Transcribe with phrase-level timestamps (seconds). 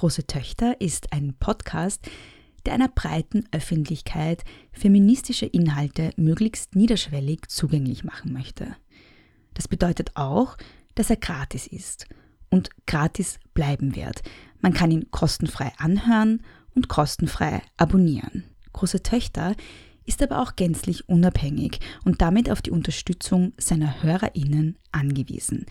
[0.00, 2.08] Große Töchter ist ein Podcast,
[2.64, 8.74] der einer breiten Öffentlichkeit feministische Inhalte möglichst niederschwellig zugänglich machen möchte.
[9.52, 10.56] Das bedeutet auch,
[10.94, 12.06] dass er gratis ist
[12.48, 14.22] und gratis bleiben wird.
[14.62, 16.40] Man kann ihn kostenfrei anhören
[16.74, 18.44] und kostenfrei abonnieren.
[18.72, 19.54] Große Töchter
[20.06, 25.66] ist aber auch gänzlich unabhängig und damit auf die Unterstützung seiner Hörerinnen angewiesen.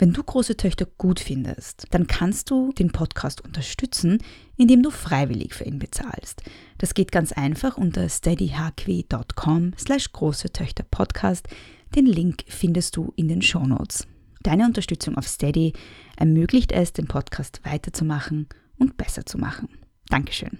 [0.00, 4.16] Wenn du große Töchter gut findest, dann kannst du den Podcast unterstützen,
[4.56, 6.42] indem du freiwillig für ihn bezahlst.
[6.78, 11.48] Das geht ganz einfach unter steadyhq.com slash große Töchter Podcast.
[11.94, 14.06] Den Link findest du in den Shownotes.
[14.42, 15.74] Deine Unterstützung auf Steady
[16.16, 19.68] ermöglicht es, den Podcast weiterzumachen und besser zu machen.
[20.08, 20.58] Dankeschön.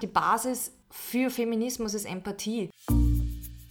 [0.00, 2.70] Die Basis für Feminismus ist Empathie.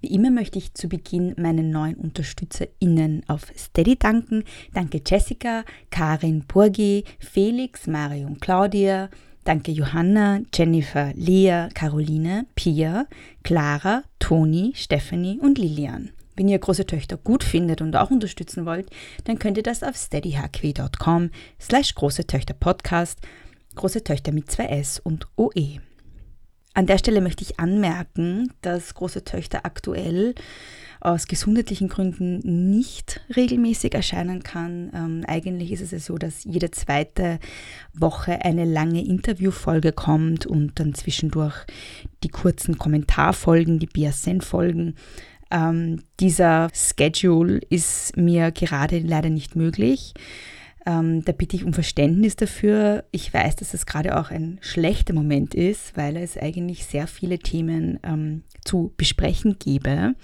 [0.00, 4.44] Wie immer möchte ich zu Beginn meinen neuen UnterstützerInnen auf Steady danken.
[4.74, 9.08] Danke Jessica, Karin Burgi, Felix, Marion Claudia,
[9.46, 13.06] Danke Johanna, Jennifer, Lea, Caroline, Pia,
[13.44, 16.10] Clara, Toni, Stephanie und Lilian.
[16.34, 18.90] Wenn ihr große Töchter gut findet und auch unterstützen wollt,
[19.22, 23.20] dann könnt ihr das auf steadyhq.com slash große Töchter Podcast,
[23.76, 25.78] große Töchter mit zwei S und OE.
[26.76, 30.34] An der Stelle möchte ich anmerken, dass große Töchter aktuell
[31.00, 34.90] aus gesundheitlichen Gründen nicht regelmäßig erscheinen kann.
[34.94, 37.38] Ähm, eigentlich ist es ja so, dass jede zweite
[37.94, 41.64] Woche eine lange Interviewfolge kommt und dann zwischendurch
[42.22, 44.96] die kurzen Kommentarfolgen, die BSN-Folgen.
[45.50, 50.12] Ähm, dieser Schedule ist mir gerade leider nicht möglich.
[50.86, 53.04] Ähm, da bitte ich um Verständnis dafür.
[53.10, 57.40] Ich weiß, dass es gerade auch ein schlechter Moment ist, weil es eigentlich sehr viele
[57.40, 60.14] Themen ähm, zu besprechen gäbe.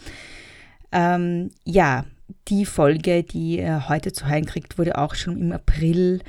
[0.92, 2.04] Ähm, ja,
[2.48, 6.20] die Folge, die ihr heute zu hören kriegt, wurde auch schon im April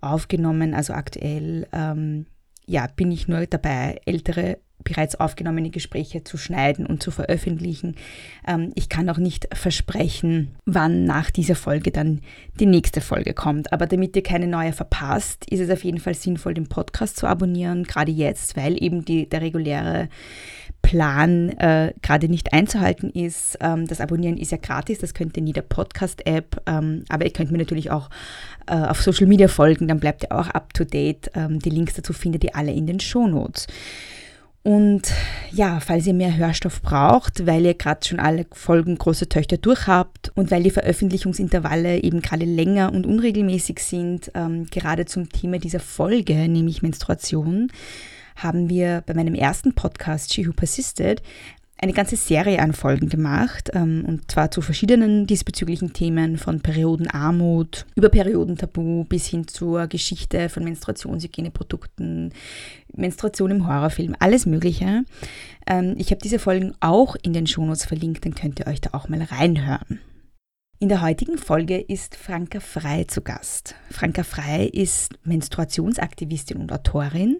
[0.00, 0.72] aufgenommen.
[0.72, 2.26] Also aktuell ähm,
[2.66, 7.96] ja, bin ich nur dabei, ältere bereits aufgenommene Gespräche zu schneiden und zu veröffentlichen.
[8.46, 12.20] Ähm, ich kann auch nicht versprechen, wann nach dieser Folge dann
[12.58, 13.72] die nächste Folge kommt.
[13.72, 17.26] Aber damit ihr keine neue verpasst, ist es auf jeden Fall sinnvoll, den Podcast zu
[17.26, 20.08] abonnieren, gerade jetzt, weil eben die, der reguläre
[20.82, 23.58] Plan äh, gerade nicht einzuhalten ist.
[23.60, 27.32] Ähm, das Abonnieren ist ja gratis, das könnt ihr in jeder Podcast-App, ähm, aber ihr
[27.32, 28.08] könnt mir natürlich auch
[28.66, 31.30] äh, auf Social Media folgen, dann bleibt ihr auch up to date.
[31.34, 33.66] Ähm, die Links dazu findet ihr alle in den Show Notes.
[34.62, 35.02] Und
[35.52, 40.32] ja, falls ihr mehr Hörstoff braucht, weil ihr gerade schon alle Folgen Große Töchter durchhabt
[40.34, 45.80] und weil die Veröffentlichungsintervalle eben gerade länger und unregelmäßig sind, ähm, gerade zum Thema dieser
[45.80, 47.72] Folge, nämlich Menstruation,
[48.36, 51.22] haben wir bei meinem ersten Podcast She Who Persisted
[51.82, 57.86] eine ganze Serie an Folgen gemacht, ähm, und zwar zu verschiedenen diesbezüglichen Themen, von Periodenarmut
[57.94, 62.34] über Periodentabu bis hin zur Geschichte von Menstruationshygieneprodukten,
[62.94, 65.04] Menstruation im Horrorfilm, alles Mögliche.
[65.66, 68.90] Ähm, ich habe diese Folgen auch in den Shownotes verlinkt, dann könnt ihr euch da
[68.92, 70.00] auch mal reinhören.
[70.82, 73.74] In der heutigen Folge ist Franka Frei zu Gast.
[73.90, 77.36] Franka Frei ist Menstruationsaktivistin und Autorin.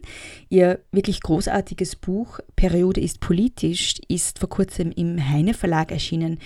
[0.50, 6.38] Ihr wirklich großartiges Buch Periode ist politisch ist vor kurzem im Heine Verlag erschienen.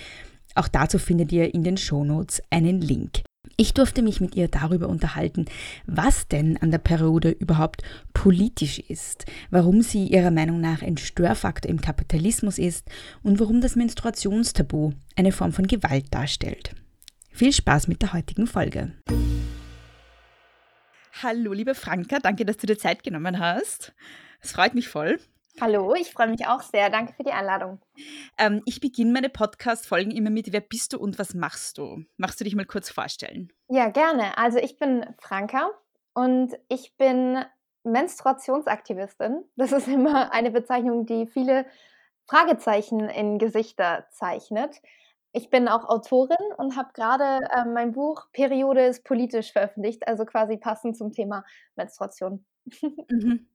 [0.55, 3.23] Auch dazu findet ihr in den Shownotes einen Link.
[3.57, 5.47] Ich durfte mich mit ihr darüber unterhalten,
[5.85, 7.81] was denn an der Periode überhaupt
[8.13, 12.87] politisch ist, warum sie ihrer Meinung nach ein Störfaktor im Kapitalismus ist
[13.21, 16.73] und warum das Menstruationstabu eine Form von Gewalt darstellt.
[17.35, 18.93] Viel Spaß mit der heutigen Folge.
[21.21, 23.93] Hallo, liebe Franka, danke, dass du dir Zeit genommen hast.
[24.39, 25.19] Es freut mich voll.
[25.59, 26.89] Hallo, ich freue mich auch sehr.
[26.89, 27.81] Danke für die Einladung.
[28.37, 32.05] Ähm, ich beginne meine Podcast-Folgen immer mit Wer bist du und was machst du?
[32.15, 33.51] Machst du dich mal kurz vorstellen?
[33.67, 34.37] Ja, gerne.
[34.37, 35.71] Also, ich bin Franka
[36.13, 37.43] und ich bin
[37.83, 39.43] Menstruationsaktivistin.
[39.57, 41.65] Das ist immer eine Bezeichnung, die viele
[42.27, 44.81] Fragezeichen in Gesichter zeichnet.
[45.35, 50.23] Ich bin auch Autorin und habe gerade äh, mein Buch Periode ist politisch veröffentlicht, also
[50.23, 51.43] quasi passend zum Thema
[51.75, 52.45] Menstruation.
[53.09, 53.47] Mhm.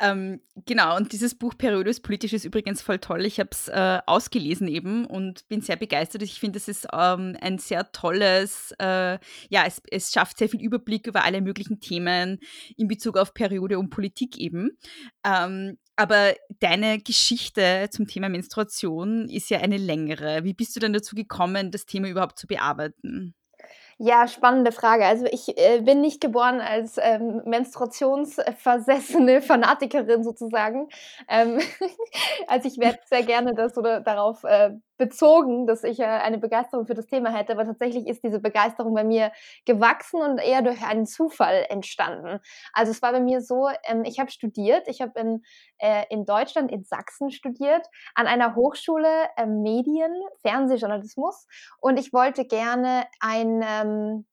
[0.00, 3.24] Ähm, genau, und dieses Buch Periodus Politisch ist übrigens voll toll.
[3.24, 6.22] Ich habe es äh, ausgelesen eben und bin sehr begeistert.
[6.22, 9.18] Ich finde, es ist ähm, ein sehr tolles, äh,
[9.50, 12.40] ja, es, es schafft sehr viel Überblick über alle möglichen Themen
[12.76, 14.76] in Bezug auf Periode und Politik eben.
[15.24, 20.44] Ähm, aber deine Geschichte zum Thema Menstruation ist ja eine längere.
[20.44, 23.34] Wie bist du denn dazu gekommen, das Thema überhaupt zu bearbeiten?
[23.98, 25.06] Ja, spannende Frage.
[25.06, 30.88] Also ich äh, bin nicht geboren als ähm, menstruationsversessene Fanatikerin sozusagen.
[31.28, 31.60] Ähm,
[32.48, 36.86] also ich werde sehr gerne das oder darauf äh, bezogen, dass ich äh, eine Begeisterung
[36.86, 39.32] für das Thema hätte, aber tatsächlich ist diese Begeisterung bei mir
[39.64, 42.40] gewachsen und eher durch einen Zufall entstanden.
[42.72, 45.42] Also es war bei mir so, ähm, ich habe studiert, ich habe in,
[45.78, 50.12] äh, in Deutschland, in Sachsen studiert, an einer Hochschule äh, Medien,
[50.42, 51.46] Fernsehjournalismus
[51.80, 54.26] und ich wollte gerne ein ähm,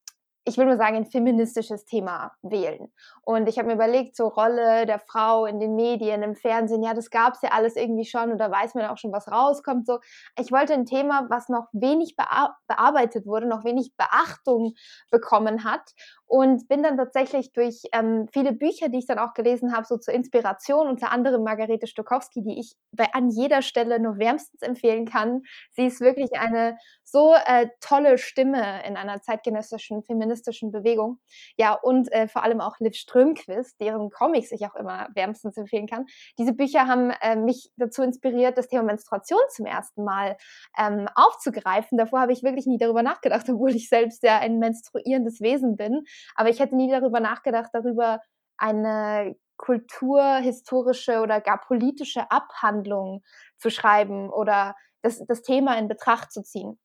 [0.52, 2.92] ich will nur sagen, ein feministisches Thema wählen.
[3.24, 6.94] Und ich habe mir überlegt, so Rolle der Frau in den Medien, im Fernsehen, ja,
[6.94, 9.88] das gab es ja alles irgendwie schon und da weiß man auch schon, was rauskommt.
[9.88, 10.00] So,
[10.38, 14.74] ich wollte ein Thema, was noch wenig bear bearbeitet wurde, noch wenig Beachtung
[15.10, 15.94] bekommen hat
[16.26, 19.98] und bin dann tatsächlich durch ähm, viele Bücher, die ich dann auch gelesen habe, so
[19.98, 25.06] zur Inspiration, unter anderem Margarete Stokowski, die ich bei, an jeder Stelle nur wärmstens empfehlen
[25.06, 25.44] kann.
[25.72, 30.41] Sie ist wirklich eine so äh, tolle Stimme in einer zeitgenössischen feministischen
[30.72, 31.20] Bewegung.
[31.58, 35.88] Ja, und äh, vor allem auch Liv Strömquist, deren Comics ich auch immer wärmstens empfehlen
[35.88, 36.06] kann.
[36.38, 40.38] Diese Bücher haben äh, mich dazu inspiriert, das Thema Menstruation zum ersten Mal
[40.78, 41.98] ähm, aufzugreifen.
[41.98, 46.04] Davor habe ich wirklich nie darüber nachgedacht, obwohl ich selbst ja ein menstruierendes Wesen bin.
[46.36, 48.20] Aber ich hätte nie darüber nachgedacht, darüber
[48.58, 53.24] eine kulturhistorische oder gar politische Abhandlung
[53.58, 56.80] zu schreiben oder das, das Thema in Betracht zu ziehen.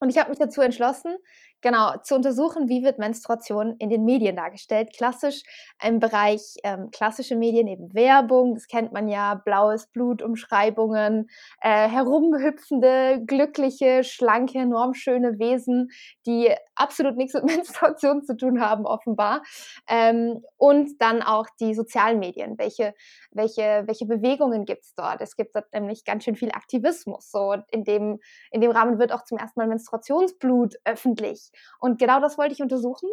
[0.00, 1.16] Und ich habe mich dazu entschlossen,
[1.62, 4.92] genau, zu untersuchen, wie wird Menstruation in den Medien dargestellt.
[4.94, 5.42] Klassisch
[5.82, 11.30] im Bereich ähm, klassische Medien, eben Werbung, das kennt man ja, blaues Blut, Umschreibungen,
[11.60, 15.90] äh, herumhüpfende, glückliche, schlanke, normschöne Wesen,
[16.26, 19.42] die absolut nichts mit Menstruation zu tun haben, offenbar.
[19.88, 22.58] Ähm, und dann auch die sozialen Medien.
[22.58, 22.94] Welche,
[23.30, 25.20] welche, welche Bewegungen gibt es dort?
[25.20, 27.30] Es gibt dort nämlich ganz schön viel Aktivismus.
[27.30, 28.18] So in dem,
[28.50, 31.51] in dem Rahmen wird auch zum ersten Mal Menstruationsblut öffentlich.
[31.78, 33.08] Und genau das wollte ich untersuchen,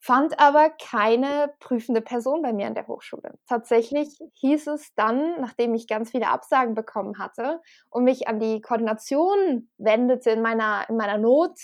[0.00, 3.38] fand aber keine prüfende Person bei mir an der Hochschule.
[3.46, 7.60] Tatsächlich hieß es dann, nachdem ich ganz viele Absagen bekommen hatte
[7.90, 11.58] und mich an die Koordination wendete in meiner, in meiner Not,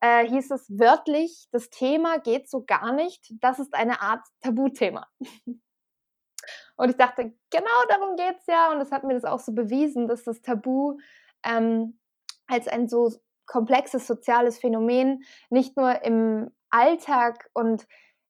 [0.00, 5.06] äh, hieß es wörtlich, das Thema geht so gar nicht, das ist eine Art Tabuthema.
[6.76, 9.52] und ich dachte, genau darum geht es ja und es hat mir das auch so
[9.52, 10.98] bewiesen, dass das Tabu
[11.44, 12.00] ähm,
[12.46, 13.12] als ein so
[13.50, 17.86] komplexes soziales Phänomen, nicht nur im Alltag und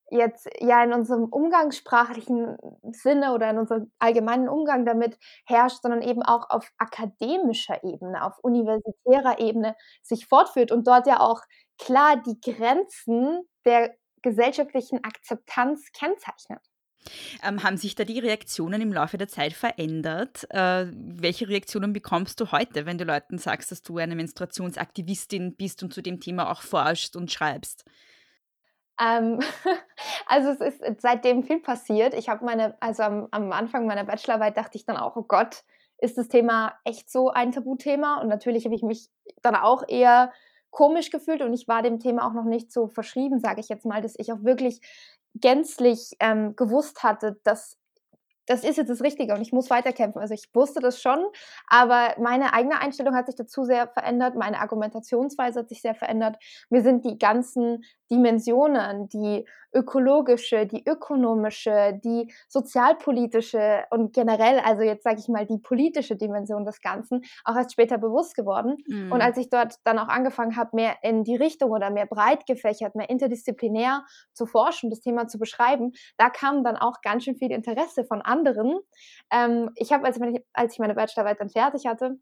[0.09, 2.57] jetzt ja in unserem umgangssprachlichen
[2.91, 8.37] Sinne oder in unserem allgemeinen Umgang damit herrscht, sondern eben auch auf akademischer Ebene, auf
[8.41, 11.41] universitärer Ebene sich fortführt und dort ja auch
[11.77, 16.70] klar die Grenzen der gesellschaftlichen Akzeptanz kennzeichnet.
[17.43, 20.45] Ähm, haben sich da die Reaktionen im Laufe der Zeit verändert?
[20.49, 25.83] Äh, welche Reaktionen bekommst du heute, wenn du Leuten sagst, dass du eine Menstruationsaktivistin bist
[25.83, 27.85] und zu dem Thema auch forschst und schreibst?
[28.99, 29.39] Ähm,
[30.27, 32.13] also es ist seitdem viel passiert.
[32.13, 35.63] Ich habe meine, also am, am Anfang meiner Bachelorarbeit dachte ich dann auch, oh Gott,
[35.97, 38.21] ist das Thema echt so ein Tabuthema?
[38.21, 39.09] Und natürlich habe ich mich
[39.41, 40.31] dann auch eher
[40.71, 43.85] komisch gefühlt und ich war dem Thema auch noch nicht so verschrieben, sage ich jetzt
[43.85, 44.81] mal, dass ich auch wirklich
[45.35, 47.77] gänzlich ähm, gewusst hatte, dass
[48.47, 50.21] das ist jetzt das Richtige und ich muss weiterkämpfen.
[50.21, 51.25] Also ich wusste das schon,
[51.67, 56.37] aber meine eigene Einstellung hat sich dazu sehr verändert, meine Argumentationsweise hat sich sehr verändert.
[56.69, 65.03] Mir sind die ganzen Dimensionen, die ökologische, die ökonomische, die sozialpolitische und generell, also jetzt
[65.03, 68.77] sage ich mal, die politische Dimension des Ganzen, auch erst später bewusst geworden.
[68.87, 69.11] Mhm.
[69.11, 72.45] Und als ich dort dann auch angefangen habe, mehr in die Richtung oder mehr breit
[72.45, 77.37] gefächert, mehr interdisziplinär zu forschen, das Thema zu beschreiben, da kam dann auch ganz schön
[77.37, 78.79] viel Interesse von anderen.
[79.31, 80.19] Ähm, ich habe, als,
[80.53, 82.17] als ich meine Bachelorarbeit dann fertig hatte,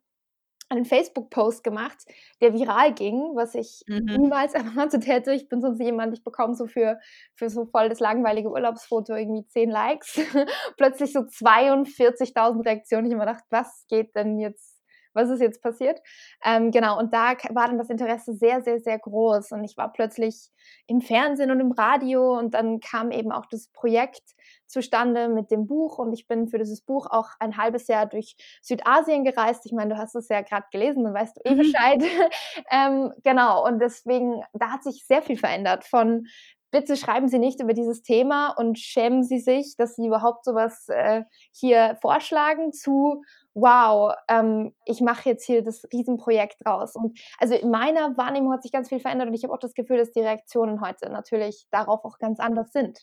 [0.69, 1.97] einen Facebook-Post gemacht,
[2.41, 4.05] der viral ging, was ich mhm.
[4.05, 5.33] niemals erwartet hätte.
[5.33, 6.99] Ich bin sonst jemand, ich bekomme so für,
[7.35, 10.19] für so voll das langweilige Urlaubsfoto irgendwie 10 Likes.
[10.77, 13.07] Plötzlich so 42.000 Reaktionen.
[13.07, 14.78] Ich habe mir gedacht, was geht denn jetzt,
[15.13, 16.01] was ist jetzt passiert?
[16.43, 19.51] Ähm, genau, und da war dann das Interesse sehr, sehr, sehr groß.
[19.51, 20.49] Und ich war plötzlich
[20.87, 24.23] im Fernsehen und im Radio und dann kam eben auch das Projekt
[24.67, 28.35] zustande mit dem Buch und ich bin für dieses Buch auch ein halbes Jahr durch
[28.61, 29.65] Südasien gereist.
[29.65, 31.57] Ich meine, du hast es ja gerade gelesen, dann weißt du eh mhm.
[31.57, 32.03] Bescheid.
[32.71, 36.27] ähm, genau, und deswegen, da hat sich sehr viel verändert von
[36.71, 40.88] bitte schreiben Sie nicht über dieses Thema und schämen Sie sich, dass Sie überhaupt sowas
[40.89, 43.23] äh, hier vorschlagen zu,
[43.53, 46.95] wow, ähm, ich mache jetzt hier das Riesenprojekt raus.
[46.95, 49.73] Und also in meiner Wahrnehmung hat sich ganz viel verändert und ich habe auch das
[49.73, 52.99] Gefühl, dass die Reaktionen heute natürlich darauf auch ganz anders sind.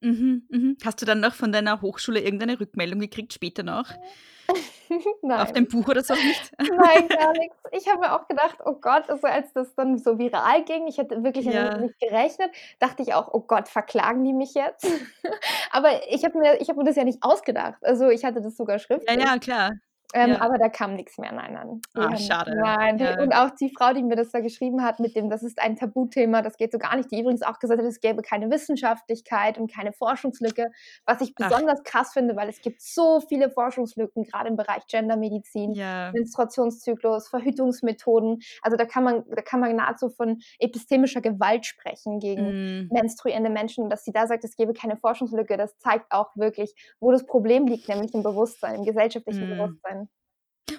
[0.00, 0.76] Mhm, mhm.
[0.84, 3.92] Hast du dann noch von deiner Hochschule irgendeine Rückmeldung gekriegt, später noch?
[5.22, 5.40] Nein.
[5.40, 6.52] Auf dem Buch oder so nicht?
[6.58, 7.56] Nein, gar nichts.
[7.72, 10.98] Ich habe mir auch gedacht, oh Gott, also als das dann so viral ging, ich
[10.98, 11.76] hätte wirklich ja.
[11.78, 14.86] nicht gerechnet, dachte ich auch, oh Gott, verklagen die mich jetzt?
[15.70, 17.78] Aber ich habe mir, hab mir das ja nicht ausgedacht.
[17.82, 19.18] Also ich hatte das sogar schriftlich.
[19.18, 19.72] Ja, ja, klar.
[20.12, 20.40] Ähm, ja.
[20.40, 21.80] Aber da kam nichts mehr, nein, nein.
[21.94, 22.56] Ah, schade.
[22.56, 23.20] Nein, ja.
[23.20, 25.76] und auch die Frau, die mir das da geschrieben hat, mit dem, das ist ein
[25.76, 29.58] Tabuthema, das geht so gar nicht, die übrigens auch gesagt hat, es gäbe keine Wissenschaftlichkeit
[29.58, 30.70] und keine Forschungslücke,
[31.06, 31.84] was ich besonders Ach.
[31.84, 36.10] krass finde, weil es gibt so viele Forschungslücken, gerade im Bereich Gendermedizin, ja.
[36.12, 38.40] Menstruationszyklus, Verhütungsmethoden.
[38.62, 42.88] Also da kann man, da kann man nahezu von epistemischer Gewalt sprechen gegen mm.
[42.92, 43.88] menstruierende Menschen.
[43.88, 47.66] Dass sie da sagt, es gäbe keine Forschungslücke, das zeigt auch wirklich, wo das Problem
[47.66, 49.50] liegt, nämlich im Bewusstsein, im gesellschaftlichen mm.
[49.50, 49.99] Bewusstsein.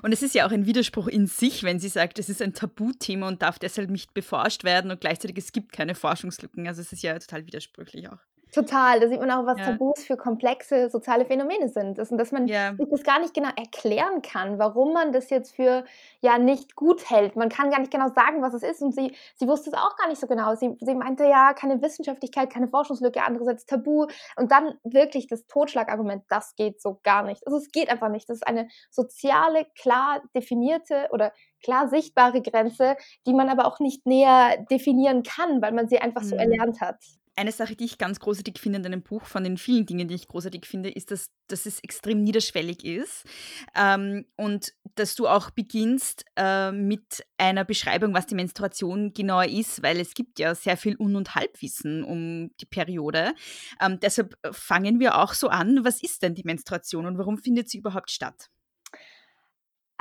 [0.01, 2.53] Und es ist ja auch ein Widerspruch in sich, wenn sie sagt, es ist ein
[2.53, 6.67] Tabuthema und darf deshalb nicht beforscht werden und gleichzeitig es gibt keine Forschungslücken.
[6.67, 8.17] Also es ist ja total widersprüchlich auch.
[8.51, 9.65] Total, da sieht man auch, was ja.
[9.65, 11.97] Tabus für komplexe soziale Phänomene sind.
[11.97, 12.75] Das, und dass man ja.
[12.75, 15.85] sich das gar nicht genau erklären kann, warum man das jetzt für
[16.19, 17.37] ja nicht gut hält.
[17.37, 18.81] Man kann gar nicht genau sagen, was es ist.
[18.81, 20.53] Und sie, sie wusste es auch gar nicht so genau.
[20.55, 24.07] Sie, sie meinte ja, keine Wissenschaftlichkeit, keine Forschungslücke, andererseits Tabu.
[24.35, 27.47] Und dann wirklich das Totschlagargument, das geht so gar nicht.
[27.47, 28.29] Also es geht einfach nicht.
[28.29, 31.31] Das ist eine soziale, klar definierte oder
[31.63, 36.23] klar sichtbare Grenze, die man aber auch nicht näher definieren kann, weil man sie einfach
[36.23, 36.41] so mhm.
[36.41, 36.97] erlernt hat.
[37.41, 40.13] Eine Sache, die ich ganz großartig finde in deinem Buch, von den vielen Dingen, die
[40.13, 43.25] ich großartig finde, ist, dass, dass es extrem niederschwellig ist
[43.73, 49.81] ähm, und dass du auch beginnst äh, mit einer Beschreibung, was die Menstruation genauer ist,
[49.81, 53.33] weil es gibt ja sehr viel Un- und Halbwissen um die Periode.
[53.81, 55.83] Ähm, deshalb fangen wir auch so an.
[55.83, 58.51] Was ist denn die Menstruation und warum findet sie überhaupt statt?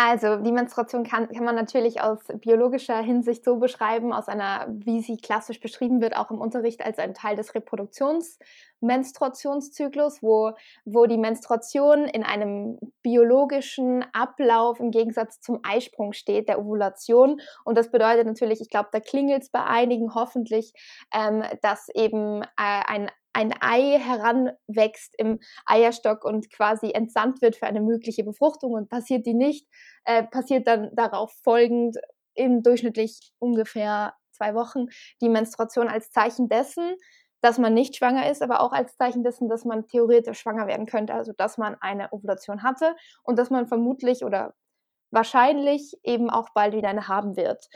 [0.02, 5.02] Also die Menstruation kann, kann man natürlich aus biologischer Hinsicht so beschreiben, aus einer, wie
[5.02, 10.52] sie klassisch beschrieben wird, auch im Unterricht als ein Teil des Reproduktionsmenstruationszyklus, wo,
[10.86, 17.38] wo die Menstruation in einem biologischen Ablauf im Gegensatz zum Eisprung steht, der Ovulation.
[17.66, 20.72] Und das bedeutet natürlich, ich glaube, da klingelt es bei einigen hoffentlich,
[21.12, 27.66] ähm, dass eben äh, ein ein Ei heranwächst im Eierstock und quasi entsandt wird für
[27.66, 29.66] eine mögliche Befruchtung und passiert die nicht,
[30.04, 31.96] äh, passiert dann darauf folgend
[32.34, 34.86] in durchschnittlich ungefähr zwei Wochen
[35.20, 36.96] die Menstruation als Zeichen dessen,
[37.42, 40.86] dass man nicht schwanger ist, aber auch als Zeichen dessen, dass man theoretisch schwanger werden
[40.86, 44.54] könnte, also dass man eine Ovulation hatte und dass man vermutlich oder
[45.10, 47.68] wahrscheinlich eben auch bald wieder eine haben wird.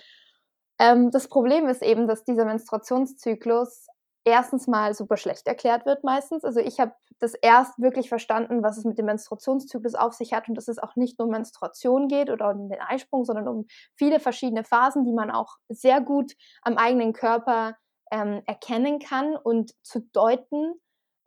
[0.79, 3.87] Ähm, das Problem ist eben, dass dieser Menstruationszyklus
[4.25, 6.45] erstens mal super schlecht erklärt wird meistens.
[6.45, 10.49] Also ich habe das erst wirklich verstanden, was es mit dem Menstruationszyklus auf sich hat
[10.49, 13.67] und dass es auch nicht nur um Menstruation geht oder um den Eisprung, sondern um
[13.95, 17.77] viele verschiedene Phasen, die man auch sehr gut am eigenen Körper
[18.11, 20.75] ähm, erkennen kann und zu deuten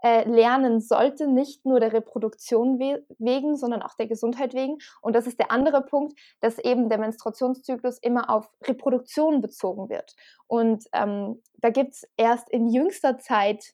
[0.03, 4.77] äh, lernen sollte, nicht nur der Reproduktion we wegen, sondern auch der Gesundheit wegen.
[5.01, 10.15] Und das ist der andere Punkt, dass eben der Menstruationszyklus immer auf Reproduktion bezogen wird.
[10.47, 13.73] Und ähm, da gibt es erst in jüngster Zeit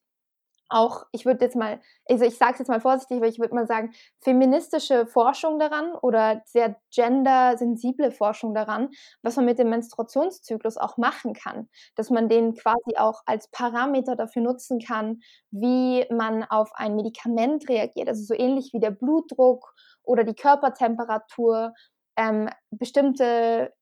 [0.74, 3.56] auch, ich würde jetzt mal, also ich sage es jetzt mal vorsichtig, aber ich würde
[3.56, 8.90] mal sagen, feministische Forschung daran oder sehr gendersensible Forschung daran,
[9.22, 11.70] was man mit dem Menstruationszyklus auch machen kann.
[11.96, 17.70] Dass man den quasi auch als Parameter dafür nutzen kann, wie man auf ein Medikament
[17.70, 18.08] reagiert.
[18.10, 21.74] Also so ähnlich wie der Blutdruck oder die Körpertemperatur.
[22.16, 23.74] Ähm, bestimmte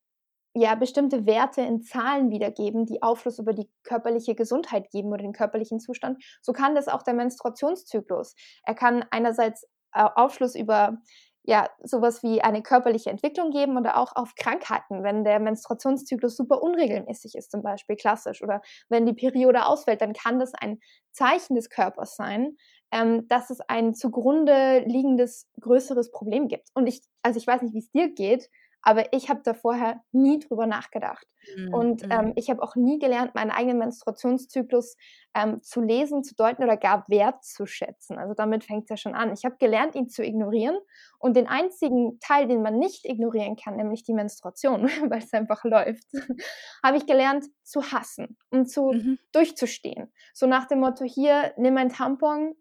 [0.54, 5.34] ja, bestimmte Werte in Zahlen wiedergeben, die Aufschluss über die körperliche Gesundheit geben oder den
[5.34, 6.24] körperlichen Zustand.
[6.42, 8.36] So kann das auch der Menstruationszyklus.
[8.64, 10.98] Er kann einerseits äh, Aufschluss über
[11.44, 16.62] ja, sowas wie eine körperliche Entwicklung geben oder auch auf Krankheiten, wenn der Menstruationszyklus super
[16.62, 20.80] unregelmäßig ist, zum Beispiel klassisch, oder wenn die Periode ausfällt, dann kann das ein
[21.12, 22.58] Zeichen des Körpers sein,
[22.92, 26.70] ähm, dass es ein zugrunde liegendes größeres Problem gibt.
[26.76, 28.50] Und ich, also ich weiß nicht, wie es dir geht,
[28.84, 31.28] Aber ich habe da vorher nie drüber nachgedacht.
[31.56, 31.74] Mhm.
[31.74, 32.12] Und mhm.
[32.12, 34.96] ähm, ich habe auch nie gelernt, meinen eigenen Menstruationszyklus
[35.36, 38.18] ähm, zu lesen, zu deuten oder gar wertzuschätzen.
[38.18, 39.34] Also damit fängt es ja schon an.
[39.34, 40.78] Ich habe gelernt, ihn zu ignorieren.
[41.20, 45.64] Und den einzigen Teil, den man nicht ignorieren kann, nämlich die Menstruation, weil es einfach
[45.64, 46.08] läuft,
[46.84, 49.20] habe ich gelernt zu hassen und zu Mhm.
[49.32, 50.12] durchzustehen.
[50.34, 52.56] So nach dem Motto, hier, nimm ein Tampon,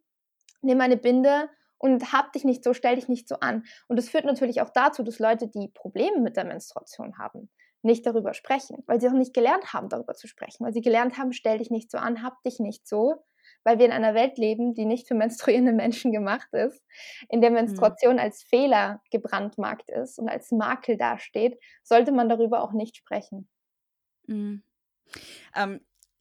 [0.63, 1.49] nimm eine Binde
[1.81, 3.65] und hab dich nicht so, stell dich nicht so an.
[3.89, 7.51] Und das führt natürlich auch dazu, dass Leute, die Probleme mit der Menstruation haben,
[7.83, 11.17] nicht darüber sprechen, weil sie auch nicht gelernt haben, darüber zu sprechen, weil sie gelernt
[11.17, 13.25] haben, stell dich nicht so an, hab dich nicht so,
[13.65, 16.85] weil wir in einer Welt leben, die nicht für menstruierende Menschen gemacht ist,
[17.31, 22.73] in der Menstruation als Fehler gebrandmarkt ist und als Makel dasteht, sollte man darüber auch
[22.73, 23.49] nicht sprechen.
[24.27, 24.63] Mhm.
[25.57, 25.81] Ähm,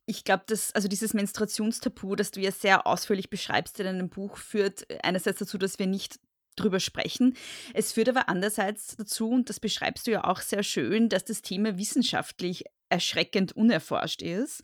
[0.09, 4.37] ich glaube, dass also dieses Menstruationstabu, das du ja sehr ausführlich beschreibst in deinem Buch,
[4.37, 6.19] führt einerseits dazu, dass wir nicht
[6.55, 7.37] drüber sprechen.
[7.75, 11.43] Es führt aber andererseits dazu, und das beschreibst du ja auch sehr schön, dass das
[11.43, 14.63] Thema wissenschaftlich erschreckend unerforscht ist.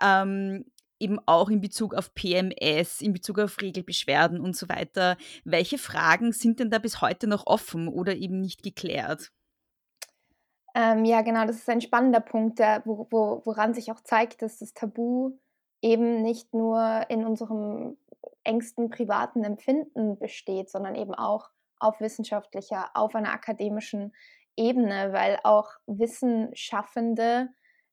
[0.00, 0.64] Ähm,
[1.00, 5.16] eben auch in Bezug auf PMS, in Bezug auf Regelbeschwerden und so weiter.
[5.44, 9.32] Welche Fragen sind denn da bis heute noch offen oder eben nicht geklärt?
[10.76, 14.42] Ähm, ja, genau, das ist ein spannender Punkt, der, wo, wo, woran sich auch zeigt,
[14.42, 15.32] dass das Tabu
[15.80, 17.96] eben nicht nur in unserem
[18.44, 24.14] engsten privaten Empfinden besteht, sondern eben auch auf wissenschaftlicher, auf einer akademischen
[24.54, 27.48] Ebene, weil auch Wissenschaftende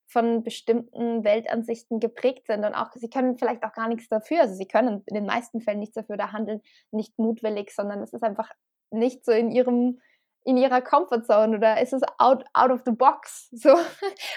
[0.06, 4.42] von bestimmten Weltansichten geprägt sind und auch sie können vielleicht auch gar nichts dafür.
[4.42, 6.62] Also sie können in den meisten Fällen nichts dafür, da handeln
[6.92, 8.52] nicht mutwillig, sondern es ist einfach
[8.92, 10.02] nicht so in ihrem
[10.46, 13.70] in ihrer Comfortzone oder ist es out, out of the box, so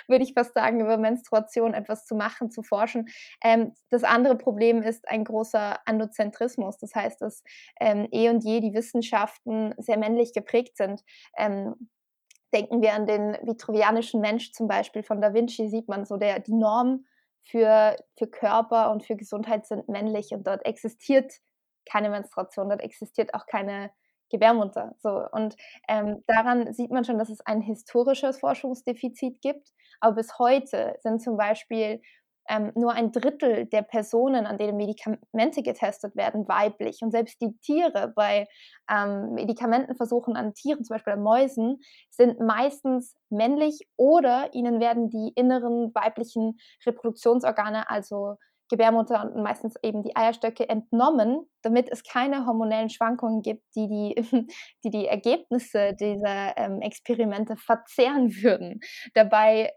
[0.07, 3.09] würde ich fast sagen, über Menstruation etwas zu machen, zu forschen.
[3.43, 7.43] Ähm, das andere Problem ist ein großer Androzentrismus, das heißt, dass
[7.81, 11.03] ähm, eh und je die Wissenschaften sehr männlich geprägt sind.
[11.37, 11.89] Ähm,
[12.55, 16.39] denken wir an den vitruvianischen Mensch zum Beispiel von Da Vinci, sieht man so, der,
[16.39, 17.05] die Norm
[17.45, 21.33] für, für Körper und für Gesundheit sind männlich und dort existiert
[21.85, 23.91] keine Menstruation, dort existiert auch keine
[24.31, 24.95] Gebärmutter.
[24.99, 25.23] So.
[25.33, 25.57] Und
[25.89, 29.69] ähm, daran sieht man schon, dass es ein historisches Forschungsdefizit gibt.
[30.01, 32.01] Aber bis heute sind zum Beispiel
[32.49, 37.03] ähm, nur ein Drittel der Personen, an denen Medikamente getestet werden, weiblich.
[37.03, 38.47] Und selbst die Tiere bei
[38.91, 41.81] ähm, Medikamentenversuchen an Tieren, zum Beispiel an Mäusen,
[42.11, 48.37] sind meistens männlich oder ihnen werden die inneren weiblichen Reproduktionsorgane, also
[48.69, 54.15] Gebärmutter und meistens eben die Eierstöcke entnommen, damit es keine hormonellen Schwankungen gibt, die die,
[54.85, 58.81] die, die Ergebnisse dieser ähm, Experimente verzehren würden.
[59.15, 59.73] Dabei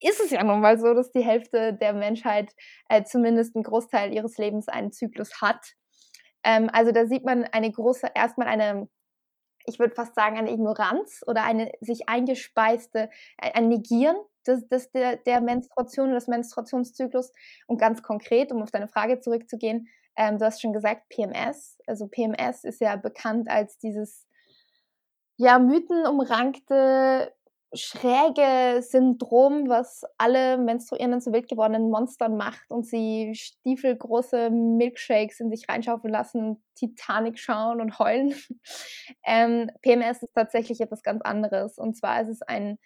[0.00, 2.52] ist es ja nun mal so, dass die Hälfte der Menschheit
[2.88, 5.64] äh, zumindest einen Großteil ihres Lebens einen Zyklus hat.
[6.42, 8.88] Ähm, also da sieht man eine große, erstmal eine,
[9.64, 15.16] ich würde fast sagen, eine Ignoranz oder eine sich eingespeiste, ein Negieren des, des, der,
[15.16, 17.32] der Menstruation, des Menstruationszyklus.
[17.66, 21.78] Und ganz konkret, um auf deine Frage zurückzugehen, ähm, du hast schon gesagt, PMS.
[21.86, 24.26] Also PMS ist ja bekannt als dieses
[25.36, 27.32] ja, mythenumrankte,
[27.76, 35.50] schräge Syndrom, was alle menstruierenden zu wild gewordenen Monstern macht und sie stiefelgroße Milkshakes in
[35.50, 38.34] sich reinschaufeln lassen, Titanic schauen und heulen.
[39.26, 41.78] ähm, PMS ist tatsächlich etwas ganz anderes.
[41.78, 42.78] Und zwar ist es ein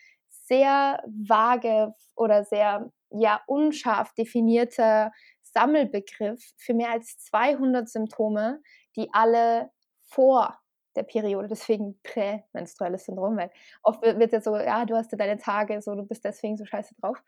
[0.48, 8.60] sehr vage oder sehr ja unscharf definierter Sammelbegriff für mehr als 200 Symptome,
[8.96, 9.70] die alle
[10.04, 10.58] vor
[10.96, 13.50] der Periode, deswegen prämenstruelles Syndrom, weil
[13.82, 16.64] oft wird, ja so, ja, du hast ja deine Tage, so, du bist deswegen so
[16.64, 17.22] scheiße drauf.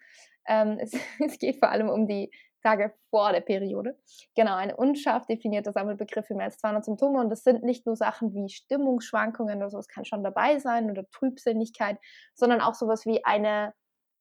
[0.47, 0.93] Ähm, es,
[1.25, 2.31] es, geht vor allem um die
[2.61, 3.99] Tage vor der Periode.
[4.35, 7.97] Genau, ein unscharf definierter Sammelbegriff für mehr als 200 Symptome und das sind nicht nur
[7.97, 11.99] Sachen wie Stimmungsschwankungen oder so, es kann schon dabei sein oder Trübsinnigkeit,
[12.35, 13.75] sondern auch sowas wie eine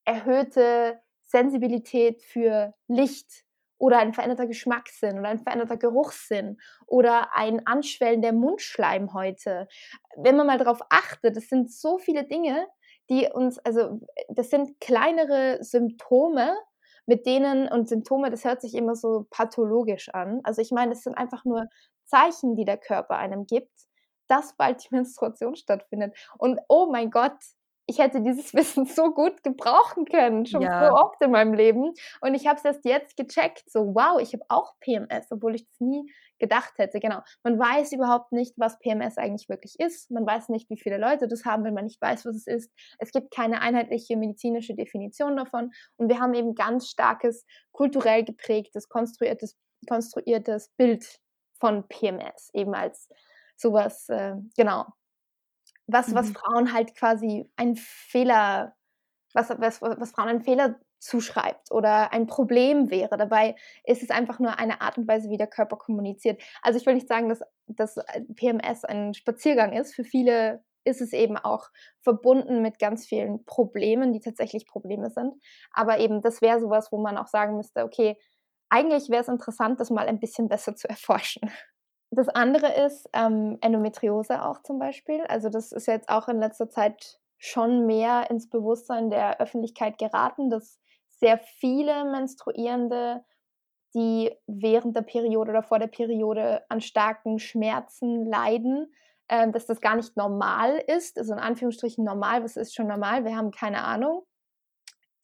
[0.05, 3.45] erhöhte Sensibilität für Licht,
[3.79, 9.67] oder ein veränderter Geschmackssinn oder ein veränderter Geruchssinn oder ein Anschwellen der Mundschleimhäute.
[10.17, 12.67] Wenn man mal darauf achtet, das sind so viele Dinge,
[13.09, 16.55] die uns, also das sind kleinere Symptome,
[17.09, 20.41] mit denen, und Symptome, das hört sich immer so pathologisch an.
[20.43, 21.65] Also ich meine, es sind einfach nur
[22.05, 23.73] Zeichen, die der Körper einem gibt,
[24.27, 26.15] dass bald die Menstruation stattfindet.
[26.37, 27.33] Und oh mein Gott,
[27.87, 30.87] ich hätte dieses Wissen so gut gebrauchen können, schon ja.
[30.87, 31.95] so oft in meinem Leben.
[32.21, 35.65] Und ich habe es erst jetzt gecheckt, so wow, ich habe auch PMS, obwohl ich
[35.65, 36.99] das nie gedacht hätte.
[36.99, 37.21] Genau.
[37.43, 40.11] Man weiß überhaupt nicht, was PMS eigentlich wirklich ist.
[40.11, 42.71] Man weiß nicht, wie viele Leute das haben, wenn man nicht weiß, was es ist.
[42.97, 45.71] Es gibt keine einheitliche medizinische Definition davon.
[45.97, 51.19] Und wir haben eben ganz starkes, kulturell geprägtes, konstruiertes, konstruiertes Bild
[51.59, 53.09] von PMS, eben als
[53.57, 54.85] sowas, äh, genau,
[55.87, 56.33] was, was Mhm.
[56.33, 58.75] Frauen halt quasi ein Fehler,
[59.33, 63.17] was, was, was Frauen einen Fehler zuschreibt oder ein Problem wäre.
[63.17, 66.41] Dabei ist es einfach nur eine Art und Weise, wie der Körper kommuniziert.
[66.61, 69.95] Also ich will nicht sagen, dass, dass äh, PMS ein Spaziergang ist.
[69.95, 71.69] Für viele ist es eben auch
[72.01, 75.33] verbunden mit ganz vielen Problemen, die tatsächlich Probleme sind.
[75.71, 78.17] Aber eben, das wäre sowas, wo man auch sagen müsste, okay,
[78.69, 81.49] eigentlich wäre es interessant, das mal ein bisschen besser zu erforschen.
[82.11, 85.21] Das andere ist ähm, Endometriose auch zum Beispiel.
[85.27, 90.49] Also das ist jetzt auch in letzter Zeit schon mehr ins Bewusstsein der Öffentlichkeit geraten,
[90.49, 90.79] dass
[91.19, 93.23] sehr viele Menstruierende,
[93.93, 98.93] die während der Periode oder vor der Periode an starken Schmerzen leiden,
[99.27, 101.17] äh, dass das gar nicht normal ist.
[101.17, 103.25] Also in Anführungsstrichen normal, was ist schon normal?
[103.25, 104.23] Wir haben keine Ahnung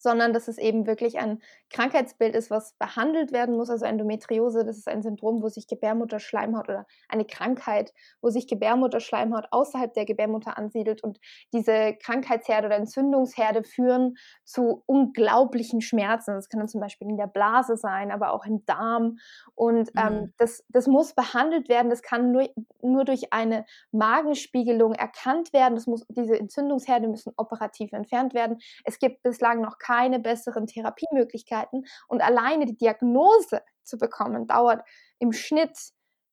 [0.06, 1.40] sondern dass es eben wirklich ein
[1.70, 3.70] Krankheitsbild ist, was behandelt werden muss.
[3.70, 7.92] Also Endometriose, das ist ein Syndrom, wo sich Gebärmutterschleimhaut oder eine Krankheit,
[8.22, 11.18] wo sich Gebärmutterschleimhaut außerhalb der Gebärmutter ansiedelt und
[11.52, 16.34] diese Krankheitsherde oder Entzündungsherde führen zu unglaublichen Schmerzen.
[16.34, 19.18] Das kann dann zum Beispiel in der Blase sein, aber auch im Darm.
[19.54, 20.32] Und ähm, Mhm.
[20.38, 21.90] das, das muss behandelt werden.
[21.90, 22.48] Das kann nur,
[22.80, 25.74] nur durch eine Magenspiegelung erkannt werden.
[25.74, 28.58] Das muss, diese Entzündungsherde müssen operativ entfernt werden.
[28.84, 34.82] Es gibt bislang noch keine besseren Therapiemöglichkeiten und alleine die Diagnose zu bekommen dauert
[35.18, 35.76] im Schnitt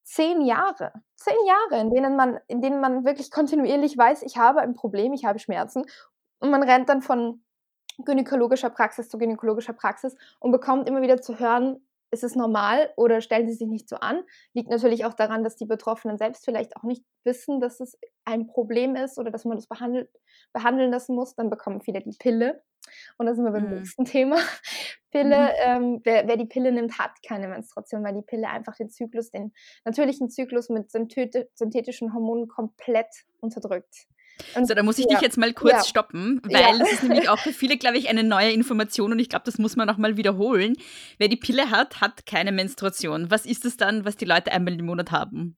[0.04, 0.92] zehn Jahre.
[1.16, 5.12] Zehn Jahre, in denen man, in denen man wirklich kontinuierlich weiß, ich habe ein Problem,
[5.12, 5.84] ich habe Schmerzen
[6.40, 7.42] und man rennt dann von
[8.04, 13.20] gynäkologischer Praxis zu gynäkologischer Praxis und bekommt immer wieder zu hören, ist es normal oder
[13.20, 14.22] stellen sie sich nicht so an.
[14.54, 18.46] Liegt natürlich auch daran, dass die Betroffenen selbst vielleicht auch nicht wissen, dass es ein
[18.46, 20.08] Problem ist oder dass man das behandelt,
[20.54, 21.34] behandeln lassen muss.
[21.34, 22.62] Dann bekommen viele die Pille.
[23.18, 23.74] Und da sind wir beim Mhm.
[23.78, 24.36] nächsten Thema.
[25.10, 28.90] Pille, ähm, wer, wer die Pille nimmt, hat keine Menstruation, weil die Pille einfach den
[28.90, 29.52] Zyklus, den
[29.84, 33.08] natürlichen Zyklus mit syntheti- synthetischen Hormonen komplett
[33.40, 34.06] unterdrückt.
[34.56, 35.84] Und So, da muss ich ja, dich jetzt mal kurz ja.
[35.84, 36.58] stoppen, Ja.
[36.60, 39.44] weil das ist nämlich auch für viele, glaube ich, eine neue Information und ich glaube,
[39.44, 40.74] das muss man noch mal wiederholen.
[41.18, 43.30] Wer die Pille hat, hat keine Menstruation.
[43.30, 45.56] Was ist es dann, was die Leute einmal im Monat haben?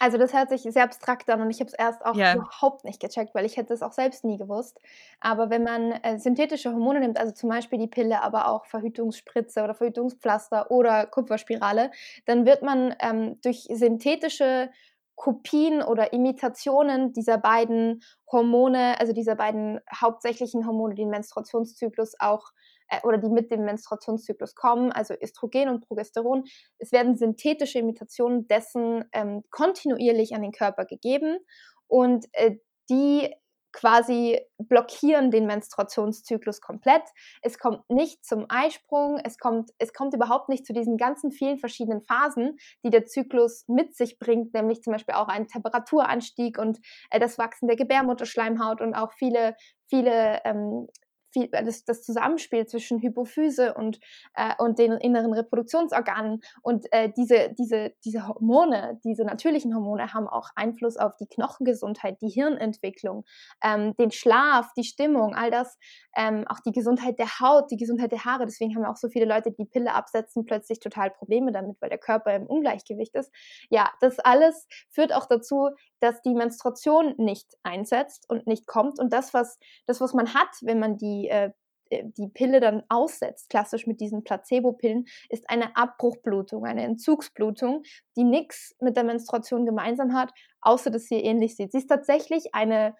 [0.00, 2.34] Also das hört sich sehr abstrakt an und ich habe es erst auch Ja.
[2.34, 4.80] überhaupt nicht gecheckt, weil ich hätte es auch selbst nie gewusst.
[5.20, 9.62] Aber wenn man äh, synthetische Hormone nimmt, also zum Beispiel die Pille, aber auch Verhütungsspritze
[9.62, 11.90] oder Verhütungspflaster oder Kupferspirale,
[12.26, 14.70] dann wird man ähm, durch synthetische
[15.16, 22.50] Kopien oder Imitationen dieser beiden Hormone, also dieser beiden hauptsächlichen Hormone, die den Menstruationszyklus auch
[22.88, 26.44] äh, oder die mit dem Menstruationszyklus kommen, also Östrogen und Progesteron.
[26.78, 31.38] Es werden synthetische Imitationen dessen ähm, kontinuierlich an den Körper gegeben
[31.86, 32.56] und äh,
[32.90, 33.32] die
[33.74, 37.02] quasi blockieren den Menstruationszyklus komplett.
[37.42, 41.58] Es kommt nicht zum Eisprung, es kommt, es kommt überhaupt nicht zu diesen ganzen vielen
[41.58, 46.78] verschiedenen Phasen, die der Zyklus mit sich bringt, nämlich zum Beispiel auch einen Temperaturanstieg und
[47.10, 49.56] äh, das Wachsen der Gebärmutterschleimhaut und auch viele,
[49.88, 50.86] viele ähm,
[51.34, 53.98] viel, das, das Zusammenspiel zwischen Hypophyse und,
[54.34, 56.40] äh, und den inneren Reproduktionsorganen.
[56.62, 62.22] Und äh, diese, diese, diese Hormone, diese natürlichen Hormone haben auch Einfluss auf die Knochengesundheit,
[62.22, 63.24] die Hirnentwicklung,
[63.62, 65.76] ähm, den Schlaf, die Stimmung, all das,
[66.16, 68.46] ähm, auch die Gesundheit der Haut, die Gesundheit der Haare.
[68.46, 71.88] Deswegen haben auch so viele Leute, die die Pille absetzen, plötzlich total Probleme damit, weil
[71.88, 73.32] der Körper im Ungleichgewicht ist.
[73.70, 75.70] Ja, das alles führt auch dazu,
[76.00, 78.98] dass die Menstruation nicht einsetzt und nicht kommt.
[78.98, 81.50] Und das, was, das, was man hat, wenn man die, äh,
[81.90, 87.82] die Pille dann aussetzt, klassisch mit diesen Placebo-Pillen, ist eine Abbruchblutung, eine Entzugsblutung,
[88.16, 91.72] die nichts mit der Menstruation gemeinsam hat, außer dass sie ähnlich sieht.
[91.72, 92.94] Sie ist tatsächlich eine,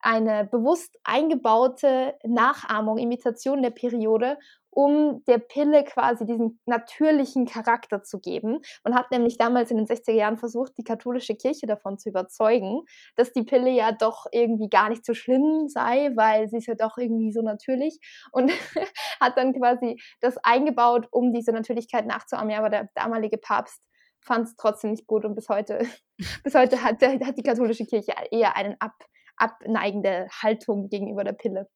[0.00, 4.38] eine bewusst eingebaute Nachahmung, Imitation der Periode,
[4.74, 8.60] um der Pille quasi diesen natürlichen Charakter zu geben.
[8.82, 12.82] Man hat nämlich damals in den 60er Jahren versucht, die katholische Kirche davon zu überzeugen,
[13.16, 16.74] dass die Pille ja doch irgendwie gar nicht so schlimm sei, weil sie ist ja
[16.74, 17.98] doch irgendwie so natürlich
[18.32, 18.50] und
[19.20, 22.50] hat dann quasi das eingebaut, um diese Natürlichkeit nachzuahmen.
[22.50, 23.80] Ja, aber der damalige Papst
[24.20, 25.86] fand es trotzdem nicht gut und bis heute,
[26.44, 28.94] bis heute hat, hat die katholische Kirche eher eine ab,
[29.36, 31.68] abneigende Haltung gegenüber der Pille.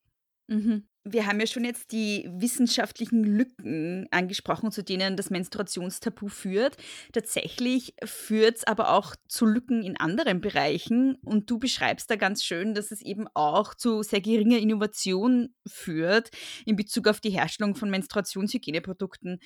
[0.49, 0.89] Mhm.
[1.11, 6.77] Wir haben ja schon jetzt die wissenschaftlichen Lücken angesprochen, zu denen das Menstruationstabu führt.
[7.13, 11.17] Tatsächlich führt es aber auch zu Lücken in anderen Bereichen.
[11.25, 16.31] Und du beschreibst da ganz schön, dass es eben auch zu sehr geringer Innovation führt
[16.67, 19.41] in Bezug auf die Herstellung von Menstruationshygieneprodukten.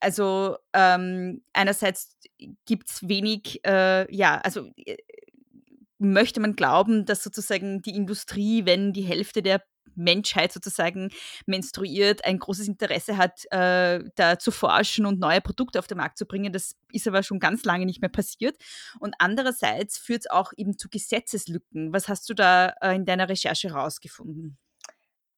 [0.00, 2.16] Also ähm, einerseits
[2.66, 4.96] gibt es wenig, äh, ja, also äh,
[5.98, 9.62] möchte man glauben, dass sozusagen die Industrie, wenn die Hälfte der
[9.94, 11.10] Menschheit sozusagen
[11.46, 16.18] menstruiert, ein großes Interesse hat, äh, da zu forschen und neue Produkte auf den Markt
[16.18, 16.52] zu bringen.
[16.52, 18.56] Das ist aber schon ganz lange nicht mehr passiert.
[18.98, 21.92] Und andererseits führt es auch eben zu Gesetzeslücken.
[21.92, 24.58] Was hast du da äh, in deiner Recherche rausgefunden?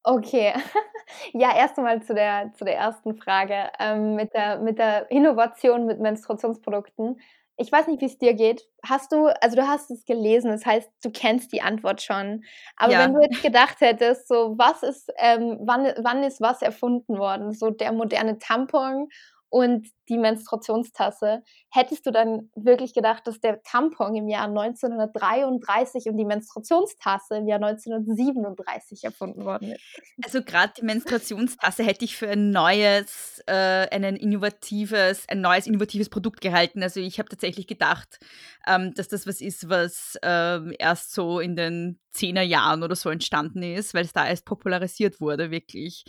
[0.03, 0.53] Okay,
[1.33, 5.85] ja, erst einmal zu der, zu der ersten Frage ähm, mit, der, mit der Innovation
[5.85, 7.19] mit Menstruationsprodukten.
[7.59, 8.67] Ich weiß nicht, wie es dir geht.
[8.85, 12.43] Hast du, also du hast es gelesen, das heißt, du kennst die Antwort schon.
[12.77, 12.99] Aber Ja.
[12.99, 17.51] wenn du jetzt gedacht hättest, so was ist, ähm, wann, wann ist was erfunden worden?
[17.53, 19.09] So der moderne Tampon
[19.49, 21.43] und die Menstruationstasse.
[21.69, 27.47] Hättest du dann wirklich gedacht, dass der Tampon im Jahr 1933 und die Menstruationstasse im
[27.47, 30.01] Jahr 1937 erfunden worden ist?
[30.23, 36.09] Also gerade die Menstruationstasse hätte ich für ein neues, äh, ein innovatives, ein neues innovatives
[36.09, 36.83] Produkt gehalten.
[36.83, 38.19] Also ich habe tatsächlich gedacht,
[38.65, 43.61] ähm, dass das was ist, was ähm, erst so in den Zehnerjahren oder so entstanden
[43.61, 46.05] ist, weil es da erst popularisiert wurde, wirklich.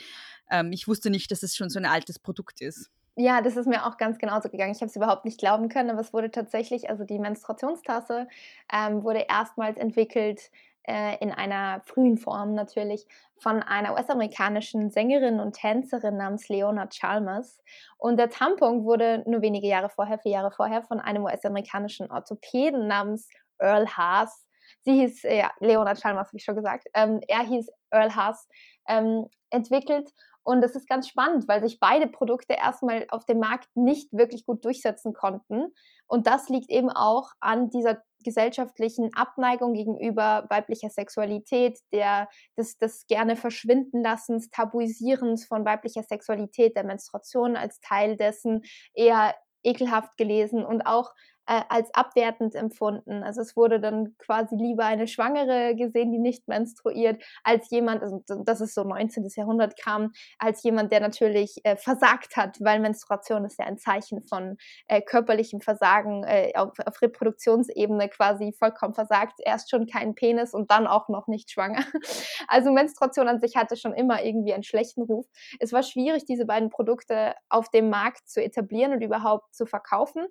[0.50, 2.90] Ähm, ich wusste nicht, dass es schon so ein altes Produkt ist.
[3.20, 4.70] Ja, das ist mir auch ganz genauso gegangen.
[4.70, 8.28] Ich habe es überhaupt nicht glauben können, aber es wurde tatsächlich, also die Menstruationstasse
[8.72, 10.52] ähm, wurde erstmals entwickelt
[10.84, 13.08] äh, in einer frühen Form natürlich
[13.40, 17.58] von einer US-amerikanischen Sängerin und Tänzerin namens Leona Chalmers.
[17.96, 22.86] Und der Tampon wurde nur wenige Jahre vorher, vier Jahre vorher, von einem US-amerikanischen Orthopäden
[22.86, 23.28] namens
[23.58, 24.46] Earl Haas.
[24.82, 26.86] Sie hieß, äh, ja, Leona Chalmers, habe ich schon gesagt.
[26.94, 28.48] Ähm, er hieß Earl Haas,
[28.86, 30.12] ähm, entwickelt.
[30.48, 34.46] Und das ist ganz spannend, weil sich beide Produkte erstmal auf dem Markt nicht wirklich
[34.46, 35.74] gut durchsetzen konnten.
[36.06, 43.06] Und das liegt eben auch an dieser gesellschaftlichen Abneigung gegenüber weiblicher Sexualität, der, des, des
[43.08, 48.62] gerne verschwinden lassens, Tabuisierens von weiblicher Sexualität, der Menstruation als Teil dessen
[48.94, 51.12] eher ekelhaft gelesen und auch
[51.48, 53.22] äh, als abwertend empfunden.
[53.22, 58.22] Also es wurde dann quasi lieber eine Schwangere gesehen, die nicht menstruiert, als jemand, also
[58.44, 59.26] das ist so 19.
[59.34, 64.20] Jahrhundert kam, als jemand, der natürlich äh, versagt hat, weil Menstruation ist ja ein Zeichen
[64.22, 64.58] von
[64.88, 70.70] äh, körperlichem Versagen äh, auf, auf Reproduktionsebene quasi vollkommen versagt, erst schon keinen Penis und
[70.70, 71.84] dann auch noch nicht schwanger.
[72.46, 75.26] Also Menstruation an sich hatte schon immer irgendwie einen schlechten Ruf.
[75.60, 80.26] Es war schwierig, diese beiden Produkte auf dem Markt zu etablieren und überhaupt zu verkaufen.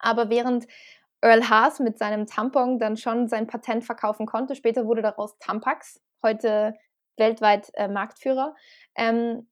[0.00, 0.66] Aber während
[1.22, 6.00] Earl Haas mit seinem Tampon dann schon sein Patent verkaufen konnte, später wurde daraus Tampax,
[6.22, 6.74] heute
[7.16, 8.54] weltweit äh, Marktführer,
[8.96, 9.46] ähm,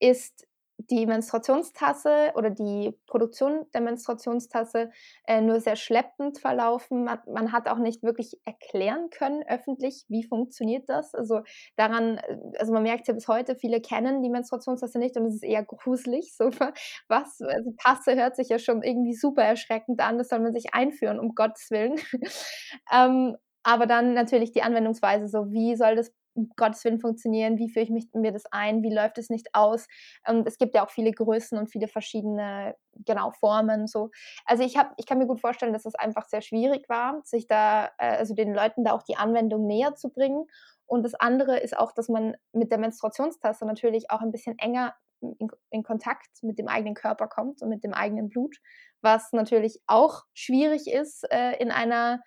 [0.00, 0.46] ist
[0.90, 4.90] die Menstruationstasse oder die Produktion der Menstruationstasse
[5.26, 7.04] äh, nur sehr schleppend verlaufen.
[7.04, 11.14] Man, man, hat auch nicht wirklich erklären können öffentlich, wie funktioniert das.
[11.14, 11.42] Also
[11.76, 15.36] daran, äh, also man merkt ja bis heute, viele kennen die Menstruationstasse nicht und es
[15.36, 16.34] ist eher gruselig.
[16.36, 16.50] So,
[17.08, 17.40] was?
[17.40, 21.18] Also Tasse hört sich ja schon irgendwie super erschreckend an, das soll man sich einführen,
[21.18, 21.96] um Gottes Willen.
[22.92, 27.70] ähm, aber dann natürlich die Anwendungsweise, so wie soll das um Gottes Willen funktionieren, wie
[27.70, 29.86] führe ich mich, mir das ein, wie läuft es nicht aus.
[30.26, 33.86] Ähm, es gibt ja auch viele Größen und viele verschiedene, genau, Formen.
[33.86, 34.10] So.
[34.44, 37.46] Also ich, hab, ich kann mir gut vorstellen, dass es einfach sehr schwierig war, sich
[37.46, 40.46] da, äh, also den Leuten da auch die Anwendung näher zu bringen.
[40.86, 44.94] Und das andere ist auch, dass man mit der Menstruationstasse natürlich auch ein bisschen enger
[45.20, 48.56] in, in, Kontakt mit dem eigenen Körper kommt und mit dem eigenen Blut,
[49.00, 52.20] was natürlich auch schwierig ist äh, in einer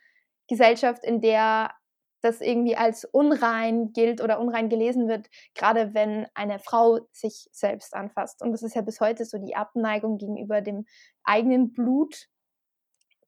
[0.48, 1.72] Gesellschaft, in der
[2.22, 7.94] das irgendwie als unrein gilt oder unrein gelesen wird, gerade wenn eine Frau sich selbst
[7.94, 8.42] anfasst.
[8.42, 10.86] Und das ist ja bis heute so die Abneigung gegenüber dem
[11.24, 12.28] eigenen Blut,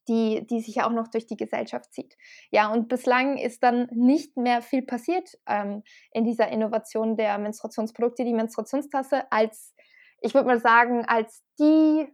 [0.08, 2.18] die, die sich ja auch noch durch die Gesellschaft zieht.
[2.50, 8.26] Ja, und bislang ist dann nicht mehr viel passiert ähm, in dieser Innovation der Menstruationsprodukte.
[8.26, 9.76] Die Menstruationstasse als,
[10.22, 12.08] ich würde mal sagen, als die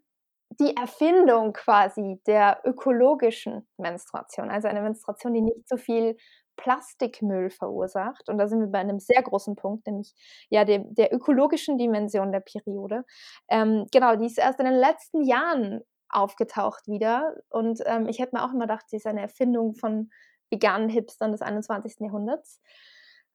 [0.60, 6.18] die Erfindung quasi der ökologischen Menstruation, also eine Menstruation, die nicht so viel
[6.58, 8.30] Plastikmüll verursacht.
[8.30, 10.14] Und da sind wir bei einem sehr großen Punkt, nämlich
[10.50, 13.04] ja dem, der ökologischen Dimension der Periode.
[13.50, 17.36] Ähm, genau, die ist erst in den letzten Jahren aufgetaucht wieder.
[17.50, 20.10] Und ähm, ich hätte mir auch immer gedacht, sie ist eine Erfindung von
[20.50, 22.00] veganen Hipstern des 21.
[22.00, 22.62] Jahrhunderts.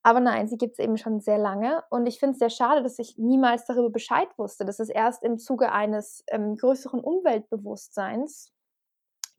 [0.03, 1.83] Aber nein, sie gibt es eben schon sehr lange.
[1.91, 5.23] Und ich finde es sehr schade, dass ich niemals darüber Bescheid wusste, dass es erst
[5.23, 8.53] im Zuge eines ähm, größeren Umweltbewusstseins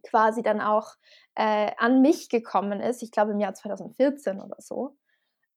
[0.03, 0.95] quasi dann auch
[1.35, 3.03] äh, an mich gekommen ist.
[3.03, 4.97] Ich glaube im Jahr 2014 oder so.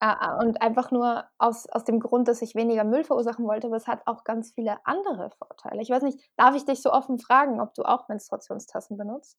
[0.00, 3.76] Äh, und einfach nur aus, aus dem Grund, dass ich weniger Müll verursachen wollte, aber
[3.76, 5.82] es hat auch ganz viele andere Vorteile.
[5.82, 9.38] Ich weiß nicht, darf ich dich so offen fragen, ob du auch Menstruationstassen benutzt?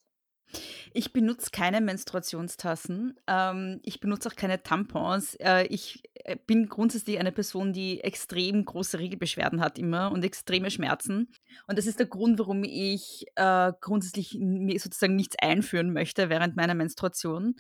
[0.94, 3.20] Ich benutze keine Menstruationstassen.
[3.28, 5.36] Ähm, ich benutze auch keine Tampons.
[5.36, 10.72] Äh, ich äh, bin grundsätzlich eine Person, die extrem große Regelbeschwerden hat immer und extreme
[10.72, 11.32] Schmerzen.
[11.68, 16.56] Und das ist der Grund, warum ich äh, grundsätzlich mir sozusagen nichts einführen möchte während
[16.56, 17.56] meiner Menstruation.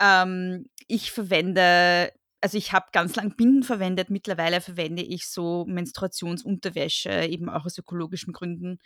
[0.00, 4.10] Ähm, ich verwende also ich habe ganz lang Binden verwendet.
[4.10, 8.78] Mittlerweile verwende ich so Menstruationsunterwäsche, eben auch aus ökologischen Gründen,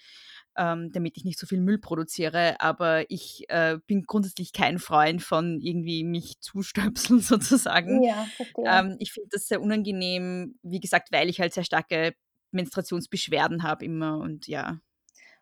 [0.56, 2.60] ähm, damit ich nicht so viel Müll produziere.
[2.60, 8.02] Aber ich äh, bin grundsätzlich kein Freund von irgendwie mich zustöpseln sozusagen.
[8.02, 8.26] Ja.
[8.64, 12.14] Ähm, ich finde das sehr unangenehm, wie gesagt, weil ich halt sehr starke
[12.52, 14.78] Menstruationsbeschwerden habe immer und ja.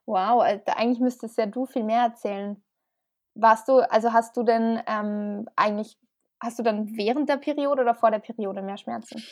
[0.06, 2.62] Wow, also eigentlich müsstest ja du viel mehr erzählen.
[3.34, 5.96] Warst du, also hast du denn ähm, eigentlich
[6.42, 9.22] Hast du dann während der Periode oder vor der Periode mehr Schmerzen?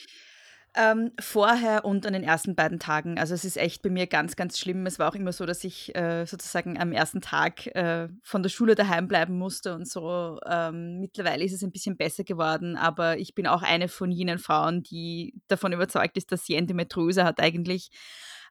[0.80, 3.18] Ähm, vorher und an den ersten beiden Tagen.
[3.18, 4.86] Also es ist echt bei mir ganz, ganz schlimm.
[4.86, 8.50] Es war auch immer so, dass ich äh, sozusagen am ersten Tag äh, von der
[8.50, 10.38] Schule daheim bleiben musste und so.
[10.48, 14.38] Ähm, mittlerweile ist es ein bisschen besser geworden, aber ich bin auch eine von jenen
[14.38, 17.90] Frauen, die davon überzeugt ist, dass sie Endometriose hat eigentlich.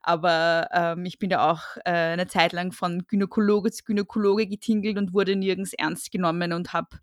[0.02, 4.98] Aber ähm, ich bin da auch äh, eine Zeit lang von Gynäkologe zu Gynäkologe getingelt
[4.98, 6.98] und wurde nirgends ernst genommen und habe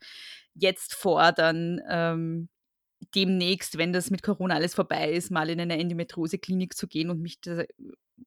[0.55, 2.51] jetzt vor, dann ähm,
[3.15, 7.21] demnächst, wenn das mit Corona alles vorbei ist, mal in eine Endometriose-Klinik zu gehen und
[7.21, 7.65] mich da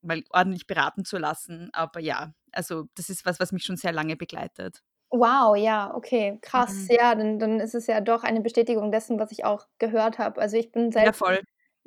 [0.01, 1.69] mal ordentlich beraten zu lassen.
[1.73, 4.83] Aber ja, also das ist was, was mich schon sehr lange begleitet.
[5.09, 6.87] Wow, ja, okay, krass.
[6.89, 6.95] Mhm.
[6.99, 10.41] Ja, dann, dann ist es ja doch eine Bestätigung dessen, was ich auch gehört habe.
[10.41, 11.37] Also ich bin selbst, ja,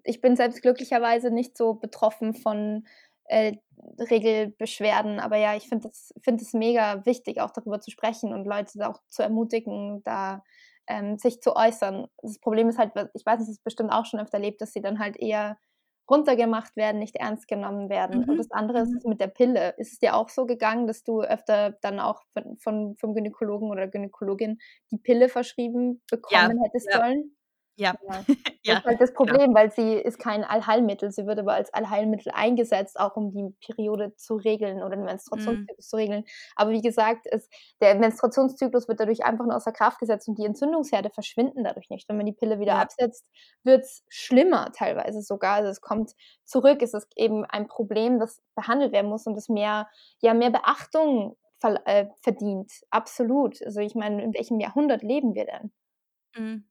[0.05, 2.87] ich bin selbst glücklicherweise nicht so betroffen von
[3.25, 3.57] äh,
[3.99, 5.21] Regelbeschwerden.
[5.21, 9.01] Aber ja, ich finde es find mega wichtig, auch darüber zu sprechen und Leute auch
[9.09, 10.43] zu ermutigen, da
[10.91, 12.09] ähm, sich zu äußern.
[12.21, 14.83] Das Problem ist halt, ich weiß, es ist bestimmt auch schon öfter erlebt, dass sie
[14.83, 15.57] dann halt eher
[16.11, 18.23] runtergemacht werden, nicht ernst genommen werden.
[18.23, 18.31] Mhm.
[18.31, 19.11] Und das andere ist mhm.
[19.11, 19.75] mit der Pille.
[19.79, 23.71] Ist es dir auch so gegangen, dass du öfter dann auch von, von vom Gynäkologen
[23.71, 24.59] oder Gynäkologin
[24.91, 26.99] die Pille verschrieben bekommen ja, hättest ja.
[26.99, 27.37] sollen?
[27.81, 27.95] Ja.
[28.03, 28.25] ja.
[28.63, 29.55] Das ist halt das Problem, ja.
[29.55, 31.11] weil sie ist kein Allheilmittel.
[31.11, 35.87] Sie wird aber als Allheilmittel eingesetzt, auch um die Periode zu regeln oder den Menstruationszyklus
[35.87, 35.89] mhm.
[35.89, 36.25] zu regeln.
[36.57, 37.49] Aber wie gesagt, es,
[37.81, 42.07] der Menstruationszyklus wird dadurch einfach nur außer Kraft gesetzt und die Entzündungsherde verschwinden dadurch nicht.
[42.11, 42.81] Wenn man die Pille wieder ja.
[42.81, 43.25] absetzt,
[43.65, 45.55] wird es schlimmer teilweise sogar.
[45.55, 46.13] Also es kommt
[46.45, 46.83] zurück.
[46.83, 49.89] Es ist eben ein Problem, das behandelt werden muss und das mehr,
[50.21, 51.37] ja, mehr Beachtung
[51.87, 52.71] äh, verdient.
[52.91, 53.63] Absolut.
[53.65, 55.73] Also ich meine, in welchem Jahrhundert leben wir denn?
[56.37, 56.70] Mhm.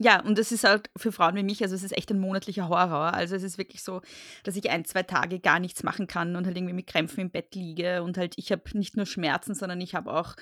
[0.00, 2.68] Ja, und das ist halt für Frauen wie mich, also es ist echt ein monatlicher
[2.68, 3.14] Horror.
[3.14, 4.00] Also es ist wirklich so,
[4.44, 7.30] dass ich ein, zwei Tage gar nichts machen kann und halt irgendwie mit Krämpfen im
[7.30, 8.04] Bett liege.
[8.04, 10.36] Und halt, ich habe nicht nur Schmerzen, sondern ich habe auch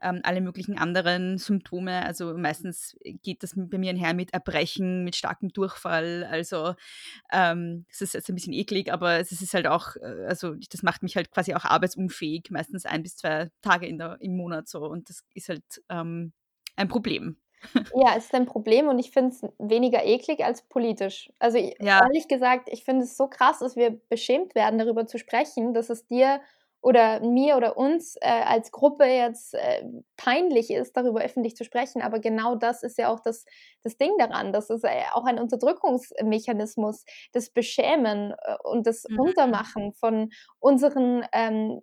[0.00, 2.02] ähm, alle möglichen anderen Symptome.
[2.06, 6.24] Also meistens geht das bei mir einher mit Erbrechen, mit starkem Durchfall.
[6.30, 6.74] Also
[7.30, 10.82] ähm, es ist jetzt ein bisschen eklig, aber es ist halt auch, äh, also das
[10.82, 14.86] macht mich halt quasi auch arbeitsunfähig, meistens ein bis zwei Tage der, im Monat so.
[14.86, 16.32] Und das ist halt ähm,
[16.76, 17.36] ein Problem.
[17.94, 21.30] Ja, es ist ein Problem und ich finde es weniger eklig als politisch.
[21.38, 22.00] Also ja.
[22.04, 25.90] ehrlich gesagt, ich finde es so krass, dass wir beschämt werden, darüber zu sprechen, dass
[25.90, 26.40] es dir
[26.82, 29.84] oder mir oder uns äh, als Gruppe jetzt äh,
[30.16, 32.02] peinlich ist, darüber öffentlich zu sprechen.
[32.02, 33.46] Aber genau das ist ja auch das,
[33.82, 34.52] das Ding daran.
[34.52, 39.20] Das ist äh, auch ein Unterdrückungsmechanismus, das Beschämen äh, und das mhm.
[39.20, 41.82] Runtermachen von unseren ähm,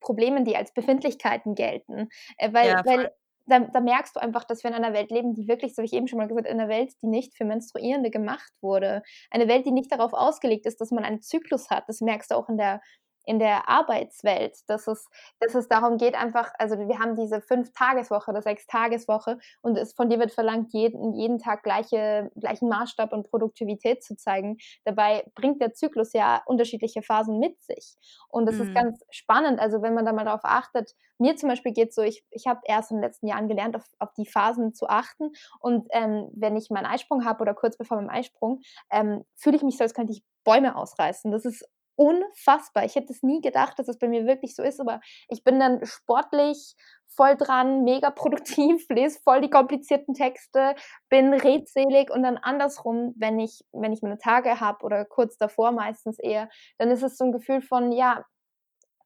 [0.00, 2.10] Problemen, die als Befindlichkeiten gelten.
[2.36, 3.12] Äh, weil, ja, weil
[3.48, 5.86] da, da, merkst du einfach, dass wir in einer Welt leben, die wirklich, so wie
[5.86, 9.02] ich eben schon mal gesagt, in einer Welt, die nicht für Menstruierende gemacht wurde.
[9.30, 11.84] Eine Welt, die nicht darauf ausgelegt ist, dass man einen Zyklus hat.
[11.88, 12.80] Das merkst du auch in der
[13.28, 15.06] in der Arbeitswelt, dass es,
[15.38, 20.08] dass es darum geht, einfach, also wir haben diese Fünf-Tageswoche oder Sechs-Tageswoche und es von
[20.08, 24.56] dir wird verlangt, jeden, jeden Tag gleiche, gleichen Maßstab und Produktivität zu zeigen.
[24.84, 27.96] Dabei bringt der Zyklus ja unterschiedliche Phasen mit sich.
[28.28, 28.62] Und das mhm.
[28.62, 31.96] ist ganz spannend, also wenn man da mal darauf achtet, mir zum Beispiel geht es
[31.96, 34.88] so, ich, ich habe erst in den letzten Jahren gelernt, auf, auf die Phasen zu
[34.88, 35.32] achten.
[35.60, 38.60] Und ähm, wenn ich meinen Eisprung habe oder kurz bevor meinem Eisprung,
[38.90, 41.30] ähm, fühle ich mich so, als könnte ich Bäume ausreißen.
[41.30, 42.84] Das ist unfassbar.
[42.84, 45.58] Ich hätte es nie gedacht, dass es bei mir wirklich so ist, aber ich bin
[45.58, 46.76] dann sportlich
[47.08, 50.76] voll dran, mega produktiv, lese voll die komplizierten Texte,
[51.08, 55.72] bin redselig und dann andersrum, wenn ich, wenn ich meine Tage habe oder kurz davor
[55.72, 58.24] meistens eher, dann ist es so ein Gefühl von, ja,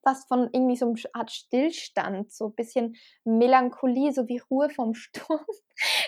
[0.03, 4.95] fast von irgendwie so einer Art Stillstand, so ein bisschen Melancholie, so wie Ruhe vom
[4.95, 5.45] Sturm,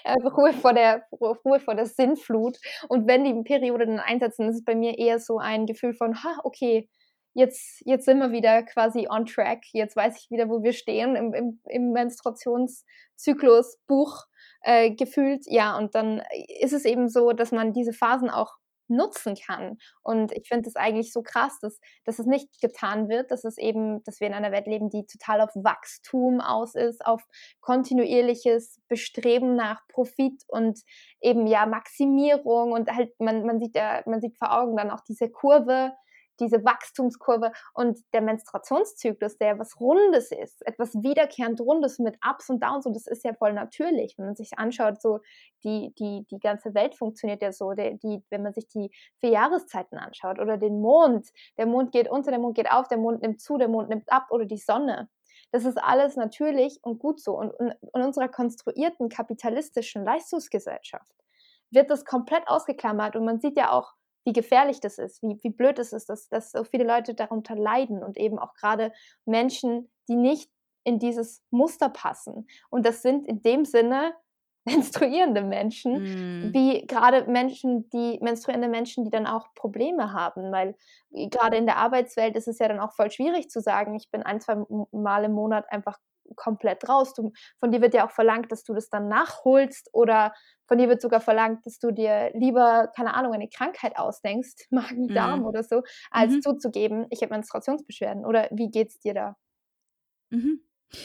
[0.05, 2.59] äh, Ruhe, vor der, Ruhe vor der Sinnflut.
[2.89, 6.23] Und wenn die Periode dann einsetzen, ist es bei mir eher so ein Gefühl von,
[6.23, 6.89] ha, okay,
[7.35, 11.17] jetzt, jetzt sind wir wieder quasi on track, jetzt weiß ich wieder, wo wir stehen
[11.17, 14.25] im, im, im Menstruationszyklus, Buch
[14.63, 16.23] äh, gefühlt, ja, und dann
[16.61, 18.57] ist es eben so, dass man diese Phasen auch
[18.89, 19.79] nutzen kann.
[20.03, 23.59] Und ich finde es eigentlich so krass, dass, dass es nicht getan wird, dass es
[23.59, 27.23] eben, dass wir in einer Welt leben, die total auf Wachstum aus ist, auf
[27.61, 30.81] kontinuierliches Bestreben nach Profit und
[31.21, 35.01] eben ja Maximierung und halt man, man sieht ja, man sieht vor Augen dann auch
[35.09, 35.93] diese Kurve,
[36.41, 42.63] diese Wachstumskurve und der Menstruationszyklus, der was Rundes ist, etwas wiederkehrend Rundes mit Ups und
[42.63, 45.21] Downs und das ist ja voll natürlich, wenn man sich anschaut, so
[45.65, 48.91] die, die, die ganze Welt funktioniert ja so, die, die, wenn man sich die
[49.21, 51.29] vier Jahreszeiten anschaut oder den Mond,
[51.59, 54.11] der Mond geht unter, der Mond geht auf, der Mond nimmt zu, der Mond nimmt
[54.11, 55.09] ab oder die Sonne.
[55.53, 57.39] Das ist alles natürlich und gut so.
[57.39, 61.13] Und in unserer konstruierten kapitalistischen Leistungsgesellschaft
[61.71, 63.93] wird das komplett ausgeklammert und man sieht ja auch,
[64.25, 67.55] wie gefährlich das ist, wie, wie blöd es ist, dass, dass so viele Leute darunter
[67.55, 68.93] leiden und eben auch gerade
[69.25, 70.51] Menschen, die nicht
[70.85, 72.47] in dieses Muster passen.
[72.71, 74.15] Und das sind in dem Sinne
[74.67, 76.55] menstruierende Menschen, mm.
[76.55, 80.75] wie gerade Menschen, die menstruierende Menschen, die dann auch Probleme haben, weil
[81.11, 84.23] gerade in der Arbeitswelt ist es ja dann auch voll schwierig zu sagen, ich bin
[84.23, 85.99] ein, zwei Mal im Monat einfach
[86.37, 87.15] komplett raus.
[87.15, 90.33] Du, von dir wird ja auch verlangt, dass du das dann nachholst oder
[90.67, 95.41] von dir wird sogar verlangt, dass du dir lieber, keine Ahnung, eine Krankheit ausdenkst, Magen-Darm
[95.41, 95.47] mm.
[95.47, 96.41] oder so, als -hmm.
[96.41, 98.25] zuzugeben, ich habe Menstruationsbeschwerden.
[98.25, 99.37] Oder wie geht's dir da?
[100.31, 100.61] Mhm.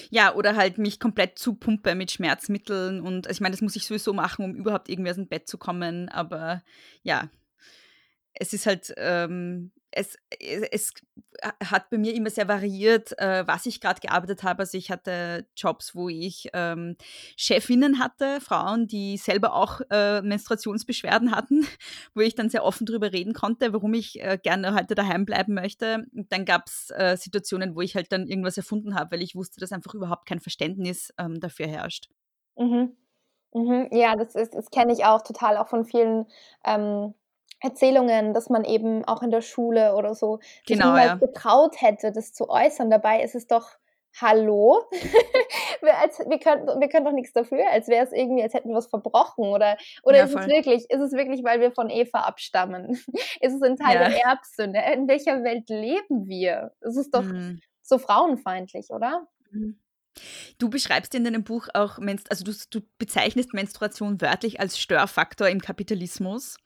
[0.09, 3.87] Ja, oder halt mich komplett zupumpe mit Schmerzmitteln und also ich meine, das muss ich
[3.87, 6.61] sowieso machen, um überhaupt irgendwie aus dem Bett zu kommen, aber
[7.01, 7.29] ja,
[8.33, 10.93] es ist halt, ähm, es, es,
[11.63, 14.59] hat bei mir immer sehr variiert, äh, was ich gerade gearbeitet habe.
[14.59, 16.95] Also ich hatte Jobs, wo ich ähm,
[17.37, 21.65] Chefinnen hatte, Frauen, die selber auch äh, Menstruationsbeschwerden hatten,
[22.13, 25.53] wo ich dann sehr offen darüber reden konnte, warum ich äh, gerne heute daheim bleiben
[25.53, 26.05] möchte.
[26.13, 29.35] Und dann gab es äh, Situationen, wo ich halt dann irgendwas erfunden habe, weil ich
[29.35, 32.09] wusste, dass einfach überhaupt kein Verständnis ähm, dafür herrscht.
[32.57, 32.95] Mhm.
[33.53, 33.87] Mhm.
[33.91, 36.25] Ja, das, das kenne ich auch total, auch von vielen
[36.63, 37.15] ähm,
[37.61, 41.15] Erzählungen, dass man eben auch in der Schule oder so sich genau, niemals ja.
[41.15, 42.89] getraut hätte, das zu äußern.
[42.89, 43.71] Dabei ist es doch
[44.19, 44.85] Hallo?
[45.81, 48.69] wir, als, wir, können, wir können doch nichts dafür, als wäre es irgendwie, als hätten
[48.69, 49.45] wir was verbrochen.
[49.45, 52.91] Oder, oder Ja, ist es wirklich, ist es wirklich, weil wir von Eva abstammen?
[53.41, 54.09] ist es ein Teil Ja.
[54.09, 54.79] der Erbsünde?
[54.93, 56.71] In welcher Welt leben wir?
[56.81, 57.61] Es ist doch Mhm.
[57.81, 59.27] so frauenfeindlich, oder?
[59.51, 59.79] Mhm.
[60.57, 61.99] Du beschreibst in deinem Buch auch,
[62.29, 66.57] also du, du bezeichnest Menstruation wörtlich als Störfaktor im Kapitalismus.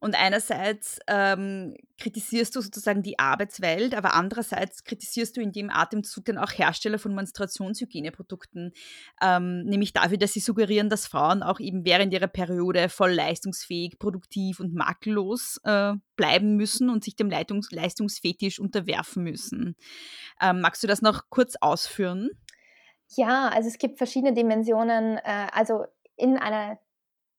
[0.00, 6.26] Und einerseits ähm, kritisierst du sozusagen die Arbeitswelt, aber andererseits kritisierst du in dem Atemzug
[6.26, 8.72] dann auch Hersteller von Menstruationshygieneprodukten,
[9.22, 13.98] ähm, nämlich dafür, dass sie suggerieren, dass Frauen auch eben während ihrer Periode voll leistungsfähig,
[13.98, 19.76] produktiv und makellos äh, bleiben müssen und sich dem Leitungs Leistungsfetisch unterwerfen müssen.
[20.40, 22.30] Ähm, magst du das noch kurz ausführen?
[23.14, 25.86] Ja, also es gibt verschiedene Dimensionen, äh, also
[26.16, 26.78] in einer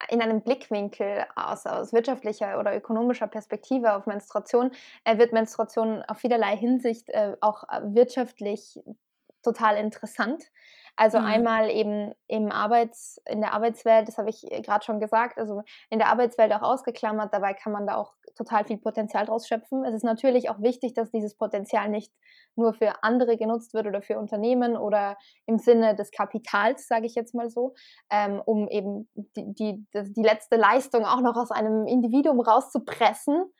[0.10, 4.72] in einem Blickwinkel aus, aus wirtschaftlicher oder ökonomischer Perspektive auf Menstruation
[5.06, 8.80] äh, wird Menstruation auf vielerlei Hinsicht äh, auch äh, wirtschaftlich
[9.44, 10.46] total interessant.
[10.98, 11.26] Also Mhm.
[11.26, 16.00] einmal eben im Arbeits, in der Arbeitswelt, das habe ich gerade schon gesagt, also in
[16.00, 19.84] der Arbeitswelt auch ausgeklammert, dabei kann man da auch total viel Potenzial draus schöpfen.
[19.84, 22.14] Es ist natürlich auch wichtig, dass dieses Potenzial nicht
[22.56, 27.16] nur für andere genutzt wird oder für Unternehmen oder im Sinne des Kapitals, sage ich
[27.16, 27.74] jetzt mal so,
[28.10, 33.52] ähm, um eben die, die, die letzte Leistung auch noch aus einem Individuum rauszupressen,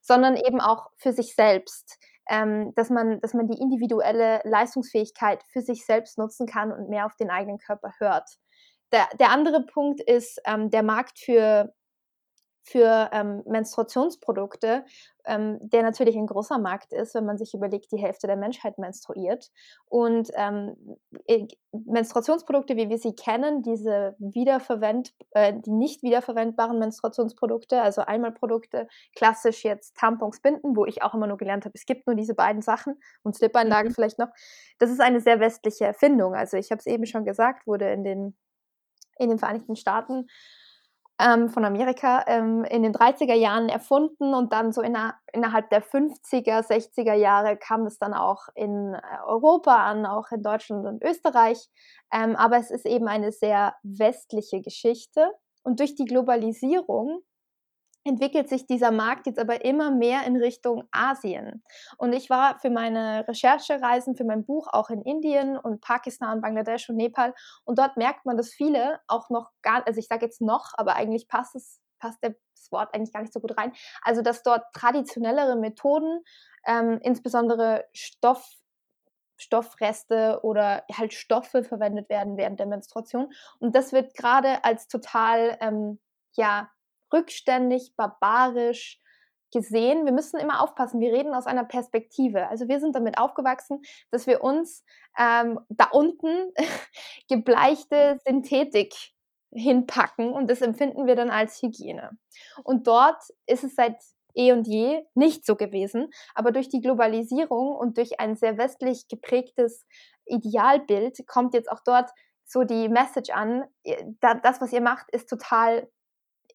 [0.00, 1.98] sondern eben auch für sich selbst.
[2.28, 7.06] Ähm, dass, man, dass man die individuelle Leistungsfähigkeit für sich selbst nutzen kann und mehr
[7.06, 8.28] auf den eigenen Körper hört.
[8.92, 11.72] Der, der andere Punkt ist ähm, der Markt für,
[12.66, 14.84] für ähm, Menstruationsprodukte,
[15.24, 18.76] ähm, der natürlich ein großer Markt ist, wenn man sich überlegt, die Hälfte der Menschheit
[18.78, 19.52] menstruiert.
[19.84, 20.74] Und ähm,
[21.26, 28.88] äh, Menstruationsprodukte, wie wir sie kennen, diese wiederverwend, äh, die nicht wiederverwendbaren Menstruationsprodukte, also Einmalprodukte,
[29.14, 32.34] klassisch jetzt Tampons, Binden, wo ich auch immer nur gelernt habe, es gibt nur diese
[32.34, 33.94] beiden Sachen und Slip-Einlagen Mhm.
[33.94, 34.30] vielleicht noch.
[34.80, 36.34] Das ist eine sehr westliche Erfindung.
[36.34, 38.36] Also ich habe es eben schon gesagt, wurde in den,
[39.18, 40.26] in den Vereinigten Staaten
[41.18, 45.82] ähm, von Amerika ähm, in den 30er Jahren erfunden und dann so inner, innerhalb der
[45.82, 51.02] 50er, 60er Jahre kam es dann auch in äh, Europa an, auch in Deutschland und
[51.02, 51.68] Österreich.
[52.12, 55.30] Ähm, aber es ist eben eine sehr westliche Geschichte
[55.62, 57.22] und durch die Globalisierung
[58.06, 61.62] entwickelt sich dieser Markt jetzt aber immer mehr in Richtung Asien.
[61.98, 66.88] Und ich war für meine Recherchereisen, für mein Buch auch in Indien und Pakistan, Bangladesch
[66.88, 67.34] und Nepal.
[67.64, 70.96] Und dort merkt man, dass viele auch noch gar, also ich sage jetzt noch, aber
[70.96, 73.72] eigentlich passt es, passt das Wort eigentlich gar nicht so gut rein.
[74.02, 76.22] Also dass dort traditionellere Methoden,
[76.66, 78.44] ähm, insbesondere Stoff
[79.38, 83.32] Stoffreste oder halt Stoffe verwendet werden während der Menstruation.
[83.58, 86.00] Und das wird gerade als total, ähm,
[86.36, 86.70] ja,
[87.12, 89.00] rückständig, barbarisch
[89.52, 90.04] gesehen.
[90.04, 91.00] Wir müssen immer aufpassen.
[91.00, 92.48] Wir reden aus einer Perspektive.
[92.48, 93.80] Also wir sind damit aufgewachsen,
[94.10, 94.84] dass wir uns
[95.18, 96.52] ähm, da unten
[97.28, 98.94] gebleichte Synthetik
[99.52, 102.10] hinpacken und das empfinden wir dann als Hygiene.
[102.62, 103.96] Und dort ist es seit
[104.34, 106.10] eh und je nicht so gewesen.
[106.34, 109.86] Aber durch die Globalisierung und durch ein sehr westlich geprägtes
[110.26, 112.10] Idealbild kommt jetzt auch dort
[112.44, 113.64] so die Message an,
[114.20, 115.88] das, was ihr macht, ist total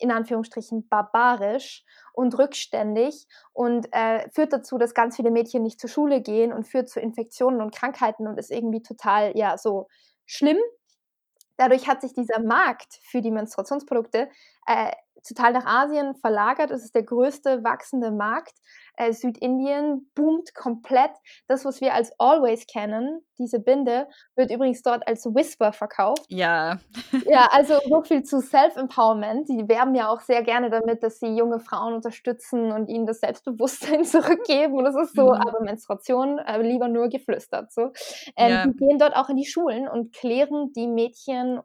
[0.01, 1.83] in Anführungsstrichen barbarisch
[2.13, 6.67] und rückständig und äh, führt dazu, dass ganz viele Mädchen nicht zur Schule gehen und
[6.67, 9.87] führt zu Infektionen und Krankheiten und ist irgendwie total, ja, so
[10.25, 10.57] schlimm.
[11.57, 14.29] Dadurch hat sich dieser Markt für die Menstruationsprodukte
[14.67, 14.91] äh,
[15.27, 16.71] total nach Asien verlagert.
[16.71, 18.57] Es ist der größte wachsende Markt
[19.01, 21.11] äh, Südindien boomt komplett.
[21.47, 26.25] Das, was wir als Always kennen, diese Binde, wird übrigens dort als Whisper verkauft.
[26.29, 26.79] Ja.
[27.25, 29.49] ja, also so viel zu Self-Empowerment.
[29.49, 33.19] Die werben ja auch sehr gerne damit, dass sie junge Frauen unterstützen und ihnen das
[33.19, 34.77] Selbstbewusstsein zurückgeben.
[34.77, 35.41] Und das ist so, mhm.
[35.41, 37.71] aber Menstruation äh, lieber nur geflüstert.
[37.71, 37.91] So.
[38.35, 38.65] Ähm, ja.
[38.65, 41.59] Die gehen dort auch in die Schulen und klären die Mädchen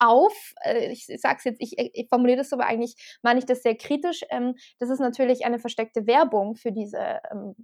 [0.00, 0.54] auf.
[0.64, 3.62] Äh, ich sage es jetzt, ich, ich formuliere das so, aber eigentlich meine ich das
[3.62, 4.22] sehr kritisch.
[4.30, 7.54] Ähm, das ist natürlich eine versteckte Werbung für diese, ähm,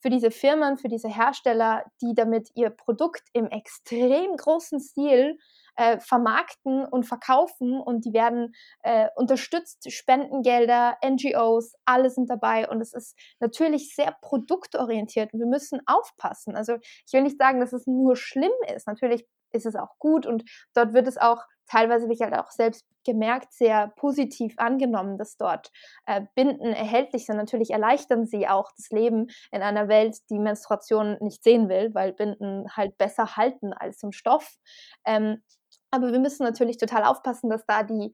[0.00, 5.38] für diese Firmen, für diese Hersteller, die damit ihr Produkt im extrem großen Stil
[5.76, 12.80] äh, vermarkten und verkaufen und die werden äh, unterstützt, Spendengelder, NGOs, alle sind dabei und
[12.80, 16.56] es ist natürlich sehr produktorientiert und wir müssen aufpassen.
[16.56, 16.76] Also
[17.06, 18.86] ich will nicht sagen, dass es nur schlimm ist.
[18.86, 20.44] Natürlich ist es auch gut und
[20.74, 25.36] dort wird es auch teilweise habe ich halt auch selbst gemerkt, sehr positiv angenommen, dass
[25.36, 25.70] dort
[26.06, 27.36] äh, Binden erhältlich sind.
[27.36, 32.12] Natürlich erleichtern sie auch das Leben in einer Welt, die Menstruation nicht sehen will, weil
[32.12, 34.56] Binden halt besser halten als im Stoff.
[35.04, 35.42] Ähm,
[35.90, 38.12] aber wir müssen natürlich total aufpassen, dass da die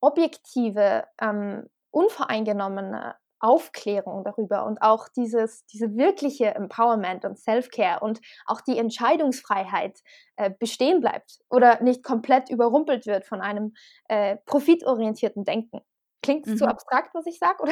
[0.00, 8.60] objektive, ähm, unvoreingenommene Aufklärung darüber und auch dieses, diese wirkliche Empowerment und Self-Care und auch
[8.60, 10.00] die Entscheidungsfreiheit
[10.36, 13.74] äh, bestehen bleibt oder nicht komplett überrumpelt wird von einem
[14.08, 15.80] äh, profitorientierten Denken.
[16.22, 16.58] Klingt es mhm.
[16.58, 17.64] zu abstrakt, was ich sage?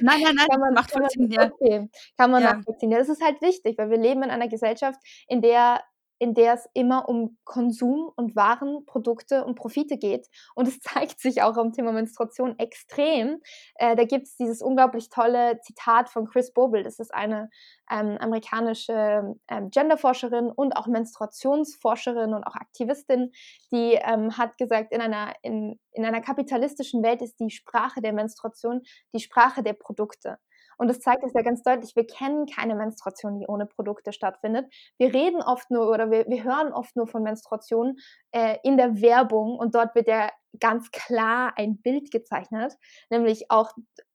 [0.00, 1.52] Nein, nein, nein, kann man, macht kann man.
[1.52, 2.54] Okay, kann man ja.
[2.54, 2.90] nachvollziehen.
[2.90, 4.98] Das ist halt wichtig, weil wir leben in einer Gesellschaft,
[5.28, 5.82] in der
[6.18, 10.28] in der es immer um Konsum und Waren, Produkte und Profite geht.
[10.54, 13.40] Und es zeigt sich auch am Thema Menstruation extrem.
[13.74, 16.82] Äh, da gibt es dieses unglaublich tolle Zitat von Chris Bobel.
[16.82, 17.50] Das ist eine
[17.90, 23.32] ähm, amerikanische ähm, Genderforscherin und auch Menstruationsforscherin und auch Aktivistin,
[23.72, 28.12] die ähm, hat gesagt, in einer, in, in einer kapitalistischen Welt ist die Sprache der
[28.12, 28.82] Menstruation
[29.14, 30.38] die Sprache der Produkte.
[30.78, 34.72] Und das zeigt es ja ganz deutlich, wir kennen keine Menstruation, die ohne Produkte stattfindet.
[34.96, 37.96] Wir reden oft nur oder wir, wir hören oft nur von Menstruation
[38.32, 42.74] äh, in der Werbung und dort wird ja ganz klar ein Bild gezeichnet,
[43.10, 43.72] nämlich auch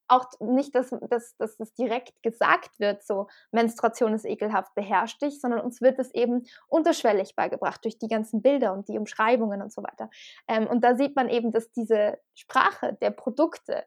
[0.08, 5.40] auch nicht, dass, dass, dass das direkt gesagt wird, so Menstruation ist ekelhaft, beherrscht dich,
[5.40, 9.72] sondern uns wird es eben unterschwellig beigebracht durch die ganzen Bilder und die Umschreibungen und
[9.72, 10.10] so weiter.
[10.48, 13.86] Ähm, und da sieht man eben, dass diese Sprache der Produkte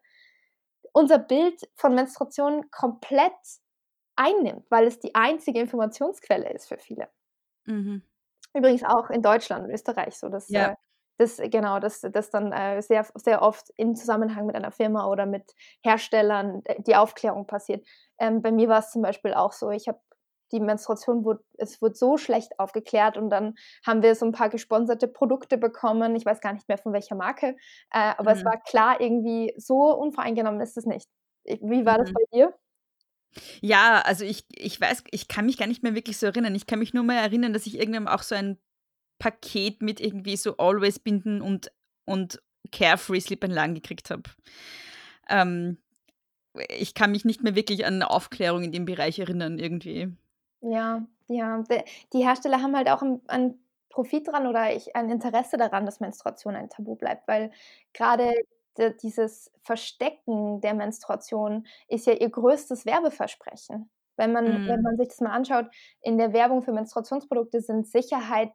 [0.96, 3.34] unser Bild von Menstruation komplett
[4.16, 7.08] einnimmt, weil es die einzige Informationsquelle ist für viele.
[7.66, 8.02] Mhm.
[8.54, 10.70] Übrigens auch in Deutschland und Österreich so, dass ja.
[10.70, 10.74] äh,
[11.18, 15.26] das genau, dass das dann äh, sehr sehr oft im Zusammenhang mit einer Firma oder
[15.26, 17.86] mit Herstellern äh, die Aufklärung passiert.
[18.18, 19.70] Ähm, bei mir war es zum Beispiel auch so.
[19.70, 20.00] Ich habe
[20.52, 24.48] die Menstruation wurde, es wurde so schlecht aufgeklärt und dann haben wir so ein paar
[24.48, 26.14] gesponserte Produkte bekommen.
[26.16, 27.56] Ich weiß gar nicht mehr von welcher Marke,
[27.92, 28.38] äh, aber mhm.
[28.38, 31.08] es war klar, irgendwie so unvoreingenommen ist es nicht.
[31.44, 32.04] Wie war mhm.
[32.04, 32.54] das bei dir?
[33.60, 36.54] Ja, also ich, ich weiß, ich kann mich gar nicht mehr wirklich so erinnern.
[36.54, 38.58] Ich kann mich nur mal erinnern, dass ich irgendwann auch so ein
[39.18, 41.70] Paket mit irgendwie so Always Binden und,
[42.06, 42.42] und
[42.72, 44.22] Carefree Slip-Anlagen gekriegt habe.
[45.28, 45.78] Ähm,
[46.68, 50.12] ich kann mich nicht mehr wirklich an Aufklärung in dem Bereich erinnern, irgendwie.
[50.68, 51.62] Ja, ja.
[52.12, 56.54] Die Hersteller haben halt auch einen Profit dran oder ich ein Interesse daran, dass Menstruation
[56.54, 57.50] ein Tabu bleibt, weil
[57.94, 58.32] gerade
[59.02, 63.90] dieses Verstecken der Menstruation ist ja ihr größtes Werbeversprechen.
[64.16, 64.82] Wenn man wenn mhm.
[64.82, 65.66] man sich das mal anschaut,
[66.02, 68.52] in der Werbung für Menstruationsprodukte sind Sicherheit,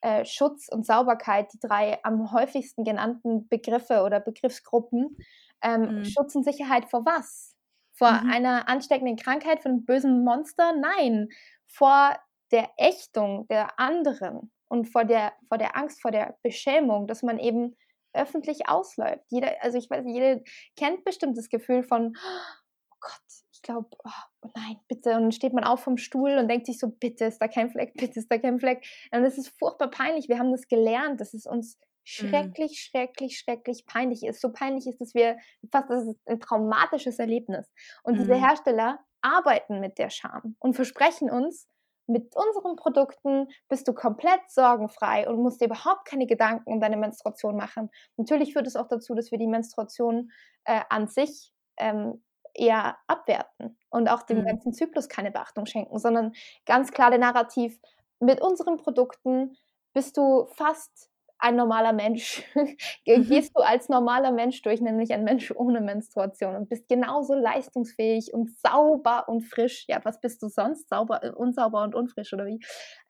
[0.00, 5.16] äh, Schutz und Sauberkeit die drei am häufigsten genannten Begriffe oder Begriffsgruppen.
[5.62, 6.04] Ähm, Mhm.
[6.04, 7.56] Schutz und Sicherheit vor was?
[7.92, 8.30] Vor mhm.
[8.30, 10.72] einer ansteckenden Krankheit, von einem bösen Monster?
[10.76, 11.28] Nein.
[11.76, 12.16] Vor
[12.52, 17.38] der Ächtung der anderen und vor der, vor der Angst, vor der Beschämung, dass man
[17.38, 17.76] eben
[18.12, 19.24] öffentlich ausläuft.
[19.28, 20.40] Jeder, also ich weiß, jeder
[20.76, 23.20] kennt bestimmt das Gefühl von, oh Gott,
[23.52, 24.10] ich glaube, oh,
[24.42, 25.16] oh, nein, bitte.
[25.16, 27.70] Und dann steht man auf vom Stuhl und denkt sich so, bitte ist da kein
[27.70, 28.86] Fleck, bitte ist da kein Fleck.
[29.12, 30.28] Und das ist furchtbar peinlich.
[30.28, 31.78] Wir haben das gelernt, dass es uns.
[32.04, 32.98] Schrecklich, mhm.
[32.98, 34.40] schrecklich, schrecklich peinlich ist.
[34.40, 35.38] So peinlich ist, dass wir
[35.70, 37.70] fast das ist ein traumatisches Erlebnis.
[38.02, 38.18] Und mhm.
[38.20, 41.68] diese Hersteller arbeiten mit der Scham und versprechen uns,
[42.06, 46.98] mit unseren Produkten bist du komplett sorgenfrei und musst dir überhaupt keine Gedanken um deine
[46.98, 47.90] Menstruation machen.
[48.18, 50.30] Natürlich führt es auch dazu, dass wir die Menstruation
[50.64, 54.46] äh, an sich ähm, eher abwerten und auch dem Mhm.
[54.46, 56.32] ganzen Zyklus keine Beachtung schenken, sondern
[56.66, 57.80] ganz klar der Narrativ,
[58.20, 59.56] mit unseren Produkten
[59.92, 61.10] bist du fast
[61.44, 62.42] ein normaler Mensch.
[63.14, 63.44] Mhm.
[63.44, 68.32] gehst du als normaler Mensch durch, nämlich ein Mensch ohne Menstruation und bist genauso leistungsfähig
[68.34, 69.84] und sauber und frisch.
[69.88, 70.88] Ja, was bist du sonst?
[70.88, 72.60] Sauber äh, unsauber und unfrisch oder wie?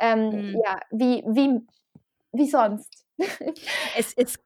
[0.00, 0.64] Ähm, Mhm.
[0.64, 1.60] ja, wie wie
[2.32, 3.06] wie sonst?
[3.92, 4.36] Es es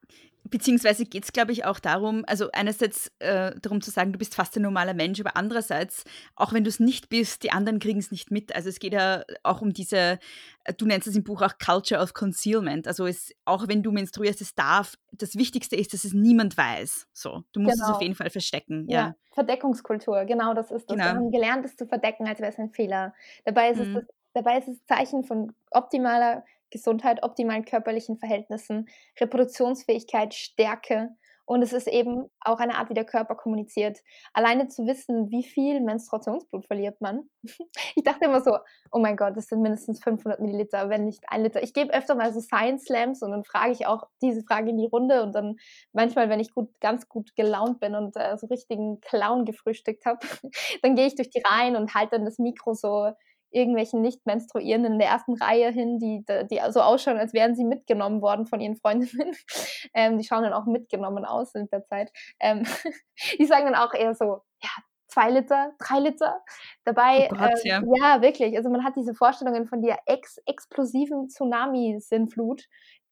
[0.50, 4.56] beziehungsweise geht's, glaube ich, auch darum also einerseits, äh, darum zu sagen, du bist fast
[4.56, 6.04] ein normaler Mensch, aber andererseits,
[6.36, 8.54] auch wenn du's nicht bist, die anderen kriegen's nicht mit.
[8.54, 10.18] Also, es geht ja auch um diese
[10.64, 12.86] äh, du nennst es im Buch auch Culture of Concealment.
[12.86, 17.06] Also, es auch wenn du menstruierst, es darf das Wichtigste ist, dass es niemand weiß.
[17.12, 18.00] So, du musst es auf Genau.
[18.00, 19.14] jeden Fall verstecken, Ja, ja.
[19.32, 21.02] Verdeckungskultur, genau das ist es.
[21.02, 21.14] Wir Genau.
[21.14, 23.14] haben gelernt, es zu verdecken, als wäre es ein Fehler.
[23.44, 23.94] Dabei ist es Mhm.
[23.94, 28.88] das dabei ist es Zeichen von optimaler Gesundheit, optimalen körperlichen Verhältnissen,
[29.20, 31.10] Reproduktionsfähigkeit, Stärke
[31.44, 34.00] und es ist eben auch eine Art, wie der Körper kommuniziert.
[34.34, 37.28] Alleine zu wissen, wie viel Menstruationsblut verliert man.
[37.96, 38.58] Ich dachte immer so:
[38.92, 42.14] „Oh mein Gott, das sind mindestens 500 Milliliter, wenn nicht 1 Liter.“ Ich gebe öfter
[42.14, 45.32] mal so Science Slams und dann frage ich auch diese Frage in die Runde und
[45.34, 45.56] dann
[45.92, 50.18] manchmal, wenn ich gut ganz gut gelaunt bin und, äh, so richtigen Clown gefrühstückt habe,
[50.82, 53.10] dann gehe ich durch die Reihen und halte dann das Mikro so
[53.50, 58.20] irgendwelchen Nicht-Menstruierenden in der ersten Reihe hin, die die so ausschauen, als wären sie mitgenommen
[58.22, 59.32] worden von ihren Freundinnen.
[59.94, 62.10] Ähm, die schauen dann auch mitgenommen aus in der Zeit.
[62.40, 62.64] Ähm,
[63.38, 64.70] die sagen dann auch eher so: „Ja,
[65.08, 66.40] 2 Liter, 3 Liter.“
[66.84, 67.84] Dabei, Oh Gott, ähm ja.
[68.00, 68.56] ja, wirklich.
[68.56, 72.64] Also, man hat diese Vorstellungen von der ex explosiven Tsunami-Sinnflut,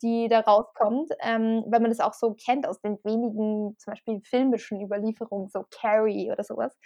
[0.03, 4.21] die da rauskommt, ähm, weil man das auch so kennt aus den wenigen, zum Beispiel
[4.23, 6.77] filmischen Überlieferungen, so Carrie oder so was.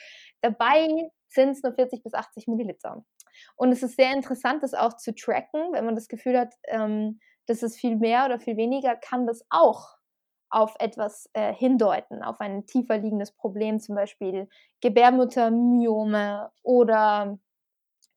[1.31, 3.05] Dabei sind's nur 40 bis 80 Milliliter.
[3.57, 7.21] Und es ist sehr interessant, das auch zu tracken, wenn man das Gefühl hat, ähm,
[7.47, 9.97] das ist viel mehr oder viel weniger, kann das auch
[10.51, 14.49] auf etwas, äh, hindeuten, auf ein tiefer liegendes Problem, zum Beispiel
[14.81, 17.39] Gebärmuttermyome oder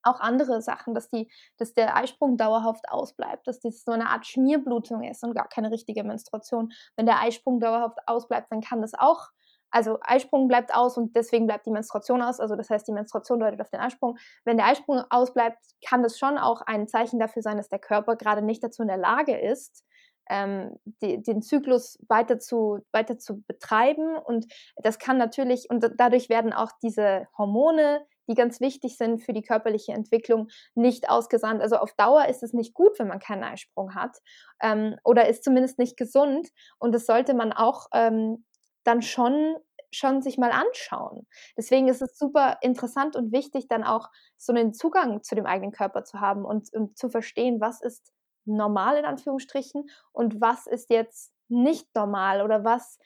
[0.01, 4.25] auch andere Sachen, dass die dass der Eisprung dauerhaft ausbleibt, dass das so eine Art
[4.25, 6.73] Schmierblutung ist und gar keine richtige Menstruation.
[6.97, 9.29] Wenn der Eisprung dauerhaft ausbleibt, dann kann das auch
[9.73, 12.39] also, Eisprung bleibt aus und deswegen bleibt die Menstruation aus.
[12.39, 14.17] Also, das heißt, die Menstruation deutet auf den Eisprung.
[14.45, 15.57] Wenn der Eisprung ausbleibt,
[15.87, 18.87] kann das schon auch ein Zeichen dafür sein, dass der Körper grade nicht dazu in
[18.87, 19.83] der Lage ist,
[20.29, 24.15] ähm, de den Zyklus weiter zu weiter zu betreiben.
[24.15, 24.45] Und
[24.77, 29.41] das kann natürlich und dadurch werden auch diese Hormone, die ganz wichtig sind für die
[29.41, 31.63] körperliche Entwicklung, nicht ausgesandt.
[31.63, 34.17] Also, auf Dauer ist es nicht gut, wenn man keinen Eisprung hat,
[34.61, 36.49] ähm, oder ist zumindest nicht gesund.
[36.79, 38.45] Und das sollte man auch, ähm,
[38.83, 39.57] dann schon
[39.91, 41.27] schon sich mal anschauen.
[41.57, 45.71] Deswegen ist es super interessant und wichtig, dann auch so 'nen Zugang zu dem eigenen
[45.71, 48.11] Körper zu haben und und zu verstehen, was ist
[48.45, 52.97] normal in Anführungsstrichen und was ist jetzt nicht normal oder was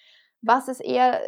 [0.41, 1.21] was ist eher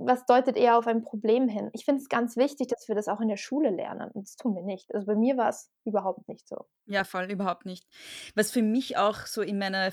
[0.00, 1.70] was deutet eher auf ein Problem hin.
[1.72, 4.36] Ich finde es ganz wichtig, dass wir das auch in der Schule lernen und das
[4.36, 4.94] tun wir nicht.
[4.94, 6.66] Also, bei mir war's überhaupt nicht so.
[6.86, 7.86] Ja, voll, überhaupt nicht.
[8.34, 9.92] Was für mich auch so in meiner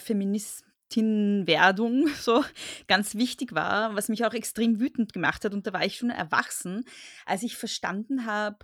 [0.92, 2.44] Feministin-Werdung so
[2.88, 6.10] ganz wichtig war, was mich auch extrem wütend gemacht hat, und da war ich schon
[6.10, 6.84] erwachsen,
[7.26, 8.60] als ich verstanden habe,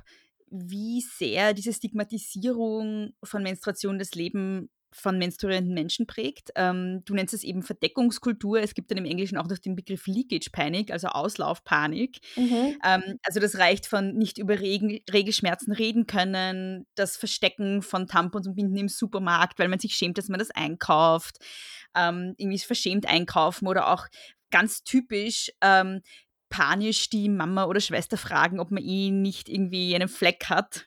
[0.49, 6.51] wie sehr diese Stigmatisierung von Menstruation das Leben von menstruierenden Menschen prägt.
[6.55, 8.59] Ähm, du nennst es eben Verdeckungskultur.
[8.61, 12.19] Es gibt dann im Englischen auch noch den Begriff Leakage Panic, also Auslaufpanik.
[12.35, 12.77] Mhm.
[12.83, 18.47] Ähm, also, das reicht von nicht über Regen Regelschmerzen reden können, das Verstecken von Tampons
[18.47, 21.37] und Binden im Supermarkt, weil man sich schämt, dass man das einkauft,
[21.95, 24.07] ähm, irgendwie verschämt einkaufen oder auch
[24.51, 26.01] ganz typisch, ähm,
[26.49, 30.85] panisch die Mama oder Schwester fragen, ob man eh nicht irgendwie einen Fleck hat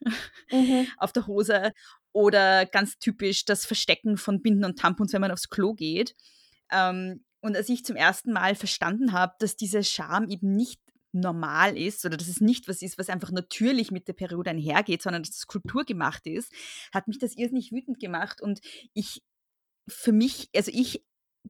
[0.52, 0.86] Mhm.
[0.98, 1.72] auf der Hose
[2.14, 6.14] oder ganz typisch das Verstecken von Binden und Tampons, wenn man aufs Klo geht.
[6.72, 10.80] Ähm, und als ich zum ersten Mal verstanden habe, dass diese Scham eben nicht
[11.12, 15.02] normal ist oder dass es nicht was ist, was einfach natürlich mit der Periode einhergeht,
[15.02, 16.52] sondern dass das kulturgemacht ist,
[16.92, 18.40] hat mich das irrsinnig wütend gemacht.
[18.40, 18.60] Und
[18.94, 19.22] ich
[19.88, 21.04] für mich also, ich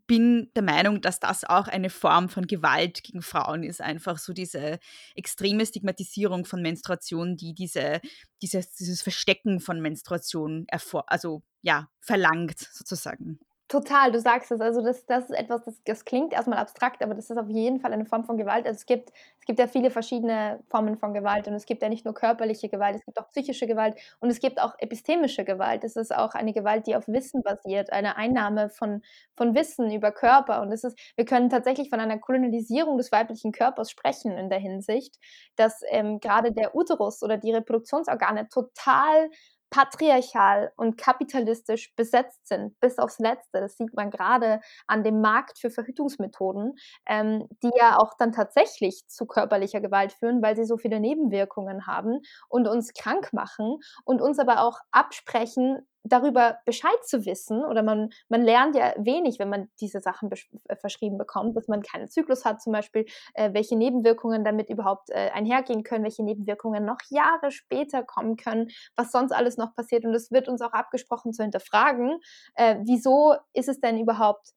[0.07, 4.33] bin der Meinung, dass das auch eine Form von Gewalt gegen Frauen ist, einfach so
[4.33, 4.79] diese
[5.15, 8.01] extreme Stigmatisierung von Menstruation, die diese
[8.43, 10.67] dieses dieses Verstecken von Menstruation
[11.07, 13.39] also, ja, verlangt sozusagen.
[13.75, 14.61] Total, du sagst es.
[14.61, 17.49] Also, das das ist etwas, das das klingt erst mal abstrakt, aber das ist auf
[17.49, 18.67] jeden Fall eine Form von Gewalt.
[18.67, 19.11] Also, es gibt
[19.41, 22.69] es gibt ja viele verschiedene Formen von Gewalt und es gibt ja nicht nur körperliche
[22.69, 25.83] Gewalt, es gibt auch psychische Gewalt und es gibt auch epistemische Gewalt.
[25.83, 29.03] Das ist auch eine Gewalt, die auf Wissen basiert, eine Einnahme von
[29.37, 33.51] von Wissen über Körper und es ist wir können tatsächlich von einer Kolonialisierung des weiblichen
[33.53, 35.19] Körpers sprechen in der Hinsicht,
[35.57, 39.31] dass, ähm, grade der Uterus oder die Reproduktionsorgane total
[39.75, 43.61] patriarchal und kapitalistisch besetzt sind, bis aufs Letzte.
[43.61, 46.75] Das sieht man gerade an dem Markt für Verhütungsmethoden,
[47.07, 51.89] ähm, die ja auch dann tatsächlich zu körperlicher Gewalt führen, weil sie so viele Nebenwirkungen
[51.89, 57.83] haben und uns krank machen und uns aber auch absprechen, darüber Bescheid zu wissen oder
[57.83, 60.31] man, man lernt ja wenig, wenn man diese Sachen
[60.69, 65.11] äh, verschrieben bekommt, dass man keinen Zyklus hat zum Beispiel, äh, welche Nebenwirkungen damit überhaupt
[65.11, 70.05] äh, einhergehen können, welche Nebenwirkungen noch Jahre später kommen können, was sonst alles noch passiert
[70.05, 72.21] und es wird uns auch abgesprochen zu hinterfragen,
[72.55, 74.51] äh, wieso ist es denn überhaupt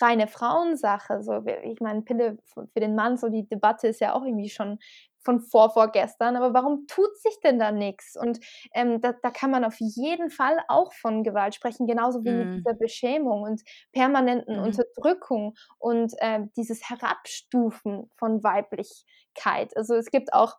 [0.00, 1.22] reine Frauensache.
[1.22, 4.78] So, ich meine, Pille für den Mann, so die Debatte ist ja auch irgendwie schon
[5.24, 8.16] von vor vorgestern, aber warum tut sich denn da nichts?
[8.16, 8.40] Und
[8.74, 12.38] ähm, da, da, kann man auf jeden Fall auch von Gewalt sprechen, genauso wie mm.
[12.38, 12.56] mit mhm.
[12.56, 13.62] dieser Beschämung und
[13.92, 14.62] permanenten mm.
[14.62, 19.76] Unterdrückung und äh, dieses Herabstufen von Weiblichkeit.
[19.76, 20.56] Also es gibt auch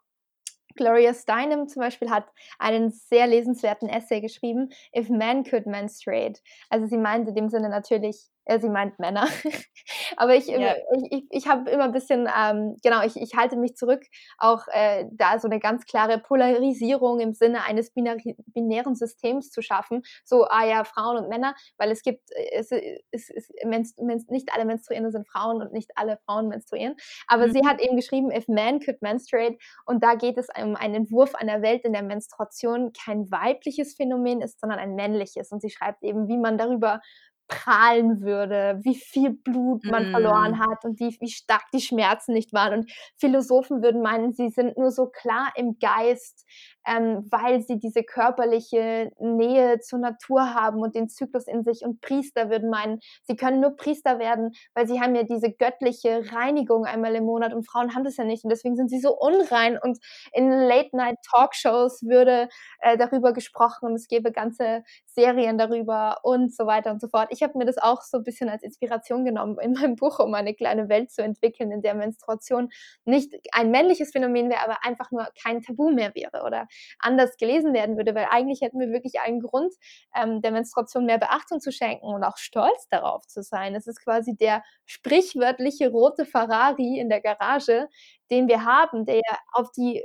[0.75, 2.27] Gloria Steinem zum Beispiel hat
[2.59, 6.41] einen sehr lesenswerten Essay geschrieben, If Men Could Menstruate.
[6.69, 9.27] Also sie meinte in dem Sinne natürlich ja, sie meint Männer.
[10.17, 10.75] Aber ich, ja.
[10.93, 14.03] ich, ich, ich habe immer ein bisschen, ähm, genau, ich, ich halte mich zurück,
[14.37, 20.03] auch äh, da so eine ganz klare Polarisierung im Sinne eines binären Systems zu schaffen.
[20.23, 24.53] So, ah ja, Frauen und Männer, weil es gibt, äh, es, es, es, es nicht
[24.53, 26.95] alle Menstruierende sind Frauen und nicht alle Frauen menstruieren.
[27.27, 27.51] Aber mhm.
[27.51, 31.35] sie hat eben geschrieben, if men could menstruate, und da geht es um einen Entwurf
[31.35, 35.51] einer Welt, in der Menstruation kein weibliches Phänomen ist, sondern ein männliches.
[35.51, 37.01] Und sie schreibt eben, wie man darüber
[37.47, 40.11] prahlen würde, wie viel Blut man mm.
[40.11, 42.79] verloren hat und wie, wie stark die Schmerzen nicht waren.
[42.79, 46.45] Und Philosophen würden meinen, sie sind nur so klar im Geist,
[46.87, 51.81] ähm, weil sie diese körperliche Nähe zur Natur haben und den Zyklus in sich.
[51.83, 56.23] Und Priester würden meinen, sie können nur Priester werden, weil sie haben ja diese göttliche
[56.31, 59.15] Reinigung einmal im Monat und Frauen haben das ja nicht und deswegen sind sie so
[59.17, 59.77] unrein.
[59.81, 59.99] Und
[60.33, 66.91] in Late-Night-Talkshows würde äh, darüber gesprochen und es gäbe ganze Serien darüber und so weiter
[66.91, 67.29] und so fort.
[67.35, 70.33] Ich habe mir das auch so ein bisschen als Inspiration genommen in meinem Buch, um
[70.33, 72.69] eine kleine Welt zu entwickeln, in der Menstruation
[73.05, 76.67] nicht ein männliches Phänomen wäre, aber einfach nur kein Tabu mehr wäre oder
[76.99, 79.73] anders gelesen werden würde, weil eigentlich hätten wir wirklich einen Grund,
[80.15, 83.75] ähm, der Menstruation mehr Beachtung zu schenken und auch stolz darauf zu sein.
[83.75, 87.89] Es ist quasi der sprichwörtliche rote Ferrari in der Garage,
[88.31, 89.21] den wir haben, der
[89.53, 90.03] auf die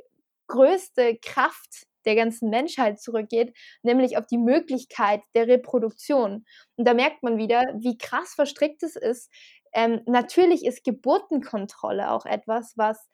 [0.49, 6.45] größte Kraft der ganzen Menschheit zurückgeht, nämlich auf die Möglichkeit der Reproduktion.
[6.77, 9.31] Und da merkt man wieder, wie krass verstrickt es ist.
[9.73, 13.09] Ähm, natürlich ist Geburtenkontrolle auch etwas, was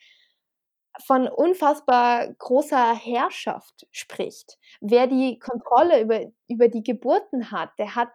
[1.04, 4.58] von unfassbar großer Herrschaft spricht.
[4.80, 8.08] Wer die Kontrolle über, über die Geburten hat, der hat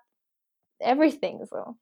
[0.80, 1.76] everything so.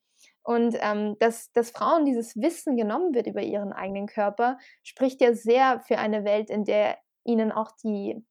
[0.44, 5.34] Und ähm, dass, dass Frauen dieses Wissen genommen wird über ihren eigenen Körper, spricht ja
[5.34, 8.26] sehr für eine Welt, in der ihnen auch die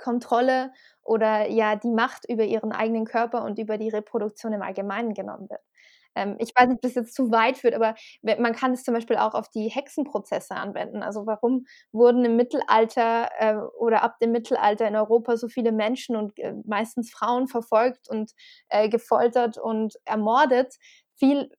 [0.00, 0.72] Kontrolle
[1.02, 5.48] oder ja die Macht über ihren eigenen Körper und über die Reproduktion im Allgemeinen genommen
[5.50, 5.60] wird.
[6.16, 8.94] Ähm, ich weiß nicht, ob das jetzt zu weit führt, aber man kann es zum
[8.94, 11.02] Beispiel auch auf die Hexenprozesse anwenden.
[11.02, 16.16] Also warum wurden im Mittelalter äh, oder ab dem Mittelalter in Europa so viele Menschen
[16.16, 18.32] und äh, meistens Frauen verfolgt und
[18.68, 20.74] äh, gefoltert und ermordet?
[21.16, 21.50] Viel,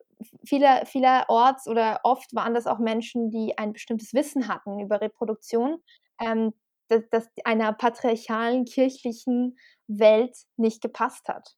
[0.45, 5.81] viele, vielerorts oder oft waren das auch Menschen, die ein bestimmtes Wissen hatten über Reproduktion,
[6.19, 6.53] ähm,
[6.91, 11.55] das, das einer patriarchalen kirchlichen Welt nicht gepasst hat.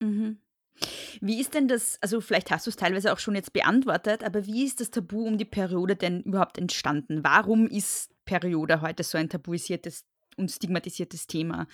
[0.00, 0.42] Mhm.
[1.20, 4.44] Wie ist denn das, also vielleicht hast du es teilweise auch schon jetzt beantwortet, aber
[4.46, 7.24] wie ist das Tabu um die Periode denn überhaupt entstanden?
[7.24, 10.04] Warum ist Periode heute so ein tabuisiertes
[10.36, 11.66] und stigmatisiertes Thema?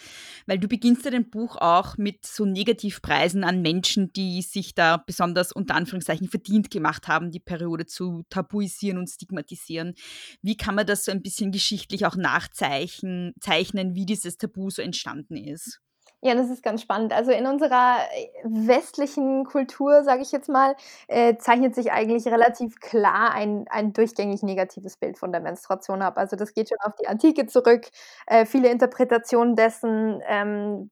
[0.46, 4.96] Weil du beginnst ja dein Buch auch mit so Negativpreisen an Menschen, die sich da
[4.96, 9.94] besonders unter Anführungszeichen verdient gemacht haben, die Periode zu tabuisieren und stigmatisieren.
[10.42, 14.82] Wie kann man das so ein bisschen geschichtlich auch nachzeichnen, zeichnen, wie dieses Tabu so
[14.82, 15.80] entstanden ist?
[16.24, 17.12] Ja, das ist ganz spannend.
[17.12, 20.76] Also in unserer äh, westlichen Kultur, sage ich jetzt mal,
[21.08, 26.16] äh, zeichnet sich eigentlich relativ klar ein, ein durchgängig negatives Bild von der Menstruation ab.
[26.18, 27.88] Also das geht schon auf die Antike zurück.
[28.28, 30.90] Äh, viele Interpretationen dessen, ähm,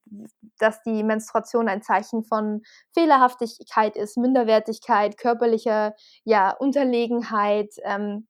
[0.58, 2.62] dass die Menstruation ein Zeichen von
[2.92, 7.74] Fehlerhaftigkeit ist, Minderwertigkeit, körperlicher ja, Unterlegenheit.
[7.84, 8.26] Ähm,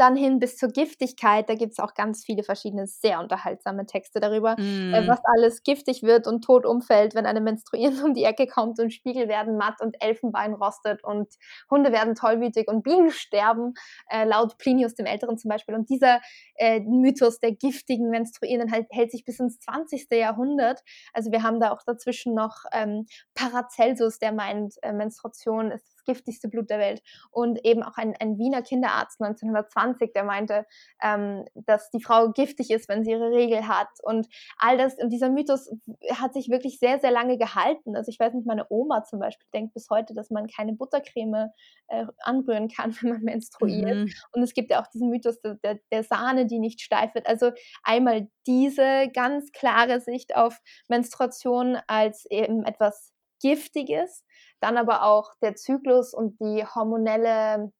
[0.00, 1.48] dann hin bis zur Giftigkeit.
[1.48, 4.94] Da gibt es auch ganz viele verschiedene sehr unterhaltsame Texte darüber, mm.
[4.94, 8.80] äh, was alles giftig wird und tot umfällt, wenn eine Menstruierende um die Ecke kommt
[8.80, 11.28] und Spiegel werden matt und Elfenbein rostet und
[11.70, 13.74] Hunde werden tollwütig und Bienen sterben,
[14.08, 15.74] äh, laut Plinius dem Älteren zum Beispiel.
[15.74, 16.20] Und dieser
[16.54, 20.06] äh, Mythos der giftigen Menstruierenden halt, hält sich bis ins 20.
[20.12, 20.80] Jahrhundert.
[21.12, 26.04] Also wir haben da auch dazwischen noch ähm, Paracelsus, der meint, äh, Menstruation ist das
[26.04, 27.02] giftigste Blut der Welt.
[27.30, 30.66] Und eben auch ein, ein Wiener Kinderarzt 1920, der meinte,
[31.02, 33.88] ähm, dass die Frau giftig ist, wenn sie ihre Regel hat.
[34.02, 34.28] Und
[34.58, 35.70] all das, und dieser Mythos
[36.14, 37.96] hat sich wirklich sehr, sehr lange gehalten.
[37.96, 41.50] Also ich weiß nicht, meine Oma zum Beispiel denkt bis heute, dass man keine Buttercreme
[41.88, 43.96] äh, anrühren kann, wenn man menstruiert.
[43.96, 44.12] Mhm.
[44.32, 47.26] Und es gibt ja auch diesen Mythos der, der, der Sahne, die nicht steif wird.
[47.26, 54.24] Also einmal diese ganz klare Sicht auf Menstruation als eben etwas Giftiges,
[54.60, 57.72] dann aber auch der Zyklus und die hormonelle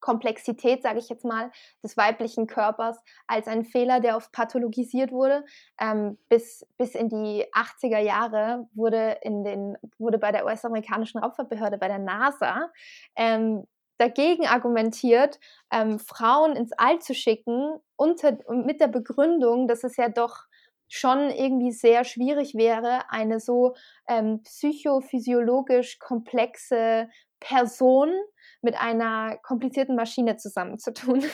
[0.00, 1.50] Komplexität, sage ich jetzt mal,
[1.82, 5.44] des weiblichen Körpers als ein Fehler, der oft pathologisiert wurde.
[5.80, 11.78] Ähm, bis, bis in die 80er Jahre wurde, in den, wurde bei der US-amerikanischen Raumfahrtbehörde,
[11.78, 12.70] bei der NASA,
[13.16, 13.66] ähm,
[13.98, 15.40] dagegen argumentiert,
[15.72, 20.44] ähm, Frauen ins All zu schicken, unter, mit der Begründung, dass es ja doch
[20.88, 23.74] schon irgendwie sehr schwierig wäre, eine so
[24.08, 27.08] ähm, psychophysiologisch komplexe
[27.40, 28.12] Person
[28.60, 31.24] mit einer komplizierten Maschine zusammenzutun.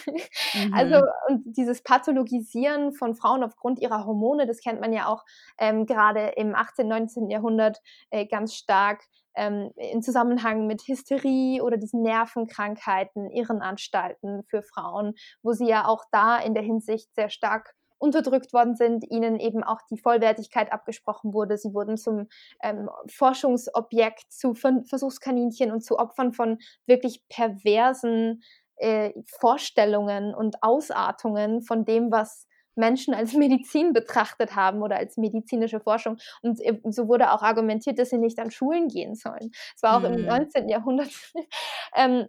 [0.54, 0.74] Also, mhm.
[0.74, 5.24] Also und dieses Pathologisieren von Frauen aufgrund ihrer Hormone, das kennt man ja auch
[5.58, 7.28] ähm, gerade im 18., 19.
[7.28, 7.80] Jahrhundert
[8.10, 9.02] äh, ganz stark
[9.34, 16.04] ähm, in Zusammenhang mit Hysterie oder diesen Nervenkrankheiten, Irrenanstalten für Frauen, wo sie ja auch
[16.12, 17.74] da in der Hinsicht sehr stark
[18.04, 21.56] unterdrückt worden sind, ihnen eben auch die Vollwertigkeit abgesprochen wurde.
[21.56, 22.28] Sie wurden zum
[22.62, 28.42] ähm, Forschungsobjekt, zu Versuchskaninchen und zu Opfern von wirklich perversen
[28.76, 32.46] äh, Vorstellungen und Ausartungen von dem, was
[32.76, 36.18] Menschen als Medizin betrachtet haben oder als medizinische Forschung.
[36.42, 36.60] Und
[36.94, 39.50] so wurde auch argumentiert, dass sie nicht an Schulen gehen sollen.
[39.74, 40.18] Es war auch mhm.
[40.18, 40.68] im 19.
[40.68, 41.10] Jahrhundert
[41.96, 42.26] ähm,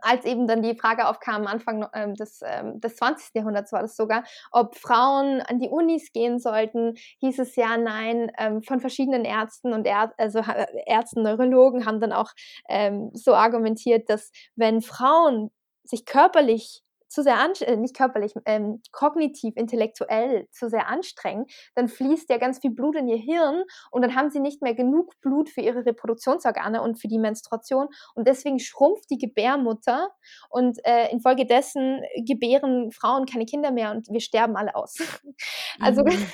[0.00, 3.34] als eben dann die Frage aufkam, Anfang ähm, des, ähm, des 20.
[3.34, 8.30] Jahrhunderts war das sogar, ob Frauen an die Unis gehen sollten, hieß es ja nein,
[8.38, 10.42] ähm, von verschiedenen Ärzten und Är also
[10.86, 12.32] Ärzten, Neurologen haben dann auch
[12.68, 15.50] ähm, so argumentiert, dass wenn Frauen
[15.84, 22.30] sich körperlich zu sehr, äh, nicht körperlich, ähm, kognitiv, intellektuell zu sehr anstrengen, dann fließt
[22.30, 25.48] ja ganz viel Blut in ihr Hirn und dann haben sie nicht mehr genug Blut
[25.48, 30.10] für ihre Reproduktionsorgane und für die Menstruation und deswegen schrumpft die Gebärmutter
[30.50, 34.96] und äh, infolgedessen gebären Frauen keine Kinder mehr und wir sterben alle aus.
[35.80, 36.26] also mhm.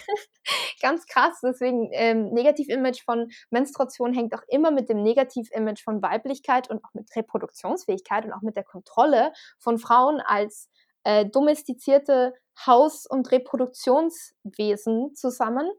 [0.83, 6.68] ganz krass, deswegen ähm, Negativ-Image von Menstruation hängt auch immer mit dem Negativ-Image von Weiblichkeit
[6.68, 10.64] und auch mit Reproduktionsfähigkeit und auch mit der Kontrolle von Frauen als
[11.05, 12.35] äh, domestizierte
[12.67, 15.71] Haus- und Reproduktionswesen zusammen.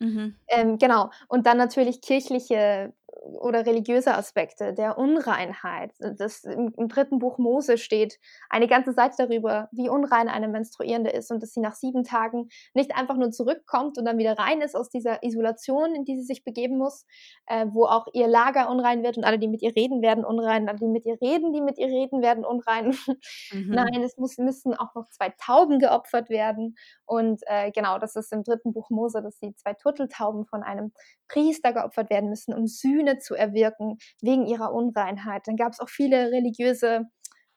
[0.00, 0.36] Mhm.
[0.48, 1.10] Ähm, genau.
[1.28, 2.92] Und dann natürlich kirchliche
[3.24, 5.92] oder religiöse Aspekte der Unreinheit.
[5.98, 8.18] Das, im, im, dritten Buch Mose steht
[8.50, 12.48] eine ganze Seite darüber, wie unrein eine Menstruierende ist und dass sie nach sieben Tagen
[12.74, 16.24] nicht einfach nur zurückkommt und dann wieder rein ist aus dieser Isolation, in die sie
[16.24, 17.06] sich begeben muss,
[17.46, 20.68] äh, wo auch ihr Lager unrein wird und alle, die mit ihr reden, werden unrein,
[20.68, 22.94] alle, die mit ihr reden, die mit ihr reden, werden unrein.
[23.52, 23.70] Mhm.
[23.70, 28.32] Nein, es muss, müssen auch noch zwei Tauben geopfert werden und äh, genau, das ist
[28.32, 30.92] im dritten Buch Mose, dass die zwei Turteltauben von einem
[31.28, 35.42] Priester geopfert werden müssen, um Sühne zu erwirken wegen ihrer Unreinheit.
[35.46, 37.06] Dann gab es auch viele religiöse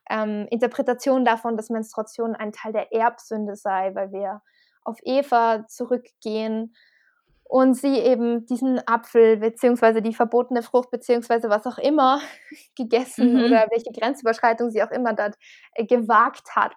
[0.09, 4.41] ähm, Interpretationen davon, dass Menstruation ein Teil der Erbsünde sei, weil wir
[4.83, 6.73] auf Eva zurückgehen
[7.49, 12.19] und sie eben diesen Apfel beziehungsweise die verbotene Frucht beziehungsweise was auch immer
[12.75, 13.45] gegessen mhm.
[13.45, 15.35] oder welche Grenzüberschreitung sie auch immer dort
[15.73, 16.73] äh, gewagt hat.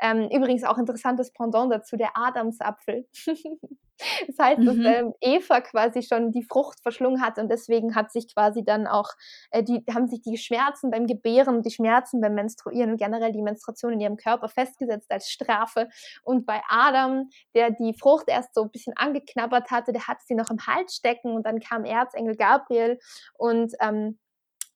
[0.00, 3.06] Ähm, übrigens auch interessantes Pendant dazu, der Adamsapfel.
[4.26, 4.66] das heißt, mhm.
[4.66, 8.86] dass ähm, Eva quasi schon die Frucht verschlungen hat und deswegen hat sich quasi dann
[8.86, 9.10] auch,
[9.50, 13.42] äh, die haben sich die Schmerzen beim Gebären, die Schmerzen beim Menstruieren und generell die
[13.42, 15.88] Menstruation in ihrem Körper festgesetzt als Strafe.
[16.22, 20.34] Und bei Adam, der die Frucht erst so ein bisschen angeknabbert hatte, der hat sie
[20.34, 22.98] noch im Hals stecken und dann kam Erzengel Gabriel
[23.36, 24.18] und ähm,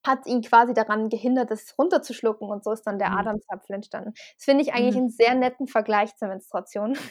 [0.05, 3.17] hat ihn quasi daran gehindert, das runterzuschlucken und so ist dann der mhm.
[3.17, 4.13] Adamsapfel entstanden.
[4.35, 5.01] Das finde ich eigentlich mhm.
[5.01, 6.97] einen sehr netten Vergleich zur Menstruation.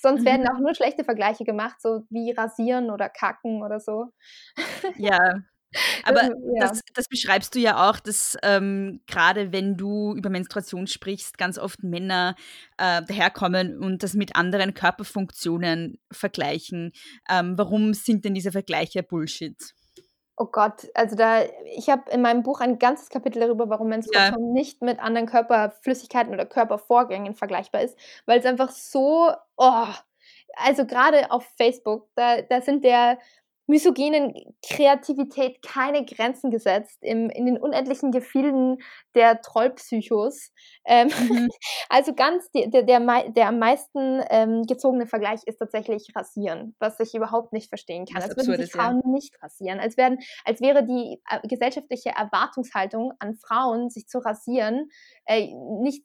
[0.00, 0.48] Sonst werden mhm.
[0.48, 4.12] auch nur schlechte Vergleiche gemacht, so wie rasieren oder kacken oder so.
[4.96, 5.34] Ja,
[6.04, 6.32] aber ja.
[6.60, 11.58] das, das, beschreibst du ja auch, dass ähm, gerade wenn du über Menstruation sprichst, ganz
[11.58, 12.34] oft Männer
[12.78, 16.92] äh, daherkommen und das mit anderen Körperfunktionen vergleichen.
[17.28, 19.74] Ähm, warum sind denn diese Vergleiche Bullshit?
[20.36, 21.42] Oh Gott, also da,
[21.76, 24.52] ich habe in meinem Buch ein ganzes Kapitel darüber, warum Menstruation ja.
[24.52, 29.86] nicht mit anderen Körperflüssigkeiten oder Körpervorgängen vergleichbar ist, weil es einfach so, oh,
[30.56, 33.18] also gerade auf Facebook, da, da sind der
[33.72, 38.82] misogynen Kreativität keine Grenzen gesetzt, im, in den unendlichen Gefilden
[39.14, 40.52] der Trollpsychos.
[40.84, 41.48] Ähm, mhm.
[41.88, 46.98] Also ganz, der, der, der, der am meisten ähm, gezogene Vergleich ist tatsächlich Rasieren, was
[47.00, 48.22] ich überhaupt nicht verstehen kann.
[48.22, 49.10] als würden sich Frauen ja.
[49.10, 54.90] nicht rasieren, als, werden, als wäre die äh, gesellschaftliche Erwartungshaltung an Frauen, sich zu rasieren,
[55.26, 55.48] äh,
[55.80, 56.04] nicht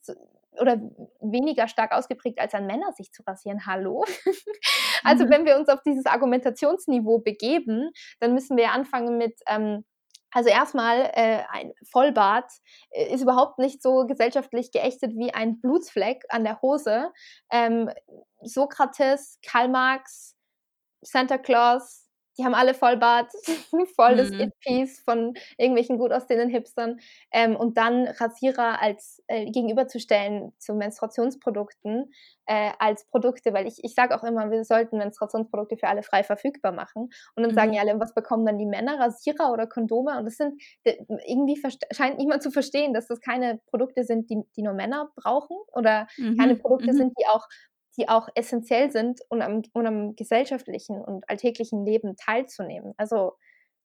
[0.60, 0.78] oder
[1.22, 3.66] weniger stark ausgeprägt als an Männer, sich zu rasieren.
[3.66, 4.06] Hallo?
[5.04, 5.30] also mhm.
[5.30, 9.84] wenn wir uns auf dieses Argumentationsniveau begeben, dann müssen wir anfangen mit ähm,
[10.32, 12.52] also erstmal, äh, ein Vollbart
[12.92, 17.12] äh, ist überhaupt nicht so gesellschaftlich geächtet wie ein Blutsfleck an der Hose.
[17.50, 17.90] Ähm,
[18.42, 20.36] Sokrates, Karl Marx,
[21.02, 22.07] Santa Claus,
[22.38, 23.32] die haben alle Vollbart,
[23.96, 24.42] voll das mhm.
[24.42, 27.00] It-Piece von irgendwelchen gut aussehenden Hipstern.
[27.32, 32.12] Ähm, und dann Rasierer als äh, gegenüberzustellen zu Menstruationsprodukten
[32.46, 36.24] äh, als Produkte, weil ich, ich sage auch immer, wir sollten Menstruationsprodukte für alle frei
[36.24, 37.10] verfügbar machen.
[37.36, 37.56] Und dann mhm.
[37.56, 39.00] sagen ja alle, was bekommen dann die Männer?
[39.00, 40.18] Rasierer oder Kondome?
[40.18, 41.62] Und das sind, irgendwie
[41.92, 46.08] scheint niemand zu verstehen, dass das keine Produkte sind, die, die nur Männer brauchen oder
[46.18, 46.38] mhm.
[46.38, 46.98] keine Produkte mhm.
[46.98, 47.48] sind, die auch
[47.98, 52.94] die auch essentiell sind, um am, um am gesellschaftlichen und alltäglichen Leben teilzunehmen.
[52.98, 53.34] Also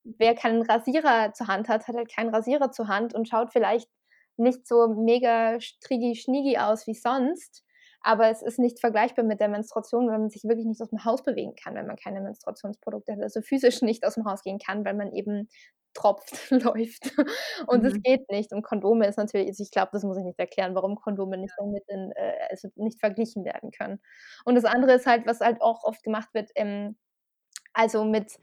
[0.04, 3.88] wer keinen Rasierer zur Hand hat, hat halt keinen Rasierer zur Hand und schaut vielleicht
[4.36, 7.64] nicht so mega strigi-schnigi aus wie sonst,
[8.00, 11.04] aber es ist nicht vergleichbar mit der Menstruation, weil man sich wirklich nicht aus dem
[11.04, 14.58] Haus bewegen kann, wenn man keine Menstruationsprodukte hat, also physisch nicht aus dem Haus gehen
[14.58, 15.48] kann, weil man eben
[15.94, 17.12] tropft, läuft.
[17.66, 18.02] Und es mhm.
[18.02, 18.52] geht nicht.
[18.52, 21.54] Und Kondome ist natürlich, also ich glaube, das muss ich nicht erklären, warum Kondome nicht
[21.58, 24.00] damit in, äh, also nicht verglichen werden können.
[24.44, 26.96] Und das andere ist halt, was halt auch oft gemacht wird, ähm,
[27.72, 28.38] also mit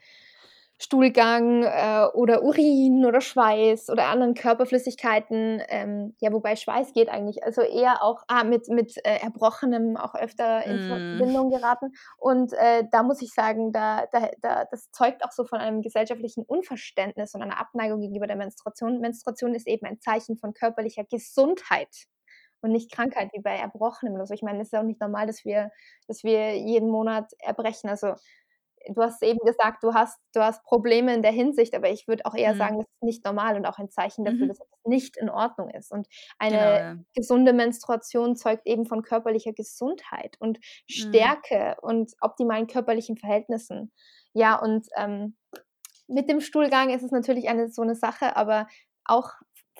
[0.82, 5.61] Stuhlgang äh, oder Urin oder Schweiß oder anderen Körperflüssigkeiten.
[5.67, 7.43] Ähm, ja, wobei Schweiß geht eigentlich.
[7.43, 10.88] Also eher auch ah, mit, mit äh, Erbrochenem auch öfter in mm.
[10.88, 11.91] Verbindung geraten.
[12.17, 15.82] Und äh, da muss ich sagen, da, da, da, das zeugt auch so von einem
[15.82, 19.01] gesellschaftlichen Unverständnis und einer Abneigung gegenüber der Menstruation.
[19.01, 22.07] Menstruation ist eben ein Zeichen von körperlicher Gesundheit
[22.61, 24.34] und nicht Krankheit wie bei Erbrochenem oder so.
[24.34, 25.71] Ich meine, es ist auch nicht normal, dass wir,
[26.07, 27.89] dass wir jeden Monat erbrechen.
[27.89, 28.15] Also
[28.93, 32.25] du hast eben gesagt, du hast, du hast Probleme in der Hinsicht, aber ich würde
[32.25, 32.57] auch eher mhm.
[32.57, 34.47] sagen, das ist nicht normal und auch ein Zeichen dafür, mhm.
[34.49, 35.91] dass es nicht in Ordnung ist.
[35.91, 36.95] Und eine genau, ja.
[37.15, 40.61] gesunde Menstruation zeugt eben von körperlicher Gesundheit und mhm.
[40.87, 41.89] Stärke mhm.
[41.89, 43.91] und optimalen körperlichen Verhältnissen.
[44.33, 45.35] Ja, und ähm,
[46.07, 48.67] mit dem Stuhlgang ist es natürlich eine so eine Sache, aber
[49.05, 49.31] auch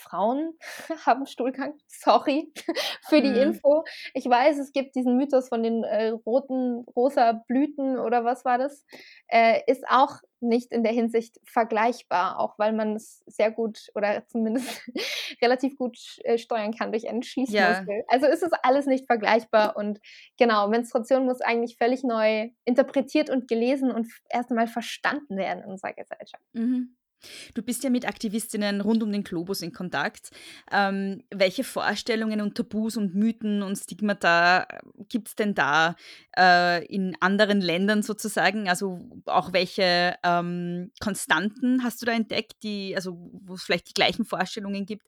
[0.02, 0.54] Frauen
[1.06, 1.74] haben Stuhlgang.
[1.88, 2.52] Sorry
[3.08, 3.54] für die mhm.
[3.54, 3.84] Info.
[4.14, 8.58] Ich weiß, es gibt diesen Mythos von den äh, roten, rosa Blüten oder was war
[8.58, 8.86] das.
[9.28, 14.26] Äh, ist auch nicht in der Hinsicht vergleichbar, auch weil man es sehr gut oder
[14.28, 14.82] zumindest
[15.42, 17.98] relativ gut äh, steuern kann durch einen Schließmuskel.
[17.98, 18.04] Ja.
[18.08, 20.00] Also ist es alles nicht vergleichbar und
[20.38, 25.72] genau, Menstruation muss eigentlich völlig neu interpretiert und gelesen und erst einmal verstanden werden in
[25.72, 26.44] unserer Gesellschaft.
[26.54, 26.96] Mhm.
[27.54, 30.32] Du bist ja mit Aktivistinnen rund um den Globus in Kontakt.
[30.72, 35.96] Ähm, welche Vorstellungen und Tabus und Mythen und Stigmata äh, gibt es denn da
[36.38, 38.70] äh, in anderen Ländern sozusagen?
[38.70, 43.94] Also auch welche ähm, Konstanten hast du da entdeckt, die, also wo es vielleicht die
[43.94, 45.06] gleichen Vorstellungen gibt?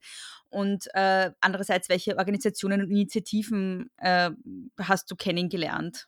[0.49, 4.31] Und äh, andererseits, welche Organisationen und Initiativen äh,
[4.77, 6.07] hast du kennengelernt?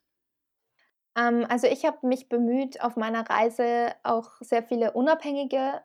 [1.16, 5.82] Ähm, also ich habe mich bemüht, auf meiner Reise auch sehr viele unabhängige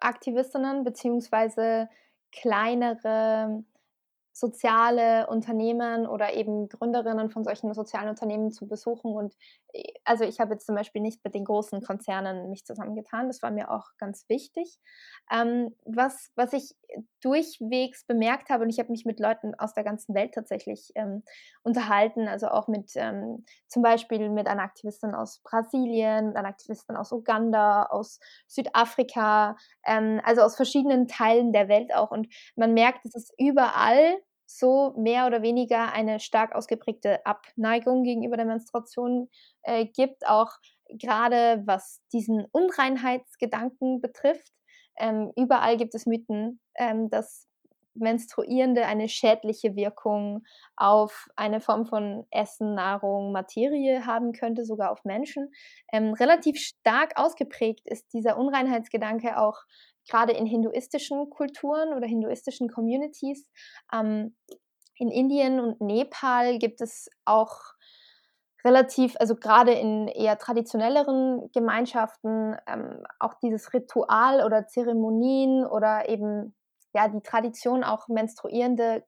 [0.00, 1.88] Aktivistinnen beziehungsweise
[2.32, 3.64] kleinere
[4.36, 9.12] soziale Unternehmen oder eben Gründerinnen von solchen sozialen Unternehmen zu besuchen.
[9.12, 9.34] Und
[9.72, 13.28] äh, also ich habe jetzt zum Beispiel nicht mit den großen Konzernen mich zusammengetan.
[13.28, 14.78] Das war mir auch ganz wichtig.
[15.32, 16.76] Ähm, was, was ich
[17.22, 21.22] durchwegs bemerkt habe, und ich habe mich mit Leuten aus der ganzen Welt tatsächlich ähm,
[21.62, 26.94] unterhalten, also auch mit ähm, zum Beispiel mit einer Aktivistin aus Brasilien, mit einer Aktivistin
[26.96, 29.56] aus Uganda, aus Südafrika,
[29.86, 32.10] ähm, also aus verschiedenen Teilen der Welt auch.
[32.10, 38.36] Und man merkt, dass es überall so mehr oder weniger eine stark ausgeprägte Abneigung gegenüber
[38.36, 39.28] der Menstruation
[39.62, 40.52] äh, gibt, auch
[40.88, 44.52] gerade was diesen Unreinheitsgedanken betrifft.
[44.98, 47.48] Ähm, überall gibt es Mythen, ähm, dass
[47.98, 50.44] Menstruierende eine schädliche Wirkung
[50.76, 55.52] auf eine Form von Essen, Nahrung, Materie haben könnte, sogar auf Menschen.
[55.92, 59.56] Ähm, relativ stark ausgeprägt ist dieser Unreinheitsgedanke auch
[60.08, 63.50] gerade in hinduistischen Kulturen oder hinduistischen Communities.
[63.92, 64.36] Ähm,
[64.98, 67.74] in Indien und Nepal gibt es auch
[68.64, 76.54] relativ, also gerade in eher traditionelleren Gemeinschaften, ähm, auch dieses Ritual oder Zeremonien oder eben
[76.92, 79.04] ja die Tradition, auch Menstruierende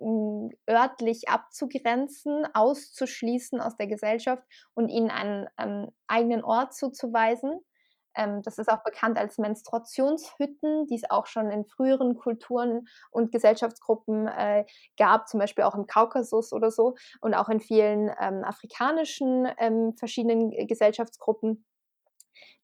[0.00, 4.42] hm, örtlich abzugrenzen, auszuschließen aus der Gesellschaft
[4.74, 7.60] und ihnen einen ähm, eigenen Ort zuzuweisen.
[8.16, 13.32] Ähm, das ist auch bekannt als Menstruationshütten, die es auch schon in früheren Kulturen und
[13.32, 14.64] Gesellschaftsgruppen äh,
[14.96, 19.94] gab, zum Beispiel auch im Kaukasus oder so und auch in vielen ähm, afrikanischen ähm,
[19.96, 21.64] verschiedenen Gesellschaftsgruppen.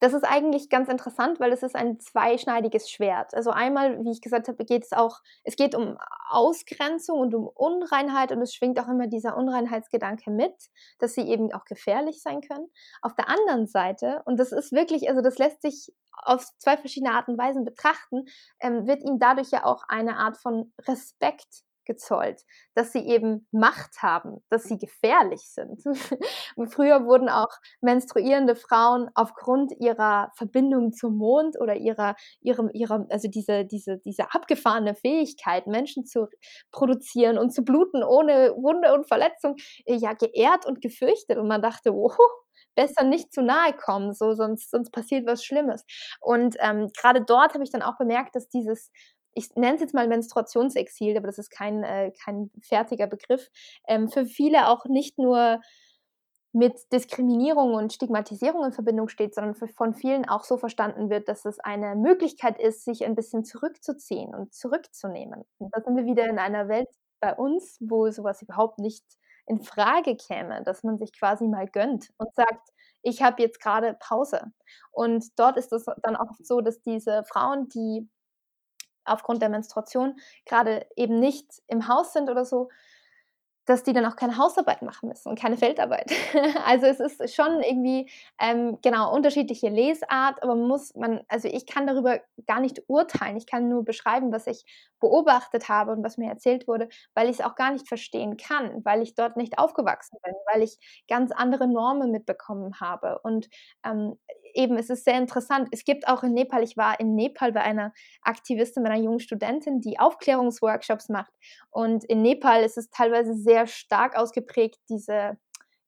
[0.01, 3.35] Das ist eigentlich ganz interessant, weil es ist ein zweischneidiges Schwert.
[3.35, 5.97] Also einmal, wie ich gesagt habe, geht es auch, es geht um
[6.29, 10.55] Ausgrenzung und um Unreinheit und es schwingt auch immer dieser Unreinheitsgedanke mit,
[10.99, 12.69] dass sie eben auch gefährlich sein können.
[13.01, 17.13] Auf der anderen Seite, und das ist wirklich, also das lässt sich auf zwei verschiedene
[17.13, 18.25] Arten und Weisen betrachten,
[18.61, 22.43] ähm, wird ihm dadurch ja auch eine Art von Respekt gezollt,
[22.75, 25.83] dass sie eben Macht haben, dass sie gefährlich sind.
[26.57, 33.07] Und früher wurden auch menstruierende Frauen aufgrund ihrer Verbindung zum Mond oder ihrer, ihrem, ihrer,
[33.11, 36.29] also diese, diese, diese abgefahrene Fähigkeit, Menschen zu
[36.71, 39.57] produzieren und zu bluten ohne Wunde und Verletzung,
[39.87, 41.39] äh, ja, geehrt und gefürchtet.
[41.39, 42.17] Und man dachte, wow,
[42.77, 45.85] besser nicht zu nahe kommen, so sonst, sonst passiert was Schlimmes.
[46.21, 48.91] Und ähm, gerade dort habe ich dann auch bemerkt, dass dieses
[49.37, 53.51] ich nenne es jetzt mal Menstruationsexil, aber das ist kein, äh, kein fertiger Begriff,
[53.87, 55.61] ähm, für viele auch nicht nur
[56.53, 61.45] mit Diskriminierung und Stigmatisierung in Verbindung steht, sondern von vielen auch so verstanden wird, dass
[61.45, 65.45] es eine Möglichkeit ist, sich ein bisschen zurückzuziehen und zurückzunehmen.
[65.59, 66.89] Und da sind wir wieder in einer Welt
[67.21, 69.05] bei uns, wo sowas überhaupt nicht
[69.47, 72.71] in Frage käme, dass man sich quasi mal gönnt und sagt,
[73.03, 74.41] ich habe jetzt gerade Pause.
[74.93, 78.09] Und dort ist es dann auch so, dass diese Frauen, die
[79.07, 82.69] aufgrund der Menstruation gerade eben nicht im Haus sind oder so,
[83.67, 86.11] dass die dann auch keine Hausarbeit machen müssen und keine Feldarbeit.
[86.65, 88.09] also es ist schon irgendwie
[88.41, 93.37] ähm, genau unterschiedliche Lesart, aber muss man, also ich kann darüber gar nicht urteilen.
[93.37, 94.65] Ich kann nur beschreiben, was ich
[95.01, 98.85] beobachtet habe und was mir erzählt wurde, weil ich es auch gar nicht verstehen kann,
[98.85, 100.79] weil ich dort nicht aufgewachsen bin, weil ich
[101.09, 103.19] ganz andere Normen mitbekommen habe.
[103.25, 103.49] Und
[103.85, 104.17] ähm,
[104.57, 105.69] eben, es ist sehr interessant.
[105.73, 107.93] Es gibt auch in Nepal, ich war in Nepal bei einer
[108.23, 111.33] Aktivistin, bei einer jungen Studentin, die Aufklärungsworkshops macht.
[111.71, 115.39] Und in Nepal ist es teilweise sehr stark ausgeprägt, diese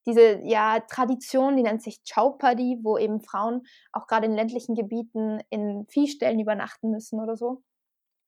[0.07, 5.41] diese ja, Tradition, die nennt sich Chaupadi, wo eben Frauen auch gerade in ländlichen Gebieten
[5.51, 7.63] in Viehstellen übernachten müssen oder so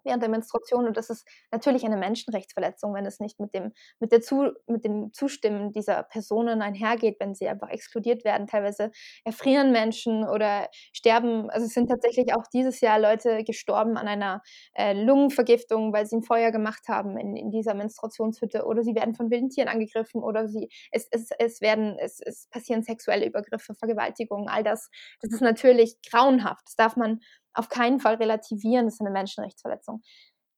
[0.05, 4.13] während der Menstruation und das ist natürlich eine Menschenrechtsverletzung, wenn es nicht mit dem, mit
[4.13, 8.47] der Zu, mit dem Zustimmen dieser Personen einhergeht, wenn sie einfach exkludiert werden.
[8.47, 8.91] Teilweise
[9.25, 11.51] erfrieren Menschen oder sterben.
[11.51, 14.43] Also es sind tatsächlich auch dieses Jahr Leute gestorben an einer
[14.75, 19.15] äh, Lungenvergiftung, weil sie ein Feuer gemacht haben in, in dieser Menstruationshütte oder sie werden
[19.15, 23.75] von wilden Tieren angegriffen oder sie, es, es, es werden, es, es passieren sexuelle Übergriffe,
[23.75, 24.91] Vergewaltigungen, all das.
[25.21, 26.67] Das ist natürlich grauenhaft.
[26.67, 27.21] Das darf man
[27.55, 30.03] auf keinen Fall relativieren, das ist eine Menschenrechtsverletzung.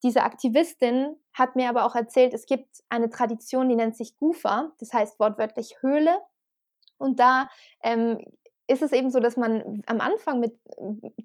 [0.03, 4.73] Diese Aktivistin hat mir aber auch erzählt, es gibt eine Tradition, die nennt sich Gufa,
[4.79, 6.19] das heißt wortwörtlich Höhle.
[6.99, 7.49] Und da
[7.83, 8.19] ähm,
[8.67, 10.59] ist es eben so, dass man am Anfang mit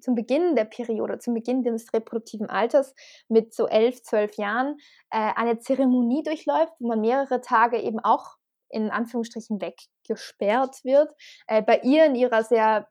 [0.00, 2.94] zum Beginn der Periode, zum Beginn des reproduktiven Alters
[3.28, 4.76] mit so elf, zwölf Jahren
[5.10, 8.36] äh, eine Zeremonie durchläuft, wo man mehrere Tage eben auch
[8.70, 11.12] in Anführungsstrichen weggesperrt wird.
[11.46, 12.88] Äh, bei ihr in ihrer sehr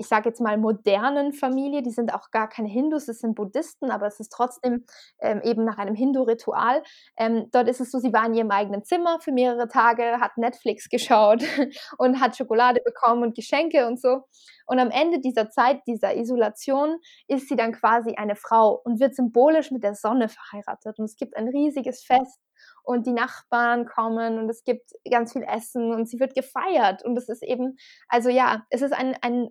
[0.00, 1.82] ich sage jetzt mal, modernen Familie.
[1.82, 4.86] Die sind auch gar keine Hindus, es sind Buddhisten, aber es ist trotzdem
[5.20, 6.82] ähm, eben nach einem Hindu-Ritual.
[7.18, 10.38] Ähm, dort ist es so, sie war in ihrem eigenen Zimmer für mehrere Tage, hat
[10.38, 11.44] Netflix geschaut
[11.98, 14.22] und hat Schokolade bekommen und Geschenke und so.
[14.66, 16.96] Und am Ende dieser Zeit, dieser Isolation,
[17.28, 20.98] ist sie dann quasi eine Frau und wird symbolisch mit der Sonne verheiratet.
[20.98, 22.40] Und es gibt ein riesiges Fest
[22.82, 27.04] und die Nachbarn kommen und es gibt ganz viel Essen und sie wird gefeiert.
[27.04, 27.76] Und es ist eben,
[28.08, 29.50] also ja, es ist ein, ein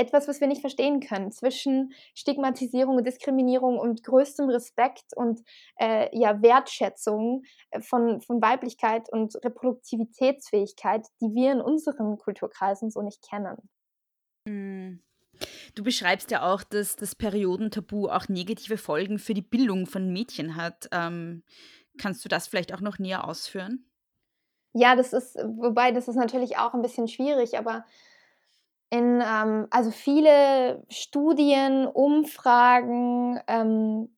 [0.00, 5.40] etwas, was wir nicht verstehen können, zwischen Stigmatisierung und Diskriminierung und größtem Respekt und
[5.78, 13.02] äh, ja, Wertschätzung äh, von, von Weiblichkeit und Reproduktivitätsfähigkeit, die wir in unseren Kulturkreisen so
[13.02, 13.56] nicht kennen.
[14.48, 15.02] Hm.
[15.74, 20.56] Du beschreibst ja auch, dass das Periodentabu auch negative Folgen für die Bildung von Mädchen
[20.56, 20.88] hat.
[20.92, 21.44] Ähm,
[21.98, 23.86] kannst du das vielleicht auch noch näher ausführen?
[24.72, 27.84] Ja, das ist, wobei das ist natürlich auch ein bisschen schwierig, aber
[28.90, 34.08] in, ähm, also viele Studien, Umfragen, ähm,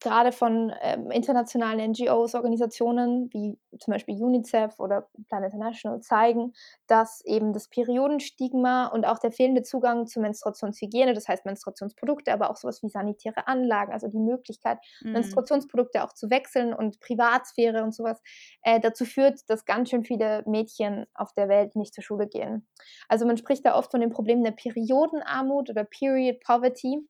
[0.00, 6.52] gerade von ähm, internationalen NGOs, Organisationen wie zum Beispiel UNICEF oder Plan International zeigen,
[6.86, 12.50] dass eben das Periodenstigma und auch der fehlende Zugang zu Menstruationshygiene, das heißt Menstruationsprodukte, aber
[12.50, 15.12] auch sowas wie sanitäre Anlagen, also die Möglichkeit, mhm.
[15.12, 18.22] Menstruationsprodukte auch zu wechseln und Privatsphäre und sowas,
[18.62, 22.66] äh, dazu führt, dass ganz schön viele Mädchen auf der Welt nicht zur Schule gehen.
[23.08, 27.06] Also man spricht da oft von den Problemen der Periodenarmut oder Period Poverty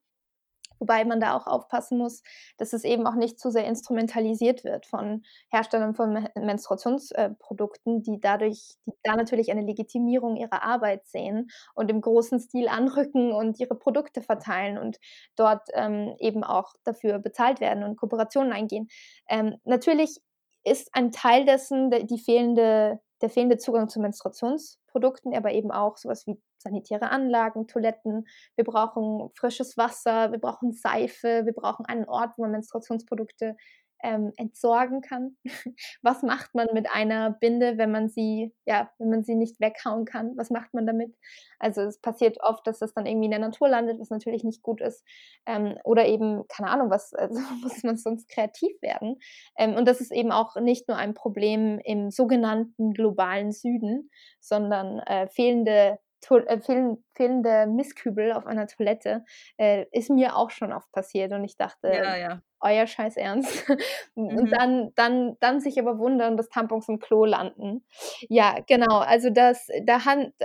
[0.78, 2.22] Wobei man da auch aufpassen muss,
[2.58, 8.76] dass es eben auch nicht zu sehr instrumentalisiert wird von Herstellern von Menstruationsprodukten, die dadurch,
[8.86, 13.74] die da natürlich eine Legitimierung ihrer Arbeit sehen und im großen Stil anrücken und ihre
[13.74, 14.98] Produkte verteilen und
[15.36, 18.88] dort ähm, eben auch dafür bezahlt werden und Kooperationen eingehen.
[19.28, 20.20] Ähm, natürlich
[20.64, 26.26] ist ein Teil dessen die fehlende, der fehlende Zugang zu Menstruationsprodukten, aber eben auch sowas
[26.26, 28.26] wie sanitäre Anlagen, Toiletten,
[28.56, 33.56] wir brauchen frisches Wasser, wir brauchen Seife, wir brauchen einen Ort, wo man Menstruationsprodukte
[34.04, 35.36] ähm, entsorgen kann.
[36.02, 40.04] Was macht man mit einer Binde, wenn man sie, ja, wenn man sie nicht weghauen
[40.04, 40.36] kann?
[40.36, 41.16] Was macht man damit?
[41.58, 44.62] Also es passiert oft, dass das dann irgendwie in der Natur landet, was natürlich nicht
[44.62, 45.02] gut ist.
[45.46, 49.18] Ähm, oder eben, keine Ahnung, was, also muss man sonst kreativ werden.
[49.56, 54.10] Ähm, und das ist eben auch nicht nur ein Problem im sogenannten globalen Süden,
[54.40, 55.98] sondern äh, fehlende
[56.30, 59.24] äh, fehlen, fehlende Mistkübel auf einer Toilette
[59.58, 62.42] äh, ist mir auch schon oft passiert und ich dachte, ja, ja.
[62.64, 63.64] Euer Scheiß Ernst.
[64.16, 64.38] Mhm.
[64.38, 67.84] Und dann, dann, dann sich aber wundern, dass Tampons im Klo landen.
[68.28, 68.98] Ja, genau.
[68.98, 69.98] Also das, da,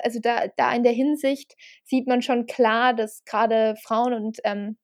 [0.04, 4.78] also da, da in der Hinsicht sieht man schon klar, dass gerade Frauen und ähm,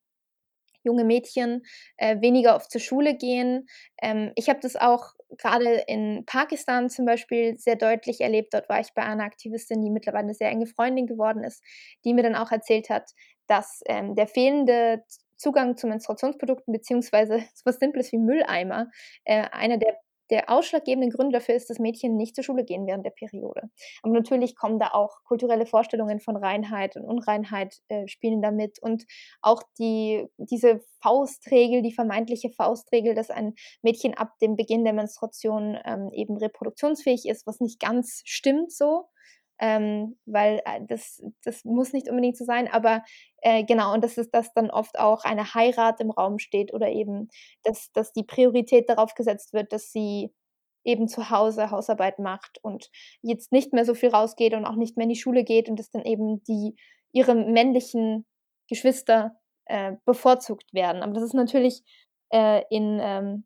[0.85, 1.63] junge Mädchen
[1.97, 3.67] äh, weniger oft zur Schule gehen.
[4.01, 8.53] Ähm, ich habe das auch gerade in Pakistan zum Beispiel sehr deutlich erlebt.
[8.53, 11.63] Dort war ich bei einer Aktivistin, die mittlerweile eine sehr enge Freundin geworden ist,
[12.05, 13.11] die mir dann auch erzählt hat,
[13.47, 15.03] dass ähm, der fehlende
[15.37, 18.89] Zugang zu Menstruationsprodukten beziehungsweise was Simples wie Mülleimer
[19.25, 19.97] äh, einer der
[20.29, 23.69] der ausschlaggebende Grund dafür ist, dass Mädchen nicht zur Schule gehen während der Periode.
[24.01, 29.05] Aber natürlich kommen da auch kulturelle Vorstellungen von Reinheit und Unreinheit äh, spielen damit und
[29.41, 35.77] auch die, diese Faustregel, die vermeintliche Faustregel, dass ein Mädchen ab dem Beginn der Menstruation
[35.85, 39.05] ähm, eben reproduktionsfähig ist, was nicht ganz stimmt so
[39.59, 43.03] ähm, weil äh, das, das muss nicht unbedingt so sein, aber
[43.41, 46.89] äh, genau, und das ist, dass dann oft auch eine Heirat im Raum steht oder
[46.89, 47.29] eben,
[47.63, 50.33] dass, dass die Priorität darauf gesetzt wird, dass sie
[50.83, 52.89] eben zu Hause Hausarbeit macht und
[53.21, 55.79] jetzt nicht mehr so viel rausgeht und auch nicht mehr in die Schule geht und
[55.79, 56.75] dass dann eben die
[57.11, 58.25] ihre männlichen
[58.69, 61.01] Geschwister äh, bevorzugt werden.
[61.01, 61.83] Aber das ist natürlich
[62.29, 63.45] äh, in ähm,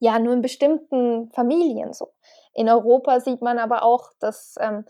[0.00, 2.12] ja nur in bestimmten Familien so.
[2.54, 4.84] In Europa sieht man aber auch, dass ähm,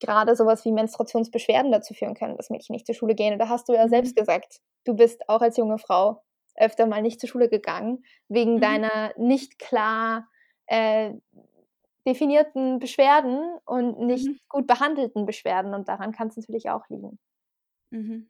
[0.00, 3.32] gerade sowas wie Menstruationsbeschwerden dazu führen können, dass Mädchen nicht zur Schule gehen.
[3.32, 4.20] Und da hast du ja selbst mhm.
[4.20, 6.22] gesagt, du bist auch als junge Frau
[6.56, 8.60] öfter mal nicht zur Schule gegangen, wegen mhm.
[8.60, 10.28] deiner nicht klar
[10.66, 11.12] äh,
[12.06, 14.40] definierten Beschwerden und nicht mhm.
[14.48, 15.74] gut behandelten Beschwerden.
[15.74, 17.18] Und daran kann es natürlich auch liegen.
[17.90, 18.28] Mhm.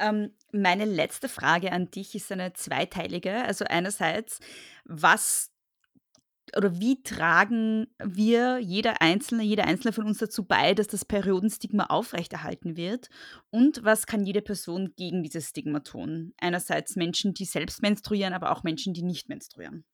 [0.00, 3.44] Ähm, meine letzte Frage an dich ist eine zweiteilige.
[3.44, 4.40] Also einerseits,
[4.84, 5.53] was
[6.56, 11.86] oder wie tragen wir, jeder Einzelne, jeder Einzelne von uns dazu bei, dass das Periodenstigma
[11.86, 13.08] aufrechterhalten wird?
[13.50, 16.34] Und was kann jede Person gegen dieses Stigma tun?
[16.38, 19.84] Einerseits Menschen, die selbst menstruieren, aber auch Menschen, die nicht menstruieren.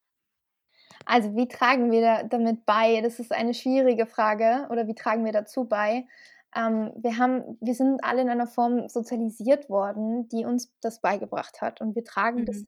[1.06, 3.00] Also wie tragen wir damit bei?
[3.00, 4.66] Das ist eine schwierige Frage.
[4.70, 6.06] Oder wie tragen wir dazu bei?
[6.54, 11.60] Ähm, wir, haben, wir sind alle in einer Form sozialisiert worden, die uns das beigebracht
[11.60, 11.80] hat.
[11.80, 12.44] Und wir tragen mhm.
[12.46, 12.64] das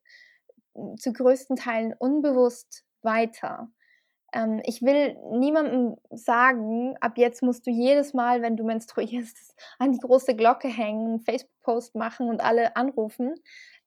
[0.98, 3.68] zu größten Teilen unbewusst weiter.
[4.32, 9.36] Ähm, ich will niemandem sagen, ab jetzt musst du jedes Mal, wenn du menstruierst,
[9.78, 13.34] an die große Glocke hängen, Facebook-Post machen und alle anrufen.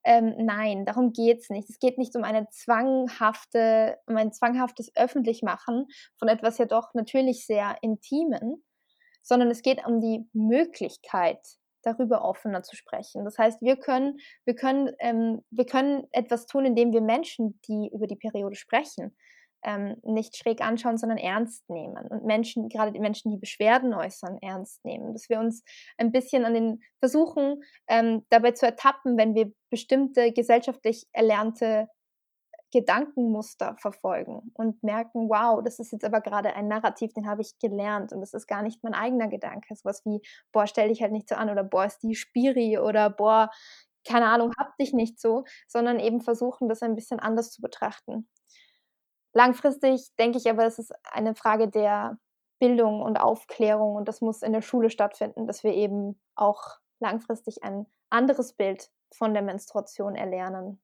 [0.04, 1.68] Ähm, nein, darum geht es nicht.
[1.68, 7.44] Es geht nicht um eine zwanghafte, um ein zwanghaftes Öffentlichmachen von etwas ja doch natürlich
[7.44, 8.62] sehr Intimen,
[9.22, 11.40] sondern es geht um die Möglichkeit,
[11.86, 13.24] darüber offener zu sprechen.
[13.24, 17.90] Das heißt, wir können, wir können, ähm, wir können etwas tun, indem wir Menschen, die
[17.92, 19.16] über die Periode sprechen,
[19.64, 24.38] ähm, nicht schräg anschauen, sondern ernst nehmen und Menschen, gerade die Menschen, die Beschwerden äußern,
[24.42, 25.12] ernst nehmen.
[25.12, 25.64] Dass wir uns
[25.96, 31.88] ein bisschen an den versuchen, ähm, dabei zu ertappen, wenn wir bestimmte gesellschaftlich erlernte
[32.72, 37.58] Gedankenmuster verfolgen und merken, wow, das ist jetzt aber gerade ein Narrativ, den habe ich
[37.58, 39.74] gelernt und das ist gar nicht mein eigener Gedanke.
[39.76, 40.20] Sowas wie,
[40.52, 43.50] boah, stell dich halt nicht so an oder boah, ist die Spiri oder boah,
[44.06, 48.28] keine Ahnung, hab dich nicht so, sondern eben versuchen, das ein bisschen anders zu betrachten.
[49.32, 52.18] Langfristig denke ich aber, es ist eine Frage der
[52.58, 57.62] Bildung und Aufklärung und das muss in der Schule stattfinden, dass wir eben auch langfristig
[57.62, 60.80] ein anderes Bild von der Menstruation erlernen.